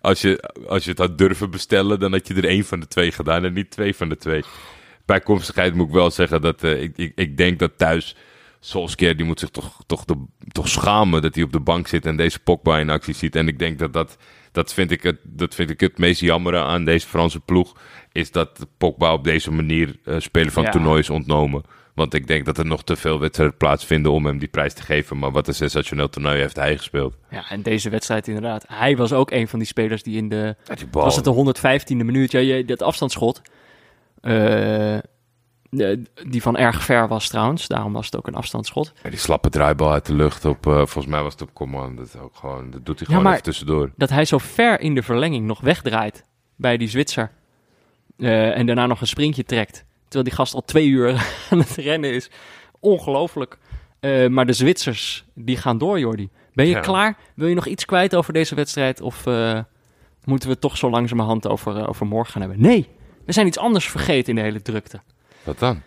[0.00, 2.88] als, je, als je het had durven bestellen, dan had je er één van de
[2.88, 4.44] twee gedaan en niet twee van de twee.
[5.04, 8.16] Bijkomstigheid moet ik wel zeggen dat eh, ik, ik, ik denk dat thuis
[8.60, 12.06] Solskjaer die moet zich toch, toch, de, toch schamen dat hij op de bank zit
[12.06, 13.36] en deze Pogba in actie ziet.
[13.36, 14.16] En ik denk dat dat,
[14.52, 17.76] dat, vind ik het, dat vind ik het meest jammere aan deze Franse ploeg.
[18.12, 20.70] Is dat Pogba op deze manier uh, speler van Ja.
[20.70, 21.62] toernooi is ontnomen.
[21.94, 24.82] Want ik denk dat er nog te veel wedstrijden plaatsvinden om hem die prijs te
[24.82, 25.18] geven.
[25.18, 27.16] Maar wat een sensationeel toernooi heeft hij gespeeld.
[27.30, 28.64] Ja, en deze wedstrijd inderdaad.
[28.68, 30.56] Hij was ook een van die spelers die in de...
[30.74, 30.86] Die.
[30.90, 31.54] Was het de
[31.90, 32.32] 115e minuut?
[32.32, 33.42] Ja, dat afstandsschot.
[34.20, 34.98] eh,
[36.26, 37.66] die van erg ver was trouwens.
[37.66, 38.92] Daarom was het ook een afstandsschot.
[39.02, 41.96] Ja, die slappe draaibal uit de lucht op, eh, volgens mij was het op command.
[41.96, 43.90] Dat, ook gewoon, dat doet hij Ja, gewoon maar- even tussendoor.
[43.96, 46.24] Dat hij zo ver in de verlenging nog wegdraait
[46.56, 47.30] bij die Zwitser.
[48.18, 49.84] Eh, en daarna nog een sprintje trekt.
[50.02, 51.08] Terwijl die gast al twee uur
[51.50, 52.30] aan het rennen is.
[52.80, 53.58] Ongelooflijk.
[54.00, 56.28] Eh, maar de Zwitsers, die gaan door, Jordi.
[56.54, 56.80] Ben je Ja.
[56.80, 57.16] klaar?
[57.34, 59.00] Wil je nog iets kwijt over deze wedstrijd?
[59.00, 59.24] Of
[60.24, 62.60] moeten we het toch zo langzamerhand over, over morgen gaan hebben?
[62.60, 62.88] Nee,
[63.24, 65.00] we zijn iets anders vergeten in de hele drukte.
[65.48, 65.82] Wat dan?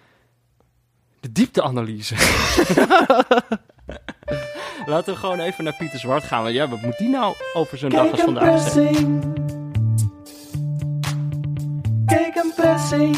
[1.19, 2.15] De diepteanalyse.
[4.85, 6.43] Laten we gewoon even naar Pieter Zwart gaan.
[6.43, 9.33] Want ja, wat moet die nou over zo'n dag als vandaag zeggen?
[12.05, 13.17] Kijk een pressing.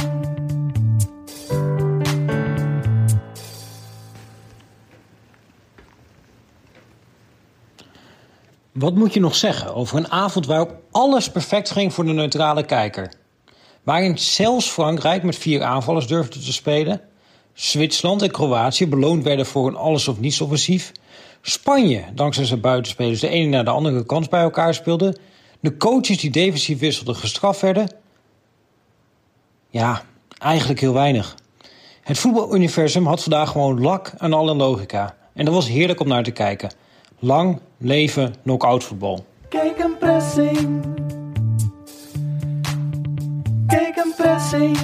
[8.71, 12.65] Wat moet je nog zeggen over een avond waarop alles perfect ging voor de neutrale
[12.65, 13.22] kijker?
[13.83, 17.01] Waarin zelfs Frankrijk met vier aanvallers durfde te spelen.
[17.53, 20.91] Zwitserland en Kroatië beloond werden voor een alles-of-niets offensief.
[21.41, 25.17] Spanje, dankzij zijn buitenspelers, de ene na de andere kans bij elkaar speelde.
[25.59, 27.89] De coaches die defensief wisselden gestraft werden.
[29.69, 30.01] Ja,
[30.37, 31.35] eigenlijk heel weinig.
[32.01, 35.15] Het voetbaluniversum had vandaag gewoon lak aan alle logica.
[35.33, 36.73] En dat was heerlijk om naar te kijken.
[37.19, 39.25] Lang leven knock-out voetbal.
[39.49, 41.02] Kijk een pressing.
[43.95, 44.77] Een pressing.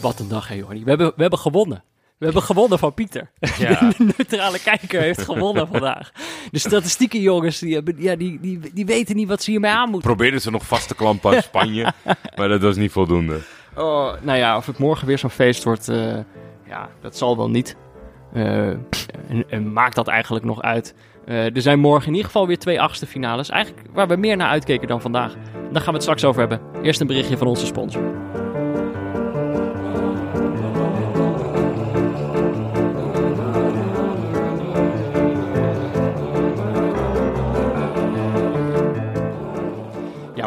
[0.00, 0.84] Wat een dag, hè, Jordi.
[0.84, 1.84] We hebben, we hebben gewonnen.
[2.18, 3.30] We hebben gewonnen van Pieter.
[3.58, 3.78] Ja.
[3.98, 6.12] De neutrale kijker heeft gewonnen vandaag.
[6.50, 9.90] De statistieken, jongens, die, hebben, ja, die, die, die weten niet wat ze hiermee aan
[9.90, 10.08] moeten.
[10.08, 11.92] Probeerden ze nog vast te klampen aan Spanje,
[12.36, 13.40] maar dat was niet voldoende.
[13.76, 16.18] Oh, nou ja, of het morgen weer zo'n feest wordt, eh,
[16.66, 17.76] ja, dat zal wel niet.
[18.32, 20.94] Eh, en, en maakt dat eigenlijk nog uit?
[21.24, 23.48] Eh, er zijn morgen in ieder geval weer twee achtste finales.
[23.48, 25.34] Eigenlijk waar we meer naar uitkeken dan vandaag.
[25.52, 26.60] Daar gaan we het straks over hebben.
[26.82, 28.02] Eerst een berichtje van onze sponsor.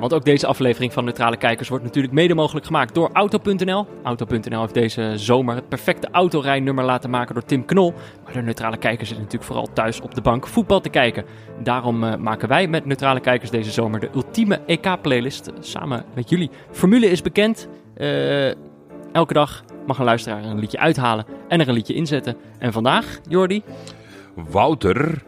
[0.06, 3.88] Want ook deze aflevering van Neutrale Kijkers wordt natuurlijk mede mogelijk gemaakt door Auto.nl.
[4.04, 7.94] Auto.nl heeft deze zomer het perfecte autorijnummer laten maken door Tim Knol.
[8.24, 11.26] Maar de Neutrale Kijkers zitten natuurlijk vooral thuis op de bank voetbal te kijken.
[11.64, 16.30] Daarom eh, maken wij met Neutrale Kijkers deze zomer de ultieme EK-playlist eh, samen met
[16.30, 16.50] jullie.
[16.72, 17.68] Formule is bekend.
[17.94, 18.48] Eh,
[19.14, 22.38] elke dag mag een luisteraar er een liedje uithalen en er een liedje inzetten.
[22.60, 23.64] En vandaag, Jordi,
[24.36, 25.24] Wouter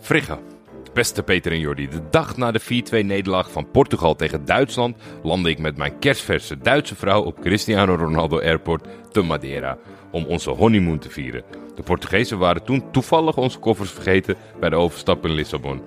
[0.00, 0.57] Frigge.
[0.98, 2.64] Beste Peter en Jordi, de dag na de 4-2
[3.04, 8.40] nederlaag van Portugal tegen Duitsland landde ik met mijn kerstverse Duitse vrouw op Cristiano Ronaldo
[8.40, 9.78] Airport te Madeira
[10.10, 11.42] om onze honeymoon te vieren.
[11.74, 15.82] De Portugezen waren toen toevallig onze koffers vergeten bij de overstap in Lissabon.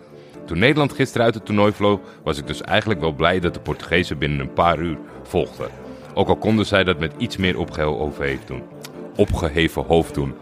[0.46, 3.60] Toen Nederland gisteren uit het toernooi vloog, was ik dus eigenlijk wel blij dat de
[3.60, 5.70] Portugezen binnen een paar uur volgden.
[6.14, 8.64] Ook al konden zij dat met iets meer opgeheven hoofd doen.
[9.16, 10.34] Opgeheven hoofd doen.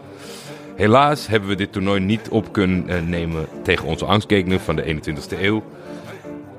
[0.80, 4.94] Helaas hebben we dit toernooi niet op kunnen eh, nemen tegen onze angstgegner van de
[4.94, 5.64] 21ste eeuw.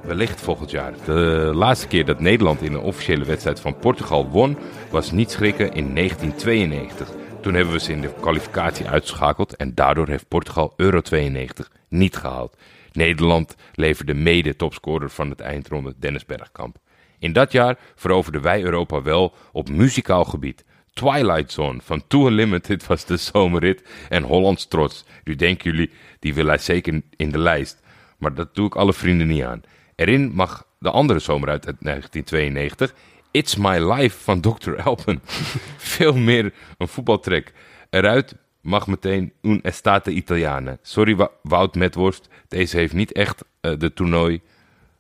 [0.02, 0.94] Wellicht volgend jaar.
[1.06, 4.58] De laatste keer dat Nederland in een officiële wedstrijd van Portugal won,
[4.92, 7.12] was niet schrikken in 1992.
[7.42, 12.16] Toen hebben we ze in de kwalificatie uitgeschakeld en daardoor heeft Portugal Euro 92 niet
[12.16, 12.58] gehaald.
[12.92, 16.78] Nederland leverde mede topscorer van het eindronde Dennis Bergkamp.
[17.20, 20.64] In dat jaar veroverden wij Europa wel op muzikaal gebied.
[20.94, 25.06] Twilight Zone van Too Unlimited was de zomerrit en Hollands trots.
[25.24, 27.82] Nu denken jullie, die wil hij zeker in de lijst.
[28.18, 29.62] Maar dat doe ik alle vrienden niet aan.
[29.96, 32.94] Erin mag de andere zomer uit 1992,
[33.32, 34.82] It's My Life van Dr.
[34.82, 35.22] Alpen.
[35.78, 37.54] Veel meer een voetbaltrek.
[37.90, 40.80] Eruit mag meteen Un Estate Italiane.
[40.82, 44.42] Sorry Wout Metworst, deze heeft niet echt eh, de toernooi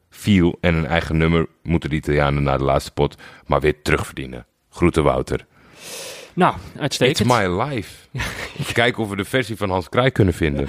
[0.09, 4.45] feel en een eigen nummer moeten de Italianen naar de laatste pot maar weer terugverdienen.
[4.69, 5.45] Groeten Wouter.
[6.33, 7.27] Nou, It's uitstekend.
[7.27, 8.07] my life.
[8.59, 10.67] Even kijken of we de versie van Hans Kraai kunnen vinden.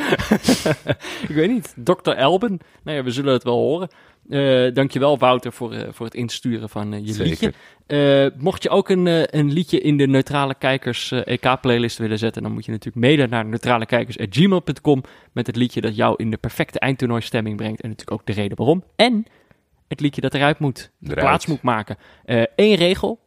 [1.28, 1.74] Ik weet niet.
[1.76, 2.10] Dr.
[2.10, 2.58] Elben.
[2.82, 3.88] Nou ja, we zullen het wel horen.
[4.28, 7.52] Eh dankjewel Wouter voor, eh, voor het insturen van eh, je Zeker.
[7.86, 8.32] liedje.
[8.38, 12.64] Mocht je ook een, een liedje in de Neutrale Kijkers EK-playlist willen zetten, dan moet
[12.64, 15.02] je natuurlijk mailen naar neutralekijkers.gmail.com
[15.32, 17.80] met het liedje dat jou in de perfecte eindtoernooistemming brengt.
[17.80, 18.84] En natuurlijk ook de reden waarom.
[18.96, 19.26] En
[19.88, 21.18] het liedje dat eruit moet, Eruit.
[21.18, 21.96] plaats moet maken.
[22.56, 23.20] Eén regel.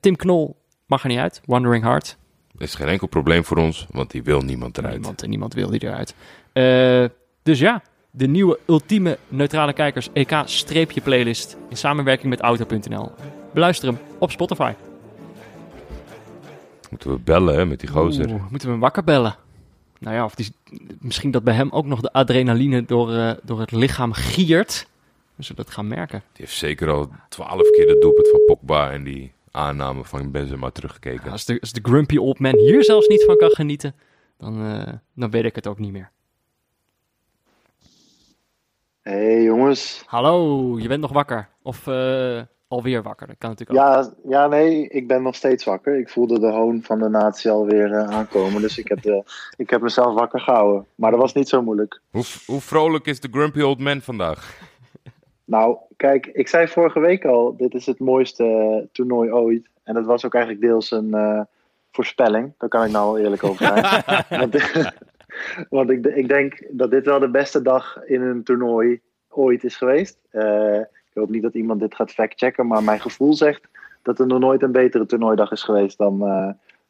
[0.00, 0.56] Tim Knol
[0.86, 1.40] mag er niet uit.
[1.44, 2.16] Wandering Heart.
[2.52, 4.94] Dat is geen enkel probleem voor ons, want die wil niemand eruit.
[4.94, 6.14] Niemand, en niemand wil die eruit.
[6.52, 7.04] Eh,
[7.42, 13.12] dus ja, de nieuwe ultieme neutrale kijkers EK-streepje playlist in samenwerking met Auto.nl.
[13.52, 14.72] Beluister hem op Spotify.
[16.90, 18.30] Moeten we bellen hè, met die gozer.
[18.30, 19.36] Oeh, moeten we hem wakker bellen?
[19.98, 20.52] Nou ja, of die,
[21.00, 24.86] misschien dat bij hem ook nog de adrenaline door, eh, door het lichaam giert.
[25.34, 26.22] We zullen het gaan merken.
[26.32, 30.70] Die heeft zeker al twaalf keer de doelpunt van Pogba en die aanname van Benzema
[30.70, 31.24] teruggekeken.
[31.24, 33.94] Ja, als, de, als de grumpy old man hier zelfs niet van kan genieten,
[34.38, 36.10] dan, eh, dan weet ik het ook niet meer.
[39.00, 40.02] Hey jongens.
[40.06, 41.48] Hallo, je bent nog wakker.
[41.62, 43.86] Of eh, alweer wakker, dat kan natuurlijk ook.
[43.86, 45.98] Ja, ja, nee, ik ben nog steeds wakker.
[45.98, 48.60] Ik voelde de hoon van de natie alweer eh, aankomen.
[48.60, 49.22] Dus ik heb, de,
[49.56, 50.86] ik heb mezelf wakker gehouden.
[50.94, 52.00] Maar dat was niet zo moeilijk.
[52.10, 54.58] Hoe, hoe vrolijk is de grumpy old man vandaag?
[55.46, 59.68] Nou, kijk, ik zei vorige week al: dit is het mooiste eh, toernooi ooit.
[59.82, 61.40] En dat was ook eigenlijk deels een eh,
[61.90, 62.52] voorspelling.
[62.58, 64.02] Daar kan ik nou wel eerlijk over zijn.
[64.40, 64.56] want
[65.68, 69.76] want ik, ik denk dat dit wel de beste dag in een toernooi ooit is
[69.76, 70.18] geweest.
[70.30, 73.68] Eh, ik hoop niet dat iemand dit gaat factchecken, maar mijn gevoel zegt
[74.02, 76.18] dat er nog nooit een betere toernooidag is geweest dan,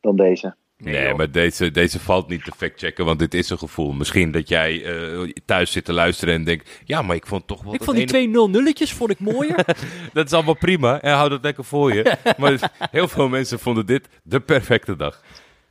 [0.01, 0.55] dan deze.
[0.79, 3.93] Nee, maar deze, deze valt niet te factchecken, want dit is een gevoel.
[3.93, 6.81] Misschien dat jij eh, thuis zit te luisteren en denkt...
[6.85, 9.19] Ja, maar ik vond toch wel Ik vond die ene- twee 0 nulletjes vond ik
[9.21, 9.65] mooier.
[10.13, 12.17] Dat is allemaal prima en hou dat lekker voor je.
[12.39, 15.23] maar heel veel mensen vonden dit de perfecte dag.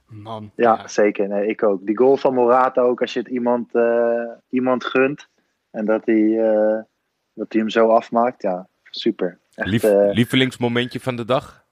[0.07, 0.51] Man.
[0.55, 1.27] Ja, zeker.
[1.27, 1.85] Nee, ik ook.
[1.85, 5.27] Die goal van Morata ook, als je het iemand, eh, iemand gunt
[5.71, 6.79] en dat hij, eh,
[7.33, 8.41] dat hij hem zo afmaakt.
[8.41, 9.39] Ja, super.
[9.55, 11.64] Echt, Lief, lievelingsmomentje van de dag?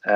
[0.00, 0.14] Eh,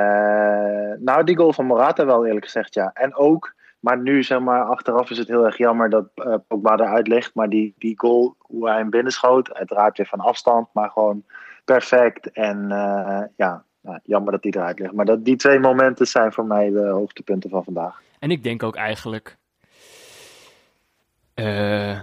[0.99, 2.91] nou, die goal van Morata wel eerlijk gezegd, ja.
[2.93, 6.73] En ook, maar nu zeg maar, achteraf is het heel erg jammer dat eh, Pogba
[6.73, 7.33] eruit ligt.
[7.33, 11.23] Maar die, die goal, hoe hij hem binnenschoot, uiteraard weer van afstand, maar gewoon
[11.65, 12.31] perfect.
[12.31, 14.93] En eh, ja, nou, jammer dat die eruit ligt.
[14.93, 18.01] Maar dat, die twee momenten zijn voor mij de hoogtepunten van vandaag.
[18.19, 19.37] En ik denk ook eigenlijk...
[21.33, 21.99] eh,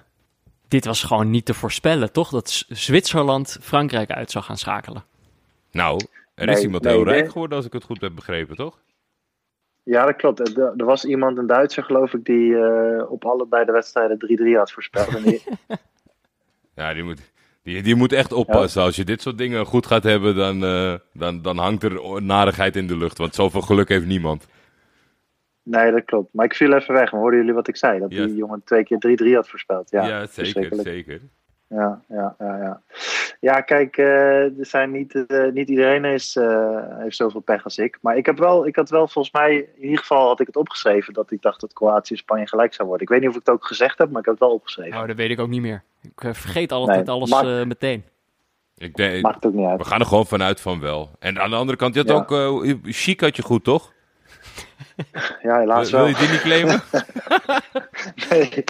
[0.68, 2.30] dit was gewoon niet te voorspellen, toch?
[2.30, 5.04] Dat Z- Zwitserland Frankrijk uit zou gaan schakelen.
[5.70, 6.00] Nou,
[6.34, 7.14] er is Nee, iemand heel nee.
[7.14, 8.78] rijk geworden als ik het goed heb begrepen, toch?
[9.82, 10.58] Ja, dat klopt.
[10.58, 14.56] Er, er was iemand, een Duitser geloof ik, die eh, op allebei de wedstrijden 3-3
[14.56, 15.24] had voorspeld.
[15.24, 15.42] Die,
[16.74, 18.82] Ja, die moet, die, die moet echt oppassen.
[18.82, 22.76] Als je dit soort dingen goed gaat hebben, dan, eh, dan, dan hangt er narigheid
[22.76, 23.18] in de lucht.
[23.18, 24.46] Want zoveel geluk heeft niemand.
[25.62, 26.34] nee, dat klopt.
[26.34, 27.12] Maar ik viel even weg.
[27.12, 27.98] Maar hoorden jullie wat ik zei?
[27.98, 28.24] Dat Ja.
[28.26, 29.90] die jongen twee keer 3-3 had voorspeld.
[29.90, 31.20] Ja, Ja, zeker, zeker.
[31.72, 32.80] Ja, ja, ja, ja.
[33.40, 37.78] Ja, kijk, eh, er zijn niet, eh, niet iedereen is, eh, heeft zoveel pech als
[37.78, 37.98] ik.
[38.00, 40.56] Maar ik, heb wel, ik had wel volgens mij, in ieder geval had ik het
[40.56, 43.06] opgeschreven, dat ik dacht dat Kroatië en Spanje gelijk zou worden.
[43.06, 44.92] Ik weet niet of ik het ook gezegd heb, maar ik heb het wel opgeschreven.
[44.92, 45.82] Nou, dat weet ik ook niet meer.
[46.02, 48.04] Ik vergeet altijd Nee, alles eh, meteen.
[48.76, 49.78] Ik denk, Maakt ook niet uit.
[49.78, 51.10] we gaan er gewoon vanuit van wel.
[51.18, 52.14] En aan de andere kant, je had Ja.
[52.14, 52.62] ook...
[52.64, 53.92] eh chic had je goed, toch?
[55.42, 56.08] Ja, helaas Wil wel.
[56.08, 56.80] je die niet claimen?
[58.30, 58.64] Nee,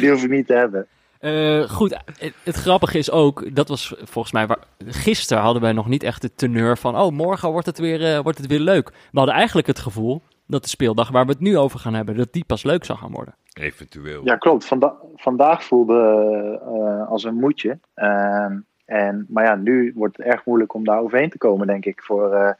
[0.00, 0.86] die hoef ik niet te hebben.
[1.22, 5.72] Eh, goed, het, het grappige is ook, dat was volgens mij, waar, gisteren hadden wij
[5.72, 8.60] nog niet echt de teneur van, oh, morgen wordt het, weer, eh, wordt het weer
[8.60, 8.88] leuk.
[8.88, 12.16] We hadden eigenlijk het gevoel dat de speeldag waar we het nu over gaan hebben,
[12.16, 13.34] dat die pas leuk zou gaan worden.
[13.52, 14.20] Eventueel.
[14.24, 14.64] Ja, klopt.
[14.64, 17.78] Vanda vandaag voelde eh, als een moedje.
[17.94, 21.84] Ehm, en, maar ja, nu wordt het erg moeilijk om daar overheen te komen, denk
[21.84, 22.52] ik, voor, eh,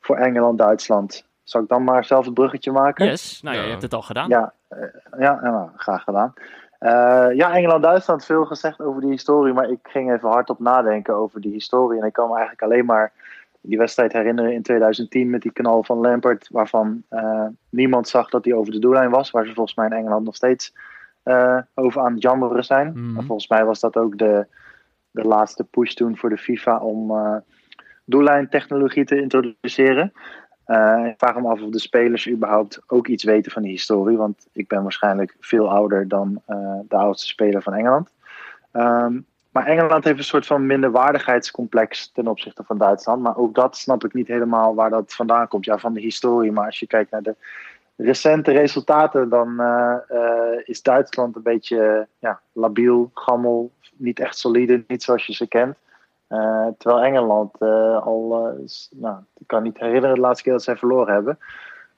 [0.00, 1.26] voor Engeland, Duitsland.
[1.42, 3.06] Zal ik dan maar zelf het bruggetje maken?
[3.06, 4.28] Yes, nou ja, je hebt het al gedaan.
[4.28, 4.52] Ja,
[5.18, 6.34] ja, ja nou, graag gedaan.
[6.78, 11.40] Eh, ja, Engeland-Duitsland, veel gezegd over die historie, maar ik ging even hardop nadenken over
[11.40, 12.00] die historie.
[12.00, 13.12] En ik kan me eigenlijk alleen maar
[13.60, 18.44] die wedstrijd herinneren in 2010 met die knal van Lampert, waarvan eh, niemand zag dat
[18.44, 20.74] hij over de doellijn was, waar ze volgens mij in Engeland nog steeds
[21.22, 22.92] eh, over aan het jammeren zijn.
[22.94, 23.18] Mhm.
[23.18, 24.46] En volgens mij was dat ook de,
[25.10, 27.12] de laatste push toen voor de FIFA om
[28.04, 30.12] doellijntechnologie te introduceren.
[30.68, 34.16] Eh, ik vraag me af of de spelers überhaupt ook iets weten van die historie.
[34.16, 38.10] Want ik ben waarschijnlijk veel ouder dan eh, de oudste speler van Engeland.
[38.72, 39.20] Ehm,
[39.52, 43.22] maar Engeland heeft een soort van minderwaardigheidscomplex ten opzichte van Duitsland.
[43.22, 45.64] Maar ook dat snap ik niet helemaal waar dat vandaan komt.
[45.64, 46.52] Ja, van de historie.
[46.52, 47.36] Maar als je kijkt naar de
[47.96, 49.96] recente resultaten, dan eh,
[50.64, 55.76] is Duitsland een beetje ja, labiel, gammel, niet echt solide, niet zoals je ze kent.
[56.28, 60.52] Eh, terwijl Engeland eh, al, eh, s- nou, ik kan niet herinneren de laatste keer
[60.52, 61.38] dat zij verloren hebben.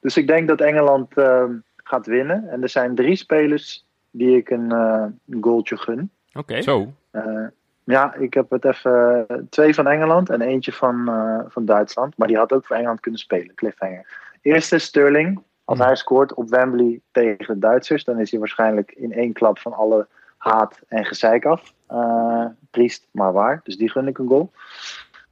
[0.00, 1.44] Dus ik denk dat Engeland eh,
[1.76, 2.48] gaat winnen.
[2.48, 5.04] En er zijn drie spelers die ik een, eh,
[5.40, 6.10] goaltje gun.
[6.34, 6.62] Oké.
[6.62, 6.92] Zo.
[7.10, 7.46] Eh,
[7.84, 12.16] ja, ik heb het even twee van Engeland en eentje van, eh, van Duitsland.
[12.16, 14.06] Maar die had ook voor Engeland kunnen spelen, cliffhanger.
[14.42, 15.42] Eerste Sterling.
[15.64, 15.86] Als Hmm.
[15.86, 19.72] hij scoort op Wembley tegen de Duitsers, dan is hij waarschijnlijk in één klap van
[19.72, 20.06] alle
[20.40, 21.72] haat en gezeik af.
[21.86, 23.60] Eh, triest, maar waar.
[23.64, 24.50] Dus die gun ik een goal.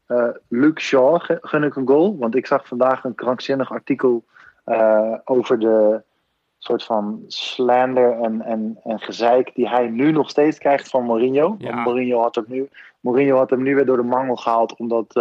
[0.06, 2.16] Eh Luke Shaw gun ik een goal.
[2.18, 4.24] Want ik zag vandaag een krankzinnig artikel
[4.64, 6.02] eh, over de
[6.58, 11.54] soort van slander en, en, en gezeik die hij nu nog steeds krijgt van Mourinho.
[11.58, 11.70] Ja.
[11.70, 12.68] Want Mourinho had, hem nu,
[13.00, 15.16] Mourinho had hem nu weer door de mangel gehaald omdat,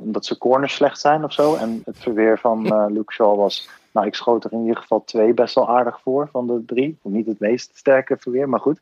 [0.00, 1.54] omdat zijn corners slecht zijn of zo.
[1.54, 5.34] En het verweer van Luke Shaw was, nou ik schoot er in ieder geval twee
[5.34, 6.98] best wel aardig voor van de drie.
[7.02, 8.80] Niet het meest sterke verweer, maar goed.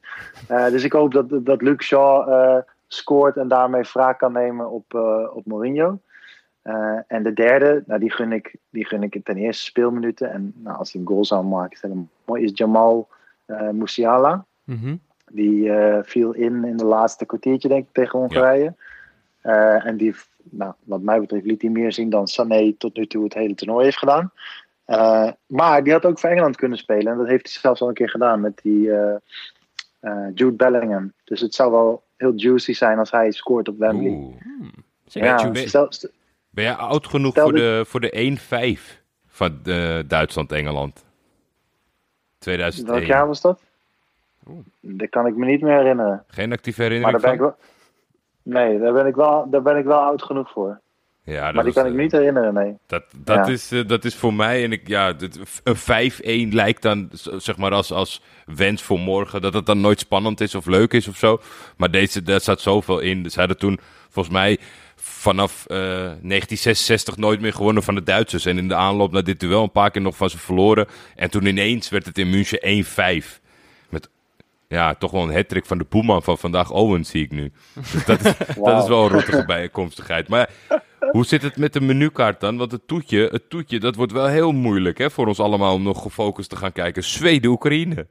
[0.49, 4.71] Eh, dus ik hoop dat, dat Luke Shaw eh, scoort en daarmee wraak kan nemen
[4.71, 5.99] op, eh, op Mourinho.
[7.07, 10.31] En de derde, nou, die, gun ik, die gun ik ten eerste speelminuten.
[10.31, 12.43] En nou, als hij een goal zou maken, is dat een mooi.
[12.43, 13.09] Is Jamal
[13.73, 14.45] Musiala.
[14.65, 14.97] Mhm.
[15.31, 18.75] Die viel in in de laatste kwartiertje, denk ik, tegen Hongarije.
[19.83, 23.25] En die, nou, wat mij betreft, liet hij meer zien dan Sané tot nu toe
[23.25, 24.33] het hele toernooi heeft gedaan.
[24.85, 27.13] Eh, maar die had ook voor Engeland kunnen spelen.
[27.13, 29.17] En dat heeft hij zelfs al een keer gedaan met die eh,
[30.01, 31.13] eh, Jude Bellingham.
[31.25, 34.11] Dus het zou wel heel juicy zijn als hij scoort op Wembley.
[34.11, 34.37] Oeh.
[35.07, 35.29] Zeker.
[35.29, 35.89] Ja, stel,
[36.51, 38.39] Ben jij oud genoeg voor de, voor de
[38.79, 41.05] 1-5 van eh, Duitsland-Engeland?
[42.39, 42.95] 2001.
[42.97, 43.63] welk jaar was dat?
[44.81, 46.25] Dat kan ik me niet meer herinneren.
[46.27, 47.65] Geen actieve Maar herinnering daar ben ik van?
[48.43, 48.63] wel.
[48.63, 50.81] Nee, daar ben ik wel, daar ben ik wel oud genoeg voor.
[51.25, 52.75] Ja, dat Maar die kan ik me eh, niet herinneren, nee.
[52.87, 53.53] Dat, dat, Ja.
[53.53, 57.57] is, eh, dat is voor mij, en ik, ja, dit- een 5-1 lijkt dan, zeg
[57.57, 61.09] maar, als, als wens voor morgen, dat het dan nooit spannend is of leuk is
[61.09, 61.41] of zo.
[61.77, 63.31] Maar deze, daar staat zoveel in.
[63.31, 63.79] Ze hadden toen,
[64.11, 64.59] volgens mij,
[64.97, 68.47] vanaf eh, 1966 nooit meer gewonnen van de Duitsers.
[68.47, 70.87] En in de aanloop naar dit duel een paar keer nog van ze verloren.
[71.17, 73.41] En toen ineens werd het in München 1-5.
[73.89, 74.09] Met,
[74.69, 77.53] ja, toch wel een hattrick van de Poelman van vandaag, Owen, zie ik nu.
[77.93, 78.33] Dus dat is,
[78.65, 80.29] dat is wel een rottige bijkomstigheid.
[80.29, 80.51] Maar
[81.11, 82.57] hoe zit het met de menukaart dan?
[82.57, 85.83] Want het toetje, het toetje, dat wordt wel heel moeilijk hè, voor ons allemaal om
[85.83, 87.05] nog gefocust te gaan kijken.
[87.05, 88.07] Zweden-Oekraïne.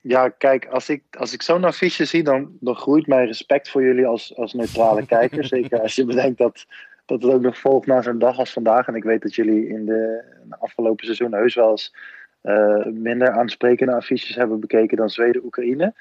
[0.00, 3.82] Ja, kijk, als ik, als ik zo'n affiche zie, dan, dan groeit mijn respect voor
[3.82, 5.44] jullie als, als neutrale kijker.
[5.56, 6.66] Zeker als je bedenkt dat,
[7.06, 8.86] dat het ook nog volgt na zo'n dag als vandaag.
[8.86, 11.94] En ik weet dat jullie in de, in de afgelopen seizoen heus wel eens
[12.40, 15.94] eh, minder aansprekende affiches hebben bekeken dan Zweden-Oekraïne.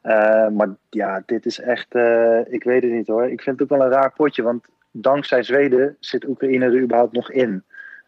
[0.00, 3.24] Eh, maar ja, dit is echt, eh, ik weet het niet hoor.
[3.24, 4.64] Ik vind het ook wel een raar potje, want
[5.00, 7.64] dankzij Zweden zit Oekraïne er überhaupt nog in.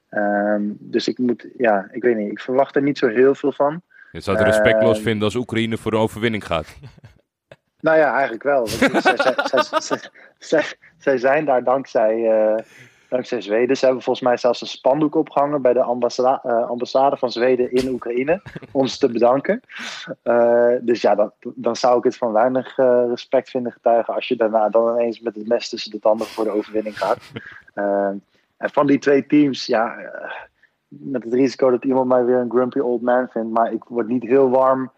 [0.08, 3.52] Ehm, dus ik moet, ja, ik weet niet, ik verwacht er niet zo heel veel
[3.52, 3.82] van.
[4.12, 6.76] Je zou het respectloos Eh, vinden als Oekraïne voor de overwinning gaat.
[7.80, 8.58] Nou ja, eigenlijk wel.
[8.58, 9.98] Want zij, zij, zij, zij,
[10.38, 10.64] zij,
[10.98, 12.64] zij zijn daar dankzij, eh,
[13.08, 13.76] dankzij Zweden.
[13.76, 17.72] Ze hebben volgens mij zelfs een spandoek opgehangen bij de ambassa eh, ambassade van Zweden
[17.72, 18.42] in Oekraïne.
[18.72, 19.60] om ze te bedanken.
[20.22, 24.14] Eh, dus ja, dan, dan zou ik het van weinig eh, respect vinden getuigen.
[24.14, 27.18] als je daarna dan ineens met het mes tussen de tanden voor de overwinning gaat.
[28.58, 29.96] En van die twee teams, ja.
[30.88, 33.50] met het risico dat iemand mij weer een grumpy old man vindt.
[33.50, 34.90] maar ik word niet heel warm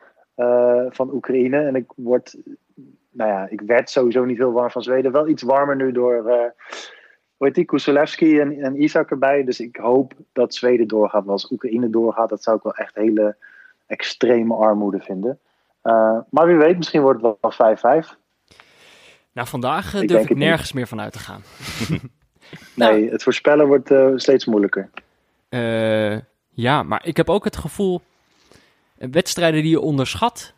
[0.90, 1.58] van Oekraïne.
[1.58, 2.36] En ik word
[3.10, 5.12] nou ja, ik werd sowieso niet heel warm van Zweden.
[5.12, 6.24] Wel iets warmer nu door,
[7.40, 9.44] hoe heet die, Kuselewski en, en Isaac erbij.
[9.44, 11.24] Dus ik hoop dat Zweden doorgaat.
[11.24, 13.36] Maar als Oekraïne doorgaat, dat zou ik wel echt hele
[13.86, 15.38] extreme armoede vinden.
[15.82, 18.08] Eh, maar wie weet, misschien wordt het wel 5-5.
[19.32, 20.38] Nou, vandaag eh, Ik durf ik niet.
[20.38, 21.42] nergens meer van uit te gaan.
[22.74, 24.90] Nee, het voorspellen wordt eh, steeds moeilijker.
[26.50, 28.00] Ja, maar ik heb ook het gevoel...
[28.94, 30.54] Wedstrijden die je onderschat...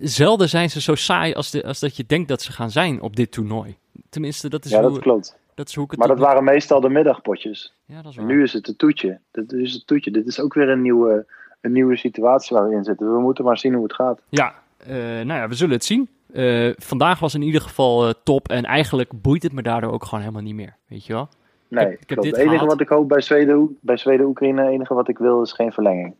[0.00, 3.00] zelden zijn ze zo saai als, de, als dat je denkt dat ze gaan zijn
[3.00, 3.76] op dit toernooi.
[4.08, 5.36] Tenminste, dat is, Ja, hoe, dat klopt.
[5.54, 7.74] Dat is hoe ik het Maar dat waren meestal de middagpotjes.
[7.84, 8.34] Ja, dat is En waar.
[8.34, 9.18] nu is het een toetje.
[9.30, 10.10] Dit is het toetje.
[10.10, 11.26] Dit is ook weer een nieuwe,
[11.60, 13.12] een nieuwe situatie waar we in zitten.
[13.14, 14.20] We moeten maar zien hoe het gaat.
[14.28, 16.08] Ja, eh, nou ja, we zullen het zien.
[16.32, 18.48] Eh, vandaag was in ieder geval eh, top.
[18.48, 20.76] En eigenlijk boeit het me daardoor ook gewoon helemaal niet meer.
[20.88, 21.28] Weet je wel?
[21.68, 24.70] Nee, heb- ik heb dit Het enige wat ik hoop bij Zweden, bij Zweden-Oekraïne, het
[24.72, 26.14] enige wat ik wil is geen verlenging.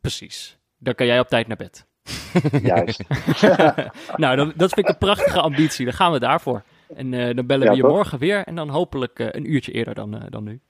[0.00, 0.58] Precies.
[0.78, 1.86] Dan kan jij op tijd naar bed.
[2.62, 3.02] Juist.
[4.16, 5.84] nou, dan, dat vind ik een prachtige ambitie.
[5.84, 6.62] Dan gaan we daarvoor.
[6.94, 7.90] En eh, dan bellen Ja, we je toch?
[7.90, 8.44] morgen weer.
[8.44, 10.60] En dan hopelijk eh, een uurtje eerder dan, eh, dan nu.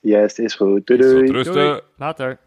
[0.00, 0.86] Yes, is goed.
[0.86, 1.32] Doei Tot doei.
[1.32, 1.54] rusten.
[1.54, 1.80] Doei.
[1.96, 2.38] Later.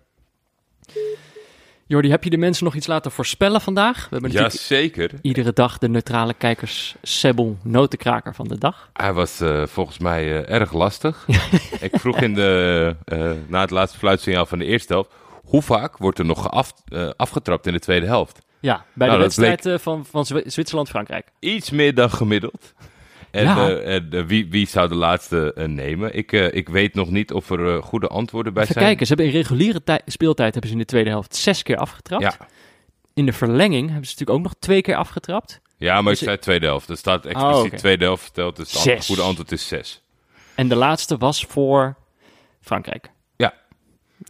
[1.87, 3.95] Jordi, heb je de mensen nog iets laten voorspellen vandaag?
[3.95, 5.11] We hebben natuurlijk Jazeker.
[5.21, 8.89] iedere dag de neutrale kijkers Sebbel notenkraker van de dag.
[8.93, 11.27] Hij was eh, volgens mij eh, erg lastig.
[11.81, 15.09] ik vroeg in de, eh, na het laatste fluitsignaal van de eerste helft...
[15.43, 18.39] hoe vaak wordt er nog geaf, eh, afgetrapt in de tweede helft?
[18.59, 21.27] Ja, bij Nou, de dat wedstrijd van, van Zwi- Zwitserland-Frankrijk.
[21.39, 22.73] Iets meer dan gemiddeld.
[23.31, 23.69] En, Ja.
[23.69, 26.15] eh, en eh, wie, wie zou de laatste eh, nemen?
[26.17, 28.85] Ik, ik weet nog niet of er goede antwoorden bij Even zijn.
[28.85, 31.77] kijken, ze hebben in reguliere tij- speeltijd hebben ze in de tweede helft zes keer
[31.77, 32.23] afgetrapt.
[32.23, 32.37] Ja.
[33.13, 35.61] In de verlenging hebben ze natuurlijk ook nog twee keer afgetrapt.
[35.77, 36.89] ja, maar ik Dus- zei tweede helft.
[36.89, 37.77] Er staat expliciet Oh, oké.
[37.77, 38.55] tweede helft verteld.
[38.55, 40.01] Dus het goede antwoord is zes.
[40.55, 41.95] En de laatste was voor
[42.61, 43.09] Frankrijk.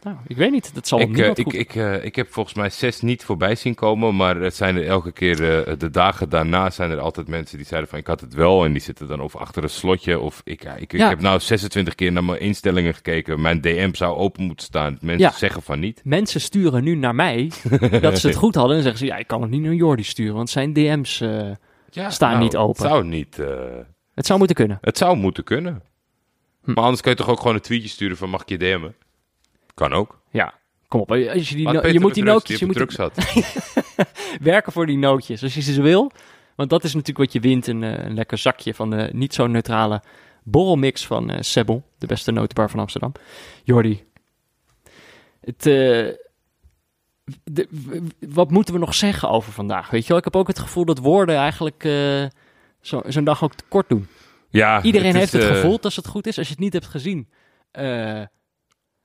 [0.02, 0.74] Nou, ik weet niet.
[0.74, 1.54] Dat zal Ik, op eh, ik, goed.
[1.54, 4.86] ik, eh, ik heb volgens mij zes niet voorbij zien komen, maar het zijn er
[4.86, 8.20] elke keer, eh, de dagen daarna zijn er altijd mensen die zeiden van ik had
[8.20, 11.40] het wel en die zitten dan of achter een slotje of ik, ik, heb nou
[11.40, 15.32] 26 keer naar mijn instellingen gekeken, mijn DM zou open moeten staan, mensen Ja.
[15.36, 16.00] zeggen van niet.
[16.04, 17.50] Mensen sturen nu naar mij
[18.00, 18.76] dat ze het goed hadden.
[18.76, 21.18] En zeggen ze, ja, ik kan het niet naar Jordi sturen, want zijn DM's...
[21.90, 22.82] Ja, Staan niet open.
[22.82, 23.36] Het zou niet,
[24.14, 24.78] het zou moeten kunnen.
[24.80, 25.82] het zou moeten kunnen.
[26.64, 26.72] Hm.
[26.72, 28.94] Maar anders kun je toch ook gewoon een tweetje sturen van mag ik je DM'en?
[29.74, 30.20] Kan ook.
[30.30, 30.54] Ja,
[30.88, 31.10] kom op.
[31.10, 32.76] Als je, die no- je moet die nootjes, je moet
[34.40, 35.42] werken voor die nootjes.
[35.42, 36.10] Als je ze wil.
[36.54, 37.66] Want dat is natuurlijk wat je wint.
[37.66, 40.02] Een, eh, een lekker zakje van de niet zo neutrale
[40.44, 41.82] borrelmix van eh Sebel.
[41.98, 43.12] De beste notenbar van Amsterdam.
[43.64, 44.04] Jordi.
[45.40, 46.08] Het, eh,
[47.44, 47.68] de-
[48.28, 49.90] wat moeten we nog zeggen over vandaag?
[49.90, 52.24] Weet je wel, ik heb ook het gevoel dat woorden eigenlijk eh,
[52.80, 54.06] zo- zo'n dag ook te kort doen.
[54.48, 56.38] Ja, Iedereen het heeft is, het eh, gevoeld als het goed is.
[56.38, 57.28] Als je het niet hebt gezien.
[57.70, 58.22] eh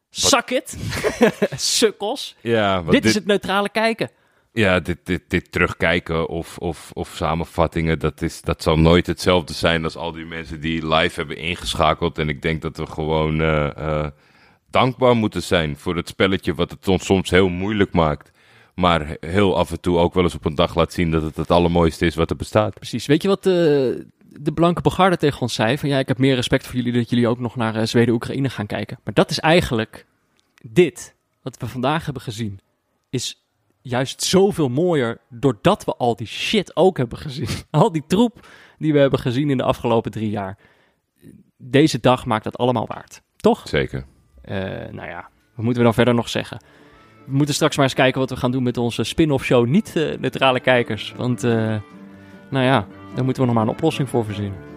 [0.09, 0.77] Suck it.
[1.55, 2.35] Sukkels.
[2.41, 4.09] Ja, Dit is het neutrale kijken.
[4.53, 9.53] Ja, dit, dit, dit terugkijken of, of, of samenvattingen, dat, is, dat zal nooit hetzelfde
[9.53, 12.17] zijn als al die mensen die live hebben ingeschakeld.
[12.17, 14.07] En ik denk dat we gewoon eh, eh,
[14.69, 18.31] dankbaar moeten zijn voor het spelletje, wat het ons soms heel moeilijk maakt.
[18.75, 21.35] Maar heel af en toe ook wel eens op een dag laat zien dat het
[21.35, 22.73] het allermooiste is wat er bestaat.
[22.73, 23.05] Precies.
[23.05, 24.07] Weet je wat de,
[24.39, 25.77] de blanke begarde tegen ons zei?
[25.77, 28.49] Van ja, ik heb meer respect voor jullie dat jullie ook nog naar eh, Zweden-Oekraïne
[28.49, 28.99] gaan kijken.
[29.03, 30.05] Maar dat is eigenlijk
[30.61, 32.59] dit, wat we vandaag hebben gezien,
[33.09, 33.45] is
[33.81, 37.47] juist zoveel mooier doordat we al die shit ook hebben gezien.
[37.71, 38.47] Al die troep
[38.77, 40.57] die we hebben gezien in de afgelopen drie jaar.
[41.57, 43.21] Deze dag maakt dat allemaal waard.
[43.35, 43.67] Toch?
[43.67, 44.05] Zeker.
[44.41, 44.57] Eh,
[44.91, 46.61] nou ja, wat moeten we dan verder nog zeggen?
[47.25, 49.95] We moeten straks maar eens kijken wat we gaan doen met onze spin-off show Niet
[49.95, 51.13] eh, Neutrale Kijkers.
[51.17, 51.43] Want,
[52.49, 54.67] nou ja, daar moeten we nog maar een oplossing voor verzinnen.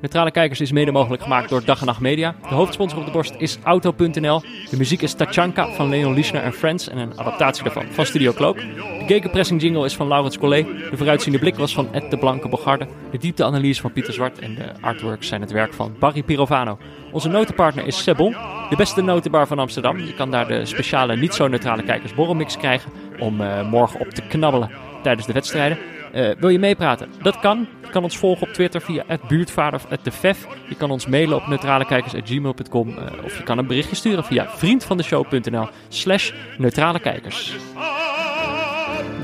[0.00, 2.34] Neutrale Kijkers is mede mogelijk gemaakt door Dag en Nacht Media.
[2.48, 4.42] De hoofdsponsor op de borst is Auto.nl.
[4.70, 8.32] De muziek is Tachanka van Leon Liesner en Friends en een adaptatie daarvan van Studio
[8.32, 8.56] Cloak.
[8.56, 10.66] De gegenpressing jingle is van Laurens Collet.
[10.66, 12.86] De vooruitziende blik was van Ed de Blanke Bogarde.
[13.10, 16.78] De diepteanalyse van Pieter Zwart en de artworks zijn het werk van Barry Pirovano.
[17.12, 18.36] Onze notenpartner is Sebon,
[18.70, 19.98] de beste notenbar van Amsterdam.
[19.98, 24.22] Je kan daar de speciale niet zo neutrale kijkersborrelmix krijgen om eh, morgen op te
[24.22, 24.70] knabbelen
[25.02, 25.78] tijdens de wedstrijden.
[26.12, 27.08] Eh, wil je meepraten?
[27.22, 27.68] Dat kan.
[27.82, 30.46] Je kan ons volgen op Twitter via buurtvader of @defef.
[30.68, 35.68] Je kan ons mailen op neutralekijkers.gmail.com uh, of je kan een berichtje sturen via vriendvandeshow.nl
[35.88, 37.56] slash neutralekijkers.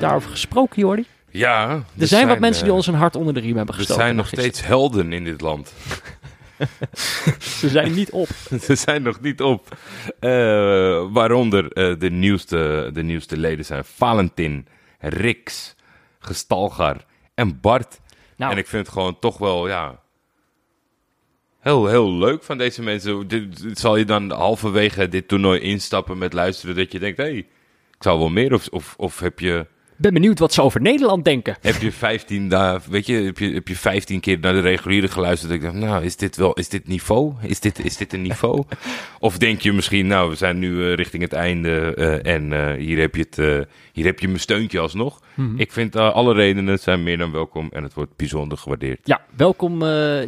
[0.00, 1.04] Daarover gesproken, Jordi.
[1.30, 4.02] Ja, Er, zijn, wat mensen die ons een hart onder de riem hebben Er gestoken.
[4.04, 5.72] zijn nog steeds helden in dit land.
[7.60, 8.28] Ze zijn niet op.
[8.66, 9.76] Ze zijn nog niet op.
[10.20, 10.30] Eh,
[11.12, 14.66] waaronder eh, de, nieuwste, de nieuwste leden zijn Valentin,
[14.98, 15.74] Rix,
[16.26, 17.04] Gestalgar
[17.34, 18.00] en Bart.
[18.36, 20.04] Nou, En ik vind het gewoon toch wel, ja...
[21.60, 23.28] Heel, heel leuk van deze mensen.
[23.28, 27.16] Dit, dit zal je dan halverwege dit toernooi instappen met luisteren dat je denkt...
[27.18, 27.36] hé, hey,
[27.96, 28.52] ik zou wel meer.
[28.52, 29.66] Of, of, of heb je...
[29.96, 31.56] ben benieuwd wat ze over Nederland denken.
[31.60, 35.08] Heb je 15 dagen, weet je, heb je, heb je 15 keer naar de reguliere
[35.08, 35.52] geluisterd?
[35.52, 37.34] Ik dacht, nou, is dit wel, is dit niveau?
[37.40, 38.64] Is dit, is dit een niveau?
[39.18, 42.76] of denk je misschien, nou, we zijn nu eh, richting het einde eh, en eh,
[42.78, 45.20] hier, heb je het, hier heb je mijn steuntje alsnog.
[45.56, 49.00] Ik vind alle redenen zijn meer dan welkom en het wordt bijzonder gewaardeerd.
[49.04, 49.78] Ja, welkom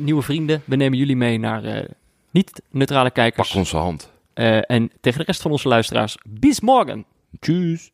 [0.04, 0.62] nieuwe vrienden.
[0.64, 1.86] We nemen jullie mee naar
[2.30, 3.48] niet-neutrale kijkers.
[3.48, 4.12] Pak onze hand.
[4.34, 7.04] En tegen de rest van onze luisteraars, bis morgen.
[7.40, 7.90] Tjus.